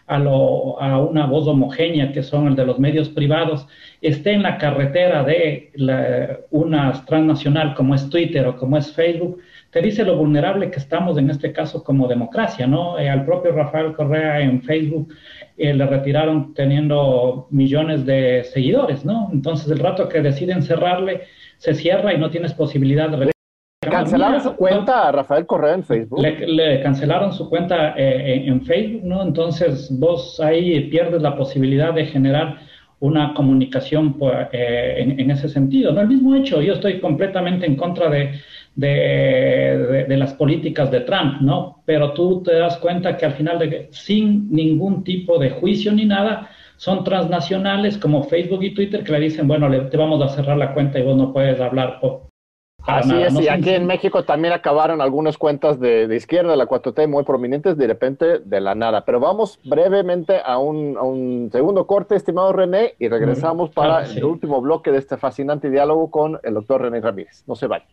a, 0.07 0.19
lo, 0.19 0.81
a, 0.81 0.99
una 0.99 1.25
voz 1.25 1.47
homogénea 1.47 2.11
que 2.11 2.23
son 2.23 2.47
el 2.47 2.55
de 2.55 2.65
los 2.65 2.79
medios 2.79 3.09
privados, 3.09 3.67
esté 4.01 4.33
en 4.33 4.43
la 4.43 4.57
carretera 4.57 5.23
de 5.23 5.71
la, 5.75 6.39
una 6.51 6.91
transnacional 7.05 7.73
como 7.73 7.95
es 7.95 8.09
Twitter 8.09 8.45
o 8.47 8.57
como 8.57 8.77
es 8.77 8.93
Facebook, 8.93 9.39
te 9.71 9.81
dice 9.81 10.03
lo 10.03 10.17
vulnerable 10.17 10.69
que 10.69 10.79
estamos 10.79 11.17
en 11.17 11.29
este 11.29 11.51
caso 11.51 11.83
como 11.83 12.07
democracia, 12.07 12.67
¿no? 12.67 12.99
Eh, 12.99 13.09
al 13.09 13.25
propio 13.25 13.53
Rafael 13.53 13.93
Correa 13.93 14.41
en 14.41 14.61
Facebook 14.61 15.13
eh, 15.57 15.73
le 15.73 15.85
retiraron 15.85 16.53
teniendo 16.53 17.47
millones 17.49 18.05
de 18.05 18.43
seguidores, 18.43 19.03
¿no? 19.03 19.29
Entonces 19.33 19.71
el 19.71 19.79
rato 19.79 20.09
que 20.09 20.21
deciden 20.21 20.61
cerrarle, 20.61 21.21
se 21.57 21.73
cierra 21.73 22.13
y 22.13 22.19
no 22.19 22.29
tienes 22.29 22.53
posibilidad 22.53 23.09
de 23.09 23.32
¿Cancelaron 23.89 24.41
su 24.41 24.55
cuenta 24.55 25.07
a 25.07 25.11
Rafael 25.11 25.45
Correa 25.45 25.75
en 25.75 25.83
Facebook? 25.83 26.19
Le, 26.21 26.81
cancelaron 26.81 27.33
su 27.33 27.49
cuenta 27.49 27.93
eh, 27.97 28.43
en 28.45 28.61
Facebook, 28.63 29.03
¿no? 29.03 29.21
Entonces 29.21 29.89
vos 29.99 30.39
ahí 30.39 30.89
pierdes 30.89 31.21
la 31.21 31.35
posibilidad 31.35 31.93
de 31.93 32.05
generar 32.05 32.57
una 33.03 33.33
comunicación 33.33 34.15
eh, 34.53 35.15
en, 35.17 35.29
ese 35.29 35.49
sentido. 35.49 35.91
¿no? 35.91 35.99
El 35.99 36.07
mismo 36.07 36.35
hecho, 36.35 36.61
yo 36.61 36.73
estoy 36.73 37.01
completamente 37.01 37.65
en 37.65 37.75
contra 37.75 38.09
de, 38.09 38.39
de, 38.75 40.05
de, 40.07 40.17
las 40.17 40.33
políticas 40.35 40.89
de 40.89 41.01
Trump, 41.01 41.41
¿no? 41.41 41.83
Pero 41.85 42.13
tú 42.13 42.41
te 42.43 42.53
das 42.53 42.77
cuenta 42.77 43.17
que 43.17 43.25
al 43.25 43.33
final, 43.33 43.59
de, 43.59 43.89
sin 43.91 44.49
ningún 44.49 45.03
tipo 45.03 45.37
de 45.37 45.49
juicio 45.49 45.91
ni 45.91 46.05
nada, 46.05 46.49
son 46.77 47.03
transnacionales 47.03 47.97
como 47.97 48.23
Facebook 48.23 48.63
y 48.63 48.73
Twitter 48.73 49.03
que 49.03 49.11
le 49.11 49.19
dicen, 49.19 49.49
bueno, 49.49 49.67
le, 49.67 49.81
te 49.81 49.97
vamos 49.97 50.21
a 50.21 50.29
cerrar 50.29 50.57
la 50.57 50.73
cuenta 50.73 50.97
y 50.97 51.03
vos 51.03 51.17
no 51.17 51.33
puedes 51.33 51.59
hablar 51.59 51.99
Así 52.85 53.13
es, 53.15 53.39
y 53.39 53.47
aquí 53.47 53.69
en 53.69 53.85
México 53.85 54.25
también 54.25 54.53
acabaron 54.53 55.01
algunas 55.01 55.37
cuentas 55.37 55.79
de, 55.79 56.07
de, 56.07 56.15
izquierda, 56.17 56.55
la 56.57 56.67
4T, 56.67 57.07
muy 57.07 57.23
prominentes, 57.23 57.77
de 57.77 57.87
repente 57.87 58.39
de 58.39 58.61
la 58.61 58.75
nada. 58.75 59.05
Pero 59.05 59.21
vamos 59.21 59.57
brevemente 59.63 60.41
a 60.43 60.57
un, 60.57 60.97
a 60.97 61.03
un 61.03 61.49
segundo 61.51 61.87
corte, 61.87 62.15
estimado 62.15 62.51
René, 62.51 62.95
y 62.99 63.07
regresamos 63.07 63.69
para 63.69 64.03
el 64.05 64.23
último 64.25 64.59
bloque 64.59 64.91
de 64.91 64.97
este 64.97 65.15
fascinante 65.15 65.69
diálogo 65.69 66.11
con 66.11 66.39
el 66.43 66.55
doctor 66.55 66.81
René 66.81 66.99
Ramírez. 66.99 67.43
No 67.47 67.55
se 67.55 67.67
vaya. 67.67 67.85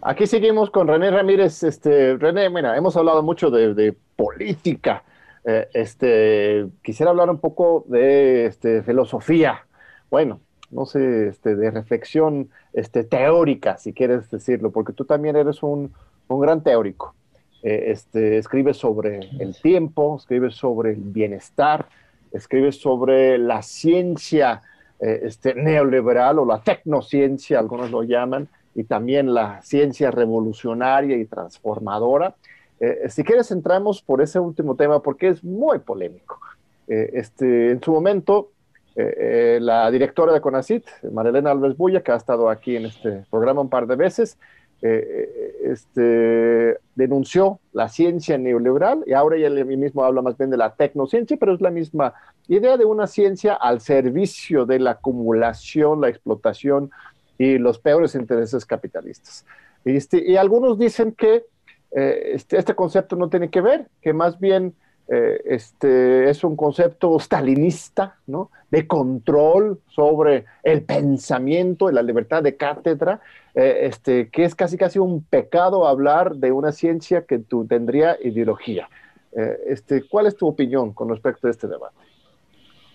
Aquí 0.00 0.26
seguimos 0.26 0.70
con 0.70 0.88
René 0.88 1.10
Ramírez. 1.10 1.62
Este, 1.62 2.16
René, 2.16 2.48
mira, 2.48 2.76
hemos 2.78 2.96
hablado 2.96 3.22
mucho 3.22 3.50
de, 3.50 3.74
de 3.74 3.94
política. 4.16 5.04
Eh, 5.44 5.68
este, 5.74 6.66
quisiera 6.82 7.10
hablar 7.10 7.28
un 7.28 7.38
poco 7.38 7.84
de 7.88 8.46
este, 8.46 8.82
filosofía. 8.82 9.66
Bueno, 10.10 10.40
no 10.72 10.86
sé, 10.86 11.28
este, 11.28 11.54
de 11.54 11.70
reflexión 11.70 12.48
este, 12.72 13.04
teórica, 13.04 13.76
si 13.78 13.92
quieres 13.92 14.30
decirlo, 14.30 14.70
porque 14.70 14.92
tú 14.92 15.04
también 15.04 15.36
eres 15.36 15.62
un, 15.62 15.92
un 16.28 16.40
gran 16.40 16.62
teórico. 16.62 17.14
Eh, 17.62 17.92
este, 17.92 18.38
escribes 18.38 18.76
sobre 18.76 19.20
el 19.38 19.54
tiempo, 19.60 20.16
escribes 20.16 20.56
sobre 20.56 20.92
el 20.92 21.00
bienestar, 21.00 21.86
escribes 22.32 22.80
sobre 22.80 23.38
la 23.38 23.62
ciencia 23.62 24.62
eh, 24.98 25.20
este, 25.24 25.54
neoliberal 25.54 26.40
o 26.40 26.44
la 26.44 26.60
tecnociencia, 26.60 27.60
algunos 27.60 27.90
lo 27.90 28.02
llaman, 28.02 28.48
y 28.74 28.84
también 28.84 29.32
la 29.32 29.62
ciencia 29.62 30.10
revolucionaria 30.10 31.16
y 31.18 31.26
transformadora. 31.26 32.34
Eh, 32.80 33.08
si 33.10 33.22
quieres, 33.22 33.50
entramos 33.52 34.02
por 34.02 34.22
ese 34.22 34.40
último 34.40 34.74
tema 34.74 35.00
porque 35.00 35.28
es 35.28 35.44
muy 35.44 35.78
polémico. 35.78 36.40
este, 36.88 37.70
en 37.70 37.82
su 37.82 37.92
momento, 37.92 38.50
eh, 38.94 39.14
eh, 39.56 39.58
la 39.60 39.90
directora 39.90 40.34
de 40.34 40.42
CONACIT, 40.42 40.84
Marilena 41.12 41.50
Alves 41.50 41.76
Bulla, 41.76 42.02
que 42.02 42.12
ha 42.12 42.16
estado 42.16 42.50
aquí 42.50 42.76
en 42.76 42.86
este 42.86 43.24
programa 43.30 43.62
un 43.62 43.70
par 43.70 43.86
de 43.86 43.96
veces, 43.96 44.38
eh, 44.82 45.54
este, 45.64 46.76
denunció 46.94 47.60
la 47.72 47.88
ciencia 47.88 48.36
neoliberal 48.36 49.02
y 49.06 49.14
ahora 49.14 49.36
ella 49.36 49.64
mismo 49.64 50.04
habla 50.04 50.20
más 50.20 50.36
bien 50.36 50.50
de 50.50 50.58
la 50.58 50.74
tecnociencia, 50.74 51.38
pero 51.38 51.54
es 51.54 51.60
la 51.62 51.70
misma 51.70 52.12
idea 52.48 52.76
de 52.76 52.84
una 52.84 53.06
ciencia 53.06 53.54
al 53.54 53.80
servicio 53.80 54.66
de 54.66 54.80
la 54.80 54.90
acumulación, 54.92 56.00
la 56.02 56.08
explotación 56.08 56.90
y 57.38 57.56
los 57.56 57.78
peores 57.78 58.14
intereses 58.14 58.66
capitalistas. 58.66 59.46
Este, 59.86 60.22
y 60.22 60.36
algunos 60.36 60.78
dicen 60.78 61.12
que 61.12 61.44
este, 61.92 62.58
este 62.58 62.74
concepto 62.74 63.16
no 63.16 63.28
tiene 63.28 63.50
que 63.50 63.60
ver, 63.60 63.86
que 64.00 64.12
más 64.12 64.38
bien 64.38 64.74
eh, 65.14 65.42
este, 65.44 66.30
es 66.30 66.42
un 66.42 66.56
concepto 66.56 67.20
stalinista, 67.20 68.16
¿no? 68.26 68.50
De 68.70 68.86
control 68.86 69.78
sobre 69.94 70.46
el 70.62 70.84
pensamiento 70.84 71.90
y 71.90 71.92
la 71.92 72.02
libertad 72.02 72.42
de 72.42 72.56
cátedra, 72.56 73.20
eh, 73.54 73.80
este, 73.82 74.30
que 74.30 74.44
es 74.44 74.54
casi 74.54 74.78
casi 74.78 74.98
un 74.98 75.22
pecado 75.22 75.86
hablar 75.86 76.36
de 76.36 76.50
una 76.50 76.72
ciencia 76.72 77.26
que 77.26 77.38
tú 77.38 77.66
tendría 77.66 78.16
ideología. 78.24 78.88
Eh, 79.36 79.58
este, 79.66 80.02
¿Cuál 80.08 80.28
es 80.28 80.36
tu 80.36 80.46
opinión 80.46 80.94
con 80.94 81.10
respecto 81.10 81.46
a 81.46 81.50
este 81.50 81.68
debate? 81.68 81.94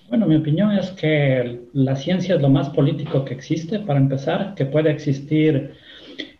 Bueno, 0.10 0.26
mi 0.26 0.38
opinión 0.38 0.72
es 0.72 0.90
que 0.90 1.62
la 1.74 1.96
ciencia 1.96 2.34
es 2.34 2.42
lo 2.42 2.50
más 2.50 2.70
político 2.72 3.26
que 3.26 3.36
existe, 3.36 3.78
para 3.78 4.00
empezar, 4.00 4.56
que 4.56 4.66
puede 4.66 4.90
existir 4.90 5.76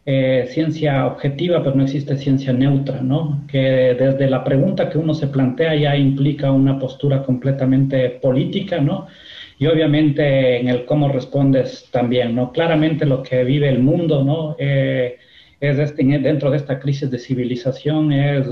eh, 0.10 0.48
ciencia 0.54 1.06
objetiva, 1.06 1.62
pero 1.62 1.76
no 1.76 1.84
existe 1.84 2.16
ciencia 2.18 2.54
neutra, 2.54 3.02
¿no? 3.02 3.44
Que 3.46 3.94
desde 4.00 4.30
la 4.30 4.42
pregunta 4.42 4.90
que 4.90 4.98
uno 4.98 5.14
se 5.14 5.28
plantea 5.28 5.76
ya 5.76 5.98
implica 5.98 6.50
una 6.50 6.80
postura 6.80 7.24
completamente 7.24 8.12
política, 8.12 8.80
¿no? 8.80 9.08
Y 9.60 9.66
obviamente 9.68 10.62
en 10.62 10.70
el 10.70 10.86
cómo 10.86 11.10
respondes 11.10 11.90
también, 11.92 12.36
¿no? 12.36 12.54
Claramente 12.54 13.06
lo 13.06 13.22
que 13.22 13.44
vive 13.44 13.68
el 13.68 13.80
mundo, 13.80 14.24
¿no? 14.24 14.56
Eh, 14.60 15.18
es 15.60 15.78
este, 15.78 16.04
dentro 16.20 16.52
de 16.52 16.58
esta 16.58 16.80
crisis 16.80 17.12
de 17.12 17.20
civilización 17.20 18.14
es 18.14 18.48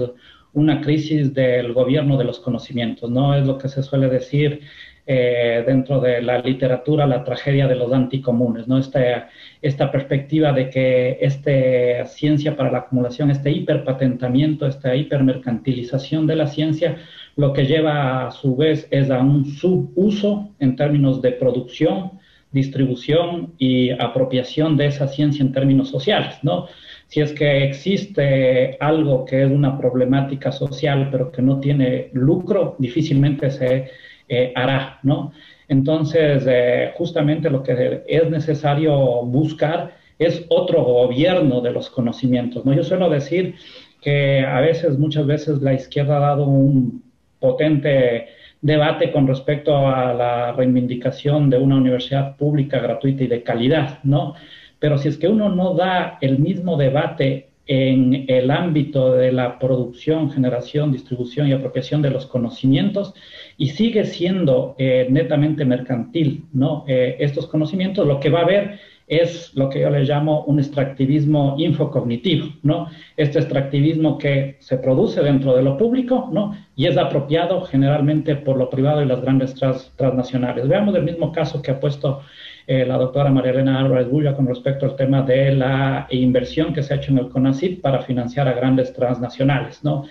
una 0.51 0.81
crisis 0.81 1.33
del 1.33 1.71
gobierno 1.71 2.17
de 2.17 2.25
los 2.25 2.41
conocimientos, 2.41 3.09
¿no? 3.09 3.33
Es 3.33 3.47
lo 3.47 3.57
que 3.57 3.69
se 3.69 3.81
suele 3.81 4.09
decir 4.09 4.59
eh, 5.07 5.63
dentro 5.67 6.01
de 6.01 6.19
la 6.19 6.39
literatura 6.39 7.05
la 7.05 7.23
tragedia 7.23 7.67
de 7.67 7.75
los 7.75 7.93
anticomunes, 7.93 8.67
¿no? 8.67 8.79
Esta, 8.79 9.29
esta 9.61 9.91
perspectiva 9.91 10.51
de 10.51 10.71
que 10.71 11.19
esta 11.21 12.07
ciencia 12.07 12.57
para 12.57 12.71
la 12.71 12.79
acumulación, 12.79 13.29
este 13.29 13.51
hiperpatentamiento, 13.51 14.65
esta 14.65 14.95
hipermercantilización 14.95 16.25
de 16.25 16.35
la 16.35 16.47
ciencia, 16.47 16.97
lo 17.35 17.53
que 17.53 17.67
lleva 17.67 18.25
a 18.25 18.31
su 18.31 18.55
vez 18.55 18.87
es 18.89 19.11
a 19.11 19.19
un 19.19 19.45
subuso 19.45 20.49
en 20.59 20.75
términos 20.75 21.21
de 21.21 21.33
producción, 21.33 22.13
distribución 22.51 23.53
y 23.59 23.91
apropiación 23.91 24.75
de 24.75 24.87
esa 24.87 25.07
ciencia 25.07 25.43
en 25.43 25.51
términos 25.51 25.89
sociales, 25.89 26.39
¿no? 26.41 26.67
Si 27.07 27.21
es 27.21 27.31
que 27.33 27.63
existe 27.63 28.75
algo 28.79 29.23
que 29.25 29.43
es 29.43 29.51
una 29.51 29.77
problemática 29.77 30.51
social 30.51 31.09
pero 31.11 31.31
que 31.31 31.43
no 31.43 31.59
tiene 31.59 32.09
lucro, 32.13 32.75
difícilmente 32.79 33.51
se 33.51 33.91
eh, 34.27 34.51
hará, 34.55 34.99
¿no? 35.03 35.31
Entonces, 35.67 36.45
eh, 36.47 36.91
justamente 36.95 37.49
lo 37.49 37.63
que 37.63 38.03
es 38.07 38.29
necesario 38.29 39.23
buscar 39.23 39.95
es 40.19 40.45
otro 40.49 40.83
gobierno 40.83 41.61
de 41.61 41.71
los 41.71 41.89
conocimientos, 41.89 42.65
¿no? 42.65 42.73
Yo 42.73 42.83
suelo 42.83 43.09
decir 43.09 43.55
que 44.01 44.45
a 44.45 44.61
veces, 44.61 44.97
muchas 44.97 45.25
veces, 45.25 45.61
la 45.61 45.73
izquierda 45.73 46.17
ha 46.17 46.21
dado 46.21 46.45
un 46.45 47.03
potente 47.39 48.27
debate 48.61 49.11
con 49.11 49.27
respecto 49.27 49.87
a 49.87 50.13
la 50.13 50.51
reivindicación 50.53 51.49
de 51.49 51.57
una 51.57 51.77
universidad 51.77 52.35
pública, 52.37 52.79
gratuita 52.79 53.23
y 53.23 53.27
de 53.27 53.43
calidad, 53.43 53.99
¿no? 54.03 54.35
Pero 54.79 54.97
si 54.97 55.09
es 55.09 55.17
que 55.17 55.27
uno 55.27 55.49
no 55.49 55.73
da 55.73 56.17
el 56.21 56.39
mismo 56.39 56.77
debate 56.77 57.49
en 57.67 58.25
el 58.27 58.51
ámbito 58.51 59.13
de 59.13 59.31
la 59.31 59.57
producción, 59.57 60.31
generación, 60.31 60.91
distribución 60.91 61.47
y 61.47 61.53
apropiación 61.53 62.01
de 62.01 62.11
los 62.11 62.25
conocimientos 62.27 63.13
y 63.57 63.69
sigue 63.69 64.05
siendo 64.05 64.75
eh, 64.77 65.07
netamente 65.09 65.65
mercantil, 65.65 66.45
¿no? 66.53 66.85
Eh, 66.87 67.17
estos 67.19 67.47
conocimientos, 67.47 68.05
lo 68.05 68.19
que 68.19 68.29
va 68.29 68.39
a 68.39 68.43
haber 68.43 68.79
es 69.07 69.51
lo 69.55 69.69
que 69.69 69.81
yo 69.81 69.89
le 69.89 70.03
llamo 70.03 70.43
un 70.45 70.59
extractivismo 70.59 71.55
infocognitivo, 71.59 72.47
¿no? 72.63 72.87
Este 73.17 73.39
extractivismo 73.39 74.17
que 74.17 74.57
se 74.59 74.77
produce 74.77 75.21
dentro 75.21 75.55
de 75.55 75.61
lo 75.61 75.77
público, 75.77 76.29
¿no? 76.31 76.57
Y 76.75 76.87
es 76.87 76.97
apropiado 76.97 77.61
generalmente 77.61 78.35
por 78.35 78.57
lo 78.57 78.69
privado 78.69 79.03
y 79.03 79.05
las 79.05 79.21
grandes 79.21 79.55
transnacionales. 79.95 80.67
Veamos 80.67 80.95
el 80.95 81.03
mismo 81.03 81.31
caso 81.31 81.61
que 81.61 81.71
ha 81.71 81.79
puesto 81.79 82.21
eh, 82.67 82.83
la 82.83 82.97
doctora 82.97 83.29
María 83.29 83.51
Elena 83.51 83.79
Álvarez 83.79 84.09
Bulla 84.09 84.33
con 84.33 84.47
respecto 84.47 84.87
al 84.87 84.95
tema 84.95 85.21
de 85.21 85.53
la 85.53 86.07
inversión 86.09 86.73
que 86.73 86.81
se 86.81 86.93
ha 86.93 86.97
hecho 86.97 87.11
en 87.11 87.19
el 87.19 87.29
CONACYT 87.29 87.79
para 87.79 88.01
financiar 88.01 88.47
a 88.47 88.53
grandes 88.53 88.91
transnacionales, 88.91 89.83
¿no? 89.83 90.05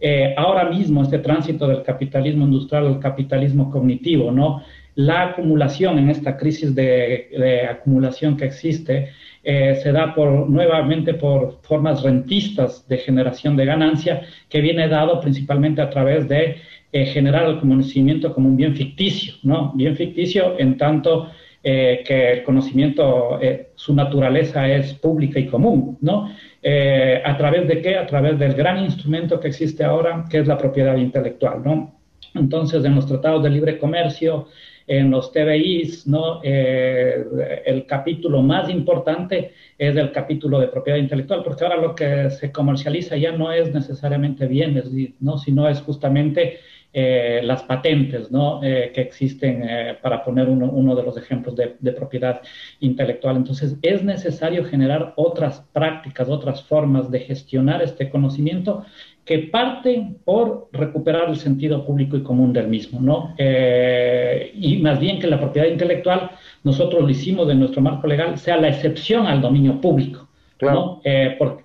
Eh, 0.00 0.34
ahora 0.36 0.68
mismo 0.68 1.02
este 1.02 1.20
tránsito 1.20 1.68
del 1.68 1.84
capitalismo 1.84 2.46
industrial 2.46 2.88
al 2.88 2.98
capitalismo 2.98 3.70
cognitivo, 3.70 4.32
¿no? 4.32 4.60
La 4.96 5.28
acumulación 5.28 6.00
en 6.00 6.10
esta 6.10 6.36
crisis 6.36 6.74
de, 6.74 7.68
acumulación 7.70 8.36
que 8.36 8.46
existe 8.46 9.10
eh, 9.44 9.78
se 9.80 9.92
da 9.92 10.12
por, 10.12 10.50
nuevamente 10.50 11.14
por 11.14 11.60
formas 11.62 12.02
rentistas 12.02 12.88
de 12.88 12.98
generación 12.98 13.56
de 13.56 13.66
ganancia 13.66 14.22
que 14.48 14.60
viene 14.60 14.88
dado 14.88 15.20
principalmente 15.20 15.80
a 15.80 15.88
través 15.90 16.28
de 16.28 16.56
generar 16.92 17.44
el 17.44 17.60
conocimiento 17.60 18.34
como 18.34 18.48
un 18.48 18.56
bien 18.56 18.74
ficticio, 18.74 19.34
¿no? 19.44 19.72
Bien 19.76 19.94
ficticio 19.94 20.58
en 20.58 20.76
tanto 20.76 21.30
eh, 21.62 22.02
que 22.06 22.32
el 22.32 22.42
conocimiento, 22.42 23.38
eh, 23.38 23.72
su 23.74 23.94
naturaleza 23.94 24.66
es 24.66 24.94
pública 24.94 25.38
y 25.38 25.46
común, 25.46 25.98
¿no? 26.00 26.34
Eh, 26.62 27.20
¿A 27.22 27.36
través 27.36 27.68
de 27.68 27.82
qué? 27.82 27.96
A 27.96 28.06
través 28.06 28.38
del 28.38 28.54
gran 28.54 28.82
instrumento 28.82 29.38
que 29.38 29.48
existe 29.48 29.84
ahora, 29.84 30.24
que 30.30 30.38
es 30.38 30.46
la 30.46 30.56
propiedad 30.56 30.96
intelectual, 30.96 31.62
¿no? 31.62 32.00
Entonces, 32.34 32.82
en 32.86 32.94
los 32.94 33.06
tratados 33.06 33.42
de 33.42 33.50
libre 33.50 33.78
comercio, 33.78 34.48
en 34.86 35.10
los 35.10 35.32
TBIs, 35.32 36.06
¿no? 36.06 36.40
el 36.42 37.86
capítulo 37.86 38.42
más 38.42 38.68
importante 38.68 39.52
es 39.78 39.94
el 39.94 40.10
capítulo 40.10 40.58
de 40.58 40.66
propiedad 40.66 40.98
intelectual, 40.98 41.44
porque 41.44 41.64
ahora 41.64 41.76
lo 41.76 41.94
que 41.94 42.28
se 42.30 42.50
comercializa 42.50 43.16
ya 43.16 43.30
no 43.30 43.52
es 43.52 43.72
necesariamente 43.72 44.46
bienes, 44.46 44.90
¿no? 45.20 45.38
sino 45.38 45.68
es 45.68 45.80
justamente 45.80 46.58
eh, 46.92 47.40
las 47.44 47.62
patentes 47.62 48.32
¿no? 48.32 48.60
Eh, 48.64 48.90
que 48.92 49.00
existen, 49.00 49.62
eh, 49.62 49.96
para 50.02 50.24
poner 50.24 50.48
uno, 50.48 50.68
uno, 50.72 50.96
de 50.96 51.04
los 51.04 51.16
ejemplos 51.16 51.54
de, 51.54 51.76
de, 51.78 51.92
propiedad 51.92 52.40
intelectual. 52.80 53.36
Entonces, 53.36 53.76
es 53.80 54.02
necesario 54.02 54.64
generar 54.64 55.12
otras 55.14 55.60
prácticas, 55.72 56.28
otras 56.28 56.64
formas 56.64 57.08
de 57.08 57.20
gestionar 57.20 57.80
este 57.80 58.10
conocimiento 58.10 58.84
que 59.24 59.38
parten 59.38 60.16
por 60.24 60.68
recuperar 60.72 61.28
el 61.28 61.36
sentido 61.36 61.86
público 61.86 62.16
y 62.16 62.24
común 62.24 62.52
del 62.52 62.66
mismo, 62.66 62.98
¿no? 63.00 63.34
y 63.38 64.78
más 64.78 64.98
bien 64.98 65.20
que 65.20 65.28
la 65.28 65.38
propiedad 65.38 65.68
intelectual, 65.68 66.30
nosotros 66.64 67.02
lo 67.02 67.08
hicimos 67.08 67.46
de 67.46 67.54
nuestro 67.54 67.80
marco 67.80 68.08
legal, 68.08 68.36
sea 68.38 68.56
la 68.56 68.68
excepción 68.68 69.28
al 69.28 69.40
dominio 69.40 69.80
público, 69.80 70.26
¿no? 70.60 71.00
Por, 71.38 71.62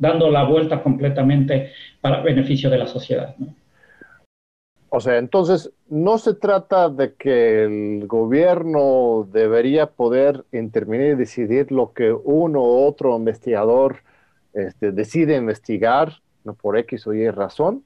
dando 0.00 0.28
la 0.30 0.42
vuelta 0.42 0.82
completamente 0.82 1.70
para 2.00 2.22
beneficio 2.22 2.68
de 2.68 2.78
la 2.78 2.88
sociedad, 2.88 3.36
¿no? 3.38 3.54
O 4.98 5.00
sea, 5.00 5.18
entonces 5.18 5.70
no 5.88 6.18
se 6.18 6.34
trata 6.34 6.88
de 6.88 7.14
que 7.14 7.62
el 7.62 8.08
gobierno 8.08 9.28
debería 9.30 9.86
poder 9.86 10.44
intervenir 10.50 11.12
y 11.12 11.14
decidir 11.14 11.70
lo 11.70 11.92
que 11.92 12.10
uno 12.12 12.62
u 12.62 12.84
otro 12.84 13.16
investigador 13.16 13.98
este, 14.54 14.90
decide 14.90 15.36
investigar, 15.36 16.14
no 16.42 16.54
por 16.54 16.76
X 16.78 17.06
o 17.06 17.14
Y 17.14 17.30
razón, 17.30 17.84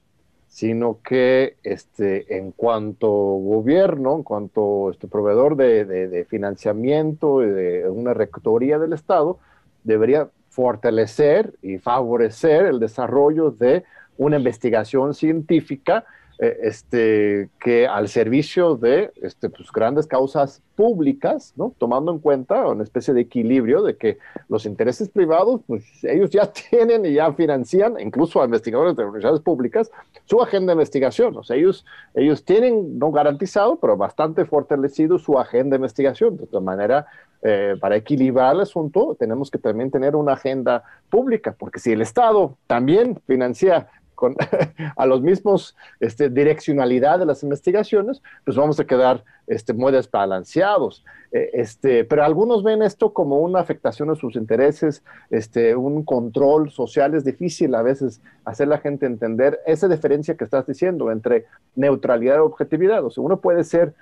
sino 0.48 1.00
que 1.04 1.58
este, 1.62 2.38
en 2.38 2.50
cuanto 2.50 3.10
gobierno, 3.10 4.16
en 4.16 4.22
cuanto 4.22 4.88
este, 4.90 5.06
proveedor 5.06 5.56
de, 5.56 5.84
de 5.84 6.24
financiamiento 6.24 7.42
y 7.42 7.50
de 7.50 7.90
una 7.90 8.14
rectoría 8.14 8.78
del 8.78 8.94
Estado, 8.94 9.38
debería 9.84 10.30
fortalecer 10.48 11.52
y 11.60 11.76
favorecer 11.76 12.64
el 12.64 12.80
desarrollo 12.80 13.50
de 13.50 13.84
una 14.16 14.38
investigación 14.38 15.12
científica 15.12 16.06
eh, 16.43 16.59
este, 16.64 17.51
que 17.61 17.86
al 17.86 18.09
servicio 18.09 18.74
de 18.74 19.12
este, 19.22 19.49
pues, 19.49 19.70
grandes 19.70 20.09
causas 20.09 20.61
públicas, 20.74 21.55
tomando 21.78 22.11
en 22.11 22.18
cuenta 22.18 22.66
una 22.66 22.82
especie 22.82 23.14
de 23.14 23.20
equilibrio 23.20 23.80
de 23.84 23.97
que 23.97 24.18
los 24.49 24.66
intereses 24.66 25.09
privados, 25.09 25.61
pues, 25.68 25.84
ellos 26.03 26.30
ya 26.30 26.53
tienen 26.70 27.07
y 27.07 27.12
ya 27.12 27.32
financian, 27.32 27.95
incluso 28.01 28.43
a 28.43 28.47
investigadores 28.47 28.97
de 28.97 29.05
universidades 29.05 29.40
públicas, 29.40 29.93
su 30.24 30.43
agenda 30.43 30.72
de 30.72 30.78
investigación. 30.78 31.36
O 31.36 31.45
sea, 31.45 31.57
ellos, 31.57 31.86
ellos 32.12 32.45
tienen, 32.45 32.99
no 32.99 33.12
garantizado, 33.12 33.76
pero 33.76 33.97
bastante 33.97 34.45
fortalecido 34.45 35.20
su 35.20 35.38
agenda 35.38 35.74
de 35.74 35.76
investigación. 35.76 36.36
De 36.38 36.49
todas 36.49 36.64
manera, 36.64 37.07
eh, 37.43 37.76
para 37.80 37.95
equilibrar 37.95 38.57
el 38.57 38.62
asunto, 38.62 39.16
tenemos 39.16 39.49
que 39.49 39.59
también 39.59 39.93
tener 39.93 40.16
una 40.16 40.32
agenda 40.32 40.82
pública, 41.09 41.55
porque 41.57 41.78
si 41.78 41.93
el 41.93 42.03
Estado 42.03 42.57
también 42.66 43.20
financia 43.28 43.86
a 44.96 45.06
los 45.06 45.22
mismos 45.22 45.76
este, 46.00 46.28
direccionalidad 46.28 47.18
de 47.18 47.26
las 47.26 47.42
investigaciones, 47.42 48.22
pues 48.44 48.56
vamos 48.56 48.78
a 48.78 48.84
quedar 48.84 49.24
este, 49.46 49.72
muy 49.72 49.92
desbalanceados. 49.92 51.04
Eh, 51.32 51.50
este, 51.54 52.04
pero 52.04 52.24
algunos 52.24 52.62
ven 52.62 52.82
esto 52.82 53.12
como 53.12 53.38
una 53.38 53.60
afectación 53.60 54.10
a 54.10 54.14
sus 54.14 54.36
intereses, 54.36 55.02
este, 55.30 55.74
un 55.74 56.04
control 56.04 56.70
social. 56.70 57.14
Es 57.14 57.24
difícil 57.24 57.74
a 57.74 57.82
veces 57.82 58.20
hacer 58.44 58.68
la 58.68 58.78
gente 58.78 59.06
entender 59.06 59.60
esa 59.66 59.88
diferencia 59.88 60.36
que 60.36 60.44
estás 60.44 60.66
diciendo 60.66 61.10
entre 61.10 61.46
neutralidad 61.74 62.36
y 62.36 62.40
objetividad. 62.40 63.04
O 63.04 63.10
sea, 63.10 63.24
uno 63.24 63.40
puede 63.40 63.64
ser 63.64 63.94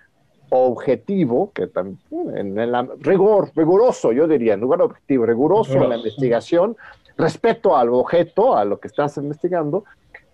objetivo, 0.50 1.52
que 1.52 1.68
también 1.68 1.98
en, 2.34 2.88
rigor, 3.00 3.50
riguroso, 3.54 4.12
yo 4.12 4.26
diría, 4.26 4.54
en 4.54 4.60
lugar 4.60 4.80
de 4.80 4.86
objetivo, 4.86 5.24
riguroso 5.24 5.74
en 5.74 5.88
la 5.88 5.96
investigación, 5.96 6.76
respecto 7.16 7.76
al 7.76 7.90
objeto, 7.90 8.56
a 8.56 8.64
lo 8.64 8.80
que 8.80 8.88
estás 8.88 9.16
investigando, 9.16 9.84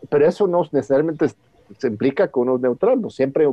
pero 0.09 0.27
eso 0.27 0.47
no 0.47 0.63
necesariamente 0.73 1.27
se 1.79 1.89
implica 1.89 2.29
que 2.29 2.39
uno 2.39 2.59
neutral, 2.59 3.01
no 3.01 3.11
siempre 3.11 3.49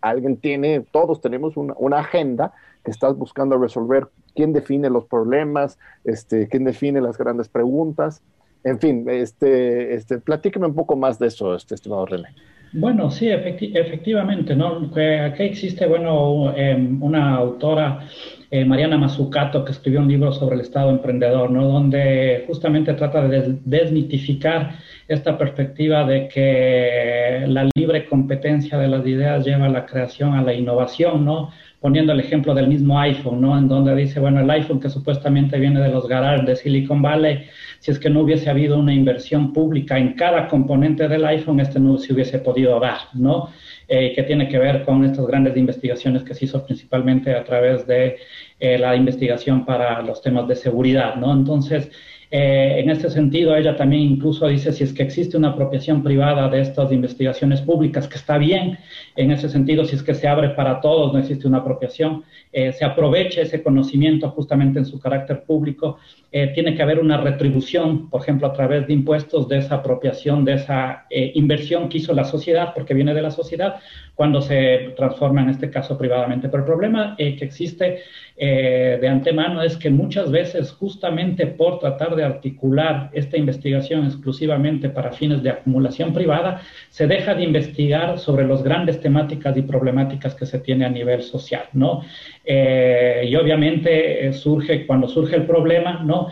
alguien 0.00 0.36
tiene, 0.36 0.84
todos 0.90 1.20
tenemos 1.20 1.56
una, 1.56 1.98
agenda 1.98 2.52
que 2.84 2.90
estás 2.90 3.16
buscando 3.16 3.58
resolver, 3.58 4.08
quién 4.34 4.52
define 4.52 4.90
los 4.90 5.06
problemas, 5.06 5.78
este, 6.04 6.48
quién 6.48 6.64
define 6.64 7.00
las 7.00 7.18
grandes 7.18 7.48
preguntas, 7.48 8.22
en 8.64 8.78
fin, 8.78 9.06
este, 9.08 9.94
este, 9.94 10.18
platíqueme 10.18 10.66
un 10.66 10.74
poco 10.74 10.96
más 10.96 11.18
de 11.18 11.28
eso, 11.28 11.54
este, 11.54 11.74
estimado 11.74 12.06
René. 12.06 12.28
Bueno, 12.72 13.10
sí, 13.10 13.28
efectivamente, 13.30 14.54
¿no? 14.54 14.90
Aquí 15.24 15.42
existe, 15.44 15.86
bueno, 15.86 16.52
em, 16.56 17.00
una 17.02 17.36
autora, 17.36 18.06
eh, 18.50 18.64
Mariana 18.64 18.96
Mazzucato, 18.96 19.64
que 19.64 19.72
escribió 19.72 20.00
un 20.00 20.08
libro 20.08 20.32
sobre 20.32 20.54
el 20.54 20.60
Estado 20.60 20.90
emprendedor, 20.90 21.50
¿no? 21.50 21.66
Donde 21.66 22.44
justamente 22.46 22.94
trata 22.94 23.26
de 23.26 23.58
desmitificar 23.64 24.76
esta 25.08 25.36
perspectiva 25.36 26.04
de 26.04 26.28
que 26.28 27.44
la 27.46 27.68
libre 27.74 28.06
competencia 28.06 28.78
de 28.78 28.88
las 28.88 29.06
ideas 29.06 29.44
lleva 29.44 29.66
a 29.66 29.70
la 29.70 29.86
creación, 29.86 30.34
a 30.34 30.42
la 30.42 30.54
innovación, 30.54 31.24
¿no? 31.24 31.50
Poniendo 31.80 32.12
el 32.12 32.20
ejemplo 32.20 32.54
del 32.54 32.68
mismo 32.68 32.98
iPhone, 33.00 33.40
¿no? 33.40 33.56
En 33.58 33.68
donde 33.68 33.94
dice, 33.94 34.20
bueno, 34.20 34.40
el 34.40 34.50
iPhone 34.50 34.80
que 34.80 34.90
supuestamente 34.90 35.58
viene 35.58 35.80
de 35.80 35.88
los 35.88 36.08
garages 36.08 36.46
de 36.46 36.56
Silicon 36.56 37.02
Valley, 37.02 37.44
si 37.80 37.90
es 37.90 37.98
que 37.98 38.10
no 38.10 38.20
hubiese 38.20 38.50
habido 38.50 38.78
una 38.78 38.92
inversión 38.92 39.52
pública 39.52 39.98
en 39.98 40.14
cada 40.14 40.48
componente 40.48 41.08
del 41.08 41.24
iPhone, 41.24 41.60
este 41.60 41.78
no 41.78 41.98
se 41.98 42.12
hubiese 42.12 42.38
podido 42.38 42.80
dar, 42.80 42.98
¿no? 43.14 43.50
Eh, 43.88 44.14
que 44.16 44.24
tiene 44.24 44.48
que 44.48 44.58
ver 44.58 44.82
con 44.82 45.04
estas 45.04 45.24
grandes 45.28 45.56
investigaciones 45.56 46.24
que 46.24 46.34
se 46.34 46.46
hizo 46.46 46.66
principalmente 46.66 47.32
a 47.32 47.44
través 47.44 47.86
de 47.86 48.16
eh, 48.58 48.78
la 48.78 48.96
investigación 48.96 49.64
para 49.64 50.02
los 50.02 50.20
temas 50.20 50.48
de 50.48 50.56
seguridad, 50.56 51.14
¿no? 51.14 51.32
Entonces, 51.32 51.88
eh, 52.32 52.80
en 52.80 52.90
este 52.90 53.08
sentido, 53.10 53.54
ella 53.54 53.76
también 53.76 54.02
incluso 54.02 54.48
dice 54.48 54.72
si 54.72 54.82
es 54.82 54.92
que 54.92 55.04
existe 55.04 55.36
una 55.36 55.50
apropiación 55.50 56.02
privada 56.02 56.48
de 56.48 56.62
estas 56.62 56.90
investigaciones 56.90 57.60
públicas, 57.60 58.08
que 58.08 58.16
está 58.16 58.38
bien, 58.38 58.76
en 59.14 59.30
ese 59.30 59.48
sentido, 59.48 59.84
si 59.84 59.94
es 59.94 60.02
que 60.02 60.14
se 60.14 60.26
abre 60.26 60.48
para 60.48 60.80
todos, 60.80 61.12
no 61.12 61.20
existe 61.20 61.46
una 61.46 61.58
apropiación, 61.58 62.24
se 62.52 62.84
aproveche 62.84 63.42
ese 63.42 63.62
conocimiento 63.62 64.30
justamente 64.30 64.80
en 64.80 64.86
su 64.86 64.98
carácter 64.98 65.44
público, 65.44 65.98
eh, 66.32 66.52
tiene 66.54 66.74
que 66.74 66.82
haber 66.82 66.98
una 66.98 67.20
retribución, 67.20 68.10
por 68.10 68.22
ejemplo, 68.22 68.48
a 68.48 68.52
través 68.52 68.86
de 68.86 68.92
impuestos 68.92 69.48
de 69.48 69.58
esa 69.58 69.76
apropiación, 69.76 70.44
de 70.44 70.54
esa 70.54 71.06
inversión 71.10 71.88
que 71.88 71.98
hizo 71.98 72.12
la 72.12 72.24
sociedad, 72.24 72.72
porque 72.74 72.94
viene 72.94 73.14
de 73.14 73.22
la 73.22 73.30
sociedad, 73.30 73.76
cuando 74.14 74.40
se 74.40 74.94
transforma 74.96 75.42
en 75.42 75.50
este 75.50 75.70
caso 75.70 75.96
privadamente. 75.96 76.48
Pero 76.48 76.62
el 76.62 76.66
problema 76.66 77.14
que 77.16 77.36
existe 77.40 78.02
eh, 78.38 78.98
de 79.00 79.08
antemano 79.08 79.62
es 79.62 79.78
que 79.78 79.88
muchas 79.88 80.30
veces 80.30 80.70
justamente 80.72 81.46
por 81.46 81.78
tratar 81.78 82.14
de 82.14 82.22
articular 82.22 83.08
esta 83.14 83.38
investigación 83.38 84.04
exclusivamente 84.04 84.90
para 84.90 85.12
fines 85.12 85.42
de 85.42 85.50
acumulación 85.50 86.12
privada, 86.12 86.60
se 86.90 87.06
deja 87.06 87.34
de 87.34 87.44
investigar 87.44 88.18
sobre 88.18 88.46
las 88.46 88.62
grandes 88.62 89.00
temáticas 89.00 89.56
y 89.56 89.62
problemáticas 89.62 90.34
que 90.34 90.44
se 90.44 90.58
tiene 90.58 90.84
a 90.84 90.90
nivel 90.90 91.22
social, 91.22 91.64
¿no? 91.72 92.02
Eh, 92.48 93.26
y 93.28 93.34
obviamente 93.34 94.28
eh, 94.28 94.32
surge, 94.32 94.86
cuando 94.86 95.08
surge 95.08 95.34
el 95.36 95.46
problema, 95.46 96.02
¿no? 96.04 96.28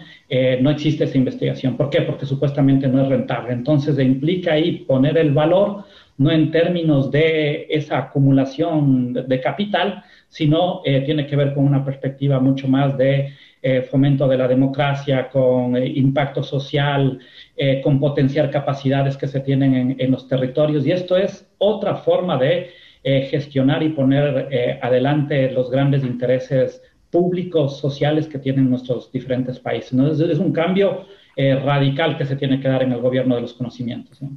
no 0.60 0.70
existe 0.70 1.04
esa 1.04 1.16
investigación. 1.16 1.76
¿Por 1.76 1.90
qué? 1.90 2.02
Porque 2.02 2.26
supuestamente 2.26 2.88
no 2.88 3.02
es 3.02 3.08
rentable. 3.08 3.52
Entonces, 3.52 3.96
implica 4.00 4.54
ahí 4.54 4.78
poner 4.78 5.16
el 5.16 5.32
valor 5.32 5.84
no 6.16 6.30
en 6.30 6.50
términos 6.50 7.10
de 7.10 7.66
esa 7.68 7.98
acumulación 7.98 9.12
de 9.12 9.40
capital, 9.40 10.04
sino 10.28 10.82
eh, 10.84 11.02
tiene 11.02 11.26
que 11.26 11.36
ver 11.36 11.54
con 11.54 11.64
una 11.64 11.84
perspectiva 11.84 12.38
mucho 12.40 12.68
más 12.68 12.96
de 12.96 13.32
eh, 13.62 13.82
fomento 13.82 14.28
de 14.28 14.36
la 14.36 14.46
democracia, 14.46 15.28
con 15.28 15.76
eh, 15.76 15.86
impacto 15.86 16.42
social, 16.42 17.18
con 17.84 18.00
potenciar 18.00 18.50
capacidades 18.50 19.16
que 19.16 19.28
se 19.28 19.38
tienen 19.38 19.74
en, 19.74 19.96
en, 19.98 20.10
los 20.10 20.26
territorios. 20.26 20.84
Y 20.84 20.90
esto 20.90 21.16
es 21.16 21.48
otra 21.58 21.94
forma 21.94 22.36
de 22.36 22.70
gestionar 23.04 23.82
y 23.82 23.90
poner 23.90 24.78
adelante 24.80 25.50
los 25.50 25.70
grandes 25.70 26.04
intereses 26.04 26.82
públicos, 27.10 27.78
sociales 27.78 28.26
que 28.26 28.38
tienen 28.38 28.70
nuestros 28.70 29.12
diferentes 29.12 29.60
países. 29.60 29.92
¿no? 29.92 30.10
Es, 30.10 30.38
un 30.38 30.52
cambio 30.52 31.04
radical 31.36 32.16
que 32.16 32.24
se 32.24 32.36
tiene 32.36 32.60
que 32.60 32.68
dar 32.68 32.82
en 32.82 32.92
el 32.92 33.00
gobierno 33.00 33.34
de 33.34 33.42
los 33.42 33.52
conocimientos. 33.52 34.22
¿no? 34.22 34.30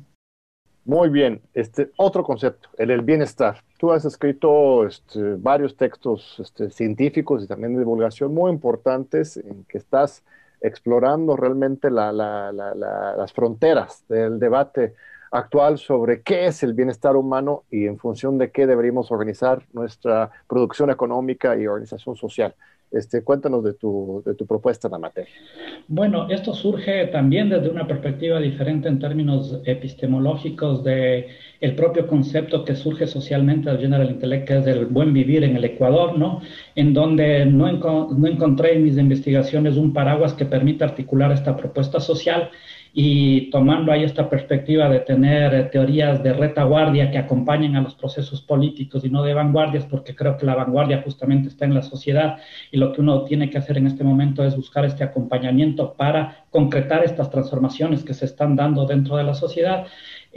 Muy 0.87 1.09
bien, 1.09 1.41
este 1.53 1.91
otro 1.97 2.23
concepto, 2.23 2.69
el, 2.77 3.01
bienestar. 3.01 3.57
Tú 3.77 3.91
has 3.91 4.05
escrito 4.05 4.87
este, 4.87 5.35
varios 5.35 5.75
textos 5.75 6.37
este, 6.39 6.69
científicos 6.69 7.43
y 7.43 7.47
también 7.47 7.73
de 7.73 7.79
divulgación 7.79 8.33
muy 8.33 8.49
importantes 8.49 9.35
en 9.35 9.65
que 9.65 9.79
estás 9.79 10.23
explorando 10.61 11.35
realmente 11.35 11.91
la, 11.91 12.13
la, 12.13 12.53
la, 12.53 12.73
las 13.17 13.33
fronteras 13.33 14.05
del 14.07 14.39
debate 14.39 14.93
actual 15.31 15.77
sobre 15.77 16.21
qué 16.21 16.47
es 16.47 16.63
el 16.63 16.73
bienestar 16.73 17.15
humano 17.15 17.63
y 17.69 17.85
en 17.85 17.97
función 17.97 18.37
de 18.37 18.51
qué 18.51 18.67
deberíamos 18.67 19.11
organizar 19.11 19.63
nuestra 19.73 20.29
producción 20.47 20.89
económica 20.89 21.57
y 21.57 21.67
organización 21.67 22.15
social. 22.15 22.53
Este, 22.89 23.21
cuéntanos 23.21 23.65
de 23.65 23.73
tu, 23.73 24.23
de 24.25 24.33
tu 24.33 24.45
propuesta 24.45 24.87
en 24.87 24.93
la 24.93 24.97
materia. 24.97 25.33
Bueno, 25.89 26.29
esto 26.29 26.53
surge 26.53 27.07
también 27.07 27.49
desde 27.49 27.69
una 27.69 27.85
perspectiva 27.85 28.39
diferente 28.39 28.87
en 28.87 28.97
términos 28.97 29.59
epistemológicos 29.65 30.85
de 30.85 31.27
el 31.59 31.75
propio 31.75 32.07
concepto 32.07 32.63
que 32.63 32.75
surge 32.75 33.05
socialmente 33.05 33.69
del 33.69 33.79
General 33.79 34.09
Intellect, 34.09 34.47
que 34.47 34.57
es 34.59 34.67
el 34.67 34.85
buen 34.85 35.11
vivir 35.11 35.43
en 35.43 35.57
el 35.57 35.65
Ecuador, 35.65 36.17
¿no? 36.17 36.41
En 36.75 36.93
donde 36.93 37.45
no, 37.45 37.69
no 37.73 38.27
encontré 38.27 38.75
en 38.75 38.83
mis 38.85 38.97
investigaciones 38.97 39.75
un 39.75 39.91
paraguas 39.91 40.33
que 40.33 40.45
permita 40.45 40.85
articular 40.85 41.33
esta 41.33 41.57
propuesta 41.57 41.99
social 41.99 42.51
y 42.93 43.49
tomando 43.51 43.91
ahí 43.91 44.03
esta 44.03 44.29
perspectiva 44.29 44.89
de 44.89 44.99
tener 44.99 45.53
eh, 45.53 45.63
teorías 45.65 46.23
de 46.23 46.33
retaguardia 46.33 47.11
que 47.11 47.17
acompañen 47.17 47.75
a 47.75 47.81
los 47.81 47.95
procesos 47.95 48.41
políticos 48.41 49.03
y 49.05 49.09
no 49.09 49.23
de 49.23 49.33
vanguardias, 49.33 49.85
porque 49.85 50.15
creo 50.15 50.37
que 50.37 50.45
la 50.45 50.55
vanguardia 50.55 51.01
justamente 51.03 51.49
está 51.49 51.65
en 51.65 51.73
la 51.73 51.81
sociedad 51.81 52.37
y 52.71 52.77
lo 52.77 52.93
que 52.93 53.01
uno 53.01 53.23
tiene 53.23 53.49
que 53.49 53.57
hacer 53.57 53.77
en 53.77 53.87
este 53.87 54.03
momento 54.03 54.43
es 54.43 54.55
buscar 54.55 54.85
este 54.85 55.03
acompañamiento 55.03 55.93
para 55.93 56.45
concretar 56.49 57.03
estas 57.03 57.29
transformaciones 57.29 58.03
que 58.03 58.13
se 58.13 58.25
están 58.25 58.55
dando 58.55 58.85
dentro 58.85 59.17
de 59.17 59.23
la 59.23 59.33
sociedad. 59.33 59.85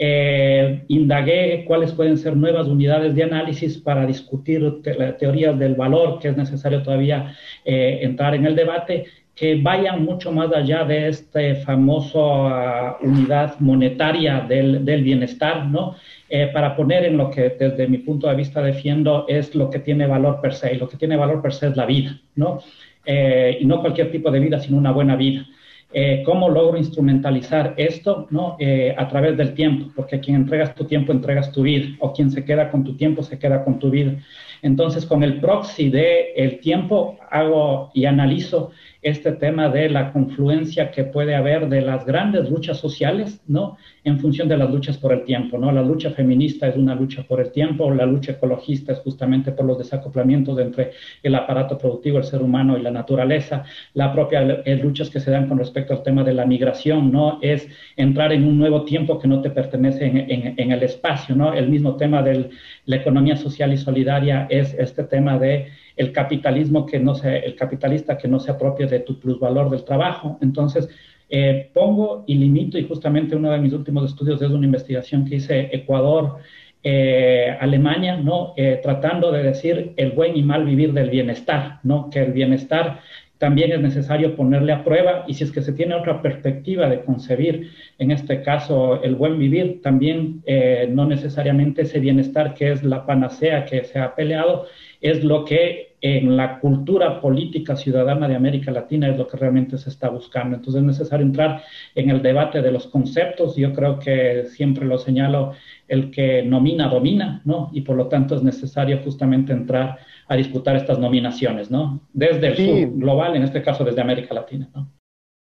Eh, 0.03 0.85
indagué 0.89 1.65
cuáles 1.67 1.93
pueden 1.93 2.17
ser 2.17 2.35
nuevas 2.37 2.69
unidades 2.69 3.15
de 3.15 3.23
análisis 3.23 3.77
para 3.77 4.07
discutir 4.07 4.81
teorías 5.19 5.59
del 5.59 5.75
valor, 5.75 6.19
que 6.19 6.29
es 6.29 6.37
necesario 6.37 6.83
todavía 6.83 7.35
eh, 7.65 7.99
entrar 8.03 8.35
en 8.35 8.47
el 8.47 8.57
debate 8.57 9.05
que 9.41 9.55
vayan 9.55 10.05
mucho 10.05 10.31
más 10.31 10.53
allá 10.53 10.85
de 10.85 11.09
esta 11.09 11.41
famosa 11.65 12.99
unidad 13.01 13.59
monetaria 13.59 14.41
del, 14.41 14.85
del 14.85 15.03
bienestar, 15.03 15.65
¿no? 15.65 15.97
Eh, 16.29 16.51
para 16.53 16.77
poner 16.77 17.07
en 17.07 17.17
lo 17.17 17.31
que 17.31 17.49
desde 17.49 17.89
mi 17.89 17.97
punto 17.97 18.29
de 18.29 18.35
vista 18.35 18.61
defiendo 18.61 19.25
es 19.29 19.55
lo 19.55 19.71
que 19.71 19.79
tiene 19.79 20.07
valor 20.07 20.43
per 20.43 20.53
se, 20.53 20.75
y 20.75 20.77
lo 20.77 20.91
que 20.91 20.99
tiene 20.99 21.17
valor 21.17 21.41
per 21.41 21.55
se 21.55 21.69
es 21.69 21.77
la 21.79 21.87
vida, 21.87 22.21
¿no? 22.35 22.59
Eh, 23.07 23.57
y 23.63 23.65
no 23.65 23.81
cualquier 23.81 24.13
tipo 24.13 24.31
de 24.31 24.41
vida, 24.41 24.59
sino 24.59 24.77
una 24.77 24.93
buena 24.93 25.17
vida. 25.17 25.47
Eh, 25.91 26.23
¿Cómo 26.27 26.51
logro 26.51 26.77
instrumentalizar 26.77 27.73
esto 27.79 28.29
¿no? 28.31 28.59
a 28.97 29.09
través 29.09 29.39
del 29.39 29.55
tiempo? 29.55 29.91
Porque 29.97 30.21
quien 30.21 30.37
entregas 30.37 30.75
tu 30.75 30.85
tiempo, 30.85 31.13
entregas 31.13 31.51
tu 31.51 31.63
vida, 31.63 31.97
o 32.01 32.13
quien 32.13 32.31
se 32.31 32.45
queda 32.45 32.71
con 32.71 32.85
tu 32.85 32.95
tiempo, 32.95 33.23
se 33.23 33.39
queda 33.39 33.65
con 33.65 33.79
tu 33.79 33.89
vida. 33.89 34.17
Entonces, 34.63 35.07
con 35.07 35.23
el 35.23 35.41
proxy 35.41 35.89
de 35.89 36.33
el 36.37 36.61
tiempo, 36.61 37.17
hago 37.31 37.91
y 37.95 38.05
analizo 38.05 38.71
este 39.03 39.33
tema 39.33 39.71
de 39.71 39.89
la 39.89 40.13
confluencia 40.13 40.91
que 40.91 41.05
puede 41.05 41.35
haber 41.35 41.69
de 41.69 41.81
las 41.81 42.05
grandes 42.05 42.51
luchas 42.51 42.79
sociales, 42.79 43.41
¿no? 43.47 43.79
En 44.05 44.19
función 44.19 44.47
de 44.49 44.59
las 44.59 44.71
luchas 44.71 44.99
por 44.99 45.13
el 45.13 45.25
tiempo, 45.25 45.57
¿no? 45.57 45.73
La 45.73 45.83
lucha 45.83 46.11
feminista 46.11 46.69
es 46.69 46.77
una 46.77 46.95
lucha 46.95 47.23
por 47.23 47.41
el 47.41 47.51
tiempo, 47.51 47.91
la 47.93 48.05
lucha 48.05 48.33
ecologista 48.33 48.93
es 48.93 48.99
justamente 48.99 49.53
por 49.53 49.65
los 49.65 49.79
desacoplamientos 49.79 50.59
entre 50.59 50.93
el 51.23 51.35
aparato 51.35 51.79
productivo, 51.79 52.19
el 52.19 52.25
ser 52.25 52.43
humano 52.43 52.77
y 52.77 52.83
la 52.83 52.91
naturaleza, 52.91 53.65
la 53.95 54.13
propia 54.13 54.43
eh, 54.43 54.77
luchas 54.77 55.09
que 55.09 55.21
se 55.21 55.31
dan 55.31 55.49
con 55.49 55.59
respecto 55.59 55.95
al 55.95 56.03
tema 56.03 56.23
de 56.23 56.35
la 56.35 56.45
migración, 56.45 57.11
¿no? 57.11 57.39
Es 57.41 57.69
entrar 57.97 58.33
en 58.33 58.45
un 58.45 58.59
nuevo 58.59 58.85
tiempo 58.85 59.19
que 59.19 59.29
no 59.29 59.41
te 59.41 59.51
pertenece 59.51 60.07
en, 60.07 60.55
en 60.59 60.73
el 60.73 60.83
espacio, 60.83 61.35
¿no? 61.35 61.55
El 61.55 61.71
mismo 61.71 61.97
tema 61.97 62.23
de 62.23 62.51
la 62.85 62.97
economía 62.97 63.37
social 63.37 63.73
y 63.73 63.79
solidaria 63.79 64.47
es 64.51 64.75
este 64.75 65.05
tema 65.05 65.39
de 65.39 65.69
el 66.01 66.13
capitalismo 66.13 66.87
que 66.87 66.99
no 66.99 67.15
se, 67.15 67.41
el 67.41 67.55
capitalista 67.55 68.17
que 68.17 68.27
no 68.27 68.41
se 68.41 68.51
apropie 68.51 68.87
de 68.87 69.01
tu 69.01 69.21
plusvalor 69.21 69.69
del 69.69 69.85
trabajo. 69.85 70.39
Entonces, 70.41 70.89
eh, 71.29 71.71
pongo 71.75 72.25
y 72.27 72.37
limito, 72.37 72.79
y 72.79 72.89
justamente 72.89 73.37
uno 73.37 73.51
de 73.51 73.59
mis 73.59 73.75
últimos 73.75 74.11
estudios 74.11 74.41
es 74.41 74.49
una 74.49 74.65
investigación 74.65 75.27
que 75.27 75.37
hice 75.37 75.69
Ecuador, 75.71 76.39
eh, 76.83 77.55
Alemania, 77.61 78.17
¿no? 78.17 78.55
Eh, 78.57 78.81
tratando 78.83 79.31
de 79.31 79.43
decir 79.43 79.93
el 79.99 80.13
buen 80.13 80.39
y 80.39 80.43
mal 80.43 80.65
vivir 80.65 80.95
del 80.95 81.11
bienestar, 81.11 81.81
¿no? 81.83 82.09
Que 82.09 82.21
el 82.21 82.33
bienestar 82.33 83.01
también 83.37 83.71
es 83.71 83.81
necesario 83.81 84.35
ponerle 84.37 84.73
a 84.73 84.83
prueba 84.83 85.25
y 85.29 85.35
si 85.35 85.45
es 85.45 85.53
que 85.53 85.61
se 85.61 85.75
tiene 85.75 85.95
otra 85.95 86.23
perspectiva 86.23 86.89
de 86.89 87.03
concebir, 87.03 87.73
en 87.99 88.11
este 88.11 88.41
caso, 88.41 89.03
el 89.03 89.17
buen 89.17 89.39
vivir, 89.39 89.81
también 89.83 90.43
no 90.91 91.07
necesariamente 91.07 91.83
ese 91.83 92.01
bienestar 92.01 92.53
que 92.53 92.71
es 92.71 92.83
la 92.83 93.07
panacea 93.07 93.65
que 93.65 93.85
se 93.85 93.99
ha 93.99 94.15
peleado, 94.15 94.67
es 95.01 95.25
lo 95.25 95.47
que 95.47 95.90
en 96.01 96.37
la 96.37 96.61
cultura 96.61 97.21
política 97.21 97.77
ciudadana 97.77 98.27
de 98.27 98.35
América 98.35 98.71
Latina 98.71 99.09
es 99.09 99.19
lo 99.19 99.27
que 99.27 99.37
realmente 99.37 99.77
se 99.77 99.91
está 99.91 100.09
buscando. 100.09 100.57
Entonces 100.57 100.81
es 100.81 100.87
necesario 100.87 101.27
entrar 101.27 101.63
en 101.95 102.11
el 102.11 102.23
debate 102.23 102.63
de 102.63 102.73
los 102.73 102.87
conceptos. 102.87 103.57
Yo 103.57 103.73
creo 103.75 103.99
que 103.99 104.45
siempre 104.47 104.87
lo 104.87 104.99
señalo, 104.99 105.53
el 105.89 106.11
que 106.11 106.43
nomina 106.43 106.89
domina, 106.89 107.43
¿no? 107.45 107.71
Y 107.73 107.83
por 107.83 107.97
lo 107.97 108.09
tanto 108.09 108.35
es 108.35 108.43
necesario 108.43 109.01
justamente 109.05 109.53
entrar 109.53 109.99
a 110.27 110.37
disputar 110.37 110.77
estas 110.77 110.99
nominaciones, 110.99 111.71
¿no? 111.71 112.01
Desde 112.13 112.47
el 112.49 112.57
sur 112.57 112.99
global, 112.99 113.37
en 113.37 113.43
este 113.43 113.63
caso 113.63 113.85
desde 113.85 114.01
América 114.01 114.33
Latina, 114.33 114.71
¿no? 114.75 114.89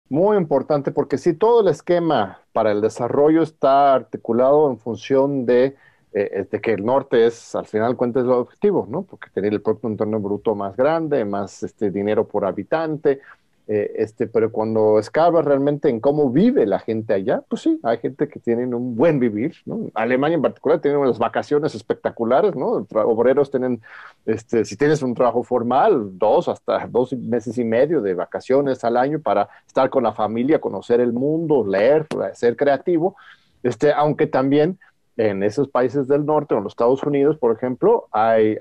Muy 0.08 0.36
importante 0.36 0.92
porque 0.92 1.18
si 1.18 1.34
todo 1.34 1.62
el 1.62 1.68
esquema 1.68 2.38
para 2.52 2.70
el 2.70 2.80
desarrollo 2.80 3.42
está 3.42 3.92
articulado 3.92 4.70
en 4.70 4.78
función 4.78 5.46
de 5.46 5.74
eh, 6.18 6.46
de 6.50 6.60
que 6.62 6.72
el 6.72 6.82
norte 6.82 7.26
es, 7.26 7.54
al 7.54 7.66
final 7.66 7.94
cuenta, 7.94 8.20
es 8.20 8.24
el 8.24 8.32
objetivo, 8.32 8.86
¿no? 8.88 9.02
Porque 9.02 9.28
tener 9.28 9.52
el 9.52 9.60
propio 9.60 9.90
entorno 9.90 10.18
bruto 10.18 10.54
más 10.54 10.74
grande, 10.74 11.26
más 11.26 11.62
este, 11.62 11.90
dinero 11.90 12.26
por 12.26 12.46
habitante, 12.46 13.20
eh, 13.68 13.92
este, 13.96 14.26
pero 14.26 14.50
cuando 14.50 14.98
escarbas 14.98 15.44
realmente 15.44 15.90
en 15.90 16.00
cómo 16.00 16.30
vive 16.30 16.64
la 16.64 16.78
gente 16.78 17.12
allá, 17.12 17.42
pues 17.46 17.60
sí, 17.60 17.78
hay 17.82 17.98
gente 17.98 18.28
que 18.28 18.40
tiene 18.40 18.64
un 18.74 18.96
buen 18.96 19.20
vivir, 19.20 19.56
¿no? 19.66 19.90
Alemania 19.92 20.36
en 20.36 20.42
particular 20.42 20.80
tiene 20.80 20.96
unas 20.96 21.18
vacaciones 21.18 21.74
espectaculares, 21.74 22.56
¿no? 22.56 22.86
Obreros 22.94 23.50
tienen, 23.50 23.82
este, 24.24 24.64
si 24.64 24.74
tienes 24.78 25.02
un 25.02 25.14
trabajo 25.14 25.42
formal, 25.42 26.16
dos 26.16 26.48
hasta 26.48 26.86
dos 26.86 27.12
meses 27.12 27.58
y 27.58 27.64
medio 27.64 28.00
de 28.00 28.14
vacaciones 28.14 28.82
al 28.84 28.96
año 28.96 29.20
para 29.20 29.50
estar 29.66 29.90
con 29.90 30.04
la 30.04 30.14
familia, 30.14 30.62
conocer 30.62 30.98
el 31.00 31.12
mundo, 31.12 31.62
leer, 31.66 32.06
ser 32.32 32.56
creativo, 32.56 33.16
este, 33.62 33.92
aunque 33.92 34.26
también 34.26 34.78
en 35.16 35.42
esos 35.42 35.68
países 35.68 36.08
del 36.08 36.26
norte 36.26 36.54
en 36.54 36.62
los 36.62 36.72
Estados 36.72 37.02
Unidos, 37.02 37.38
por 37.38 37.54
ejemplo, 37.54 38.06
hay, 38.12 38.58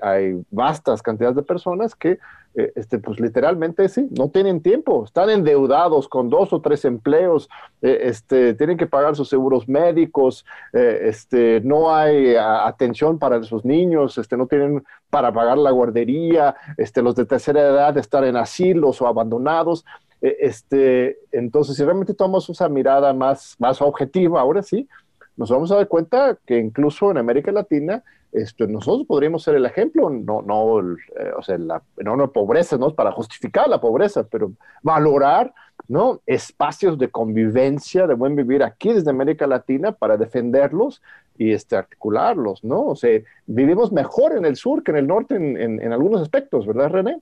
vastas 0.50 1.02
cantidades 1.02 1.36
de 1.36 1.42
personas 1.42 1.94
que, 1.94 2.18
eh, 2.54 2.72
este, 2.74 2.98
pues 2.98 3.20
literalmente 3.20 3.86
sí, 3.90 4.08
no 4.16 4.30
tienen 4.30 4.62
tiempo, 4.62 5.04
están 5.04 5.28
endeudados 5.28 6.08
con 6.08 6.30
dos 6.30 6.54
o 6.54 6.62
tres 6.62 6.86
empleos, 6.86 7.50
eh, 7.82 7.98
este, 8.04 8.54
tienen 8.54 8.78
que 8.78 8.86
pagar 8.86 9.16
sus 9.16 9.28
seguros 9.28 9.68
médicos, 9.68 10.46
eh, 10.72 11.00
este, 11.02 11.60
no 11.62 11.94
hay 11.94 12.34
atención 12.36 13.18
para 13.18 13.42
sus 13.42 13.64
niños, 13.66 14.16
este, 14.16 14.38
no 14.38 14.46
tienen 14.46 14.82
para 15.10 15.32
pagar 15.32 15.58
la 15.58 15.70
guardería, 15.70 16.56
este, 16.78 17.02
los 17.02 17.14
de 17.16 17.26
tercera 17.26 17.60
edad 17.60 17.98
estar 17.98 18.24
en 18.24 18.36
asilos 18.36 19.02
o 19.02 19.06
abandonados. 19.06 19.84
Este, 20.22 21.18
entonces, 21.30 21.76
si 21.76 21.84
realmente 21.84 22.14
tomamos 22.14 22.48
esa 22.48 22.70
mirada 22.70 23.12
más, 23.12 23.54
más 23.58 23.82
objetiva, 23.82 24.40
ahora 24.40 24.62
sí, 24.62 24.88
nos 25.36 25.50
vamos 25.50 25.70
a 25.72 25.76
dar 25.76 25.88
cuenta 25.88 26.38
que 26.46 26.58
incluso 26.58 27.10
en 27.10 27.18
América 27.18 27.52
Latina 27.52 28.02
esto, 28.32 28.66
nosotros 28.66 29.06
podríamos 29.06 29.42
ser 29.42 29.54
el 29.54 29.64
ejemplo, 29.64 30.10
no, 30.10 30.42
no, 30.42 30.80
eh, 30.80 31.32
o 31.38 31.42
sea, 31.42 31.56
la 31.58 31.82
enorme 31.96 32.28
pobreza, 32.28 32.76
no 32.76 32.94
para 32.94 33.12
justificar 33.12 33.68
la 33.68 33.80
pobreza, 33.80 34.26
pero 34.30 34.52
valorar, 34.82 35.54
¿no? 35.88 36.20
Espacios 36.26 36.98
de 36.98 37.08
convivencia, 37.08 38.06
de 38.06 38.14
buen 38.14 38.36
vivir 38.36 38.62
aquí 38.62 38.92
desde 38.92 39.10
América 39.10 39.46
Latina 39.46 39.92
para 39.92 40.16
defenderlos 40.16 41.00
y 41.38 41.52
este, 41.52 41.76
articularlos, 41.76 42.62
¿no? 42.62 42.84
O 42.84 42.96
sea, 42.96 43.20
vivimos 43.46 43.92
mejor 43.92 44.36
en 44.36 44.44
el 44.44 44.56
sur 44.56 44.82
que 44.82 44.90
en 44.90 44.98
el 44.98 45.06
norte 45.06 45.36
en, 45.36 45.80
en, 45.80 45.92
algunos 45.92 46.20
aspectos, 46.20 46.66
¿verdad, 46.66 46.90
René? 46.90 47.18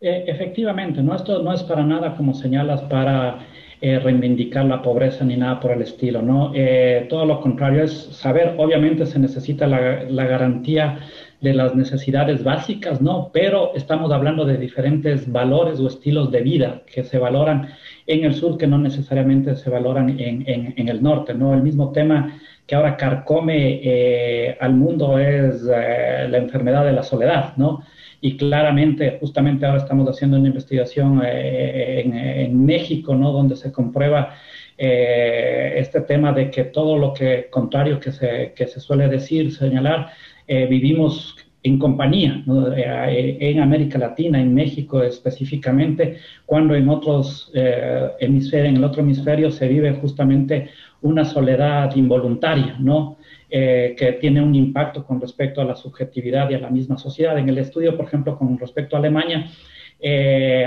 Eh, 0.00 0.24
efectivamente, 0.26 1.02
¿no? 1.02 1.14
Esto 1.14 1.42
no 1.42 1.52
es 1.52 1.62
para 1.62 1.84
nada, 1.84 2.16
como 2.16 2.34
señalas, 2.34 2.82
para 2.82 3.40
eh, 3.86 3.98
reivindicar 3.98 4.64
la 4.64 4.80
pobreza 4.80 5.26
ni 5.26 5.36
nada 5.36 5.60
por 5.60 5.70
el 5.72 5.82
estilo, 5.82 6.22
¿no? 6.22 6.52
Eh, 6.54 7.04
todo 7.10 7.26
lo 7.26 7.42
contrario 7.42 7.84
es 7.84 7.92
saber, 7.92 8.54
obviamente 8.56 9.04
se 9.04 9.18
necesita 9.18 9.66
la, 9.66 10.04
la, 10.04 10.24
garantía 10.24 11.00
de 11.42 11.52
las 11.52 11.74
necesidades 11.74 12.42
básicas, 12.42 13.02
¿no? 13.02 13.30
Pero 13.30 13.74
estamos 13.74 14.10
hablando 14.10 14.46
de 14.46 14.56
diferentes 14.56 15.30
valores 15.30 15.80
o 15.80 15.86
estilos 15.86 16.32
de 16.32 16.40
vida 16.40 16.80
que 16.86 17.04
se 17.04 17.18
valoran 17.18 17.68
en 18.06 18.24
el 18.24 18.32
sur 18.32 18.56
que 18.56 18.66
no 18.66 18.78
necesariamente 18.78 19.54
se 19.54 19.68
valoran 19.68 20.18
en, 20.18 20.48
en, 20.48 20.88
el 20.88 21.02
norte, 21.02 21.34
¿no? 21.34 21.52
El 21.52 21.62
mismo 21.62 21.92
tema 21.92 22.40
que 22.66 22.76
ahora 22.76 22.96
carcome 22.96 23.80
eh, 23.84 24.56
al 24.60 24.72
mundo 24.72 25.18
es 25.18 25.62
la 25.64 26.38
enfermedad 26.38 26.86
de 26.86 26.92
la 26.92 27.02
soledad, 27.02 27.54
¿no? 27.58 27.82
Y 28.24 28.38
claramente, 28.38 29.18
justamente 29.20 29.66
ahora 29.66 29.82
estamos 29.82 30.08
haciendo 30.08 30.38
una 30.38 30.48
investigación 30.48 31.20
eh, 31.22 32.00
en, 32.46 32.64
México, 32.64 33.14
¿no? 33.14 33.30
Donde 33.30 33.54
se 33.54 33.70
comprueba 33.70 34.34
eh, 34.78 35.74
este 35.76 36.00
tema 36.00 36.32
de 36.32 36.50
que 36.50 36.64
todo 36.64 36.96
lo 36.96 37.12
que 37.12 37.48
contrario 37.50 38.00
que 38.00 38.12
se, 38.12 38.54
que 38.56 38.66
se 38.66 38.80
suele 38.80 39.08
decir, 39.08 39.52
señalar, 39.52 40.08
eh, 40.46 40.66
vivimos 40.66 41.36
en 41.64 41.78
compañía, 41.78 42.44
eh, 42.76 43.38
en 43.40 43.60
América 43.60 43.98
Latina, 43.98 44.38
en 44.38 44.52
México 44.52 45.02
específicamente, 45.02 46.18
cuando 46.44 46.74
en 46.74 46.90
otros 46.90 47.50
eh, 47.54 48.10
hemisferios, 48.20 48.68
en 48.68 48.76
el 48.76 48.84
otro 48.84 49.00
hemisferio 49.00 49.50
se 49.50 49.66
vive 49.66 49.94
justamente 49.94 50.68
una 51.04 51.24
soledad 51.24 51.94
involuntaria, 51.96 52.76
¿no? 52.78 53.16
Eh, 53.48 53.94
que 53.96 54.12
tiene 54.12 54.42
un 54.42 54.54
impacto 54.54 55.04
con 55.06 55.20
respecto 55.20 55.60
a 55.60 55.64
la 55.64 55.76
subjetividad 55.76 56.50
y 56.50 56.54
a 56.54 56.58
la 56.58 56.70
misma 56.70 56.98
sociedad. 56.98 57.38
En 57.38 57.48
el 57.48 57.58
estudio, 57.58 57.96
por 57.96 58.06
ejemplo, 58.06 58.36
con 58.36 58.58
respecto 58.58 58.96
a 58.96 58.98
Alemania, 58.98 59.46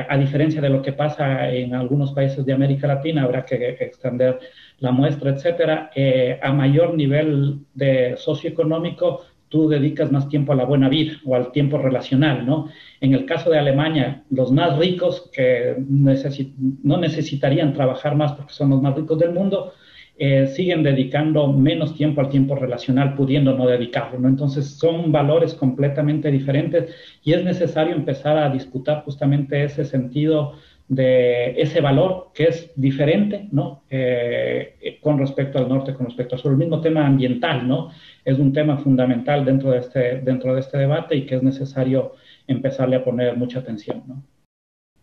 a 0.09 0.17
diferencia 0.17 0.61
de 0.61 0.69
lo 0.69 0.81
que 0.81 0.93
pasa 0.93 1.51
en 1.51 1.75
algunos 1.75 2.11
países 2.11 2.43
de 2.43 2.53
América 2.53 2.88
Latina, 2.88 3.21
habrá 3.23 3.45
que 3.45 3.77
extender 3.79 4.39
la 4.79 4.91
muestra, 4.91 5.29
etcétera, 5.29 5.91
a 6.41 6.53
mayor 6.53 6.95
nivel 6.95 7.59
de 7.75 8.15
socioeconómico, 8.17 9.21
tú 9.49 9.69
dedicas 9.69 10.11
más 10.11 10.27
tiempo 10.27 10.51
a 10.51 10.55
la 10.55 10.65
buena 10.65 10.89
vida 10.89 11.13
o 11.25 11.35
al 11.35 11.51
tiempo 11.51 11.77
relacional, 11.77 12.45
¿no? 12.45 12.69
En 12.99 13.13
el 13.13 13.25
caso 13.25 13.49
de 13.49 13.59
Alemania, 13.59 14.23
los 14.29 14.51
más 14.51 14.77
ricos 14.77 15.29
que 15.31 15.75
no 15.77 16.97
necesitarían 16.97 17.73
trabajar 17.73 18.15
más 18.15 18.33
porque 18.33 18.53
son 18.53 18.71
los 18.71 18.81
más 18.81 18.95
ricos 18.95 19.19
del 19.19 19.31
mundo, 19.31 19.73
eh, 20.20 20.47
siguen 20.47 20.82
dedicando 20.82 21.51
menos 21.53 21.95
tiempo 21.95 22.22
al 22.22 22.30
tiempo 22.30 22.55
relacional, 22.55 23.13
pudiendo 23.13 23.55
no 23.55 23.68
dedicarlo, 23.68 24.20
¿no? 24.20 24.28
Entonces 24.28 24.65
son 24.78 25.11
valores 25.11 25.53
completamente 25.53 26.32
diferentes 26.32 26.91
y 27.24 27.34
es 27.34 27.43
necesario 27.43 27.95
empezar 27.95 28.38
a 28.38 28.49
disputar 28.49 29.03
justamente 29.03 29.63
ese 29.63 29.86
sentido 29.86 30.53
de 30.88 31.61
ese 31.61 31.82
valor 31.82 32.32
que 32.34 32.45
es 32.45 32.72
diferente, 32.76 33.47
¿no? 33.51 33.84
Eh, 33.89 34.97
con 35.01 35.20
respecto 35.20 35.59
al 35.59 35.70
norte, 35.70 35.93
con 35.93 36.07
respecto 36.07 36.36
al 36.36 36.41
sur. 36.41 36.51
El 36.51 36.57
mismo 36.57 36.82
tema 36.82 37.05
ambiental, 37.05 37.68
¿no? 37.68 37.91
Es 38.24 38.39
un 38.39 38.53
tema 38.53 38.78
fundamental 38.78 39.45
dentro 39.45 39.72
de 39.72 39.80
este, 39.80 40.22
dentro 40.22 40.53
de 40.53 40.61
este 40.61 40.78
debate 40.78 41.15
y 41.15 41.26
que 41.26 41.36
es 41.36 41.43
necesario 41.43 42.13
empezarle 42.47 42.95
a 42.95 43.03
poner 43.03 43.38
mucha 43.38 43.59
atención, 43.59 44.03
¿no? 44.07 44.24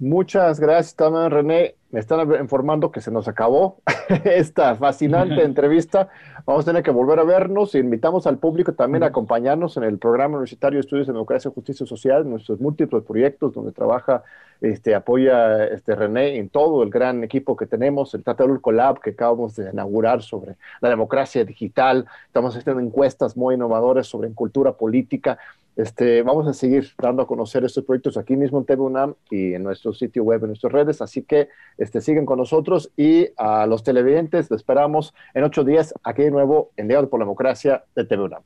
Muchas 0.01 0.59
gracias 0.59 0.97
también, 0.97 1.31
René. 1.31 1.75
Me 1.95 2.01
están 2.01 2.29
informando 2.41 2.91
que 2.91 3.01
se 3.01 3.13
nos 3.13 3.29
acabó 3.29 3.77
esta 4.25 4.75
fascinante 4.75 5.45
entrevista. 5.45 6.09
Vamos 6.45 6.65
a 6.65 6.67
tener 6.67 6.83
que 6.83 6.91
volver 6.91 7.21
a 7.21 7.23
vernos. 7.23 7.77
Invitamos 7.77 8.27
al 8.27 8.39
público 8.39 8.73
también 8.73 9.05
a 9.05 9.07
acompañarnos 9.07 9.77
en 9.77 9.85
el 9.85 9.99
programa 9.99 10.39
universitario 10.39 10.79
de 10.79 10.81
estudios 10.81 11.07
de 11.07 11.13
democracia 11.13 11.53
y 11.53 11.55
justicia 11.55 11.87
social, 11.87 12.29
nuestros 12.29 12.59
múltiples 12.59 13.05
proyectos 13.05 13.55
donde 13.55 13.71
trabaja, 13.71 14.25
este, 14.61 14.93
apoya 14.97 15.67
este, 15.67 15.95
René 15.95 16.39
en 16.39 16.49
todo 16.49 16.83
el 16.83 16.91
gran 16.91 17.23
equipo 17.23 17.55
que 17.57 17.67
tenemos, 17.67 18.13
el 18.15 18.25
Tlatelolco 18.25 18.73
Lab 18.73 18.99
que 18.99 19.11
acabamos 19.11 19.55
de 19.55 19.71
inaugurar 19.71 20.21
sobre 20.21 20.57
la 20.81 20.89
democracia 20.89 21.45
digital. 21.45 22.07
Estamos 22.27 22.57
haciendo 22.57 22.83
encuestas 22.83 23.37
muy 23.37 23.55
innovadoras 23.55 24.09
sobre 24.09 24.33
cultura 24.33 24.73
política. 24.73 25.39
Este, 25.77 26.23
vamos 26.23 26.47
a 26.47 26.53
seguir 26.53 26.93
dando 26.99 27.23
a 27.23 27.27
conocer 27.27 27.65
estos 27.65 27.85
proyectos 27.85 28.17
aquí 28.17 28.37
mismo 28.37 28.59
en 28.59 28.65
TV 28.65 28.83
UNAM 28.83 29.15
y 29.31 29.55
en 29.55 29.65
nuestro 29.65 29.93
sitio 29.93 30.23
web, 30.23 30.43
en 30.43 30.49
nuestras 30.49 30.73
redes. 30.73 31.03
Así 31.03 31.23
que 31.23 31.49
este, 31.79 32.01
siguen 32.01 32.27
con 32.27 32.39
nosotros 32.39 32.93
y 32.97 33.29
a 33.37 33.67
los 33.67 33.83
televidentes 33.83 34.51
les 34.51 34.61
esperamos 34.61 35.15
en 35.35 35.45
ocho 35.45 35.65
días 35.65 35.93
aquí 36.05 36.23
de 36.23 36.31
nuevo 36.31 36.71
en 36.77 36.89
Diálogo 36.89 37.11
por 37.11 37.21
la 37.21 37.25
Democracia 37.25 37.85
de 37.95 38.05
TV 38.05 38.23
UNAM. 38.23 38.43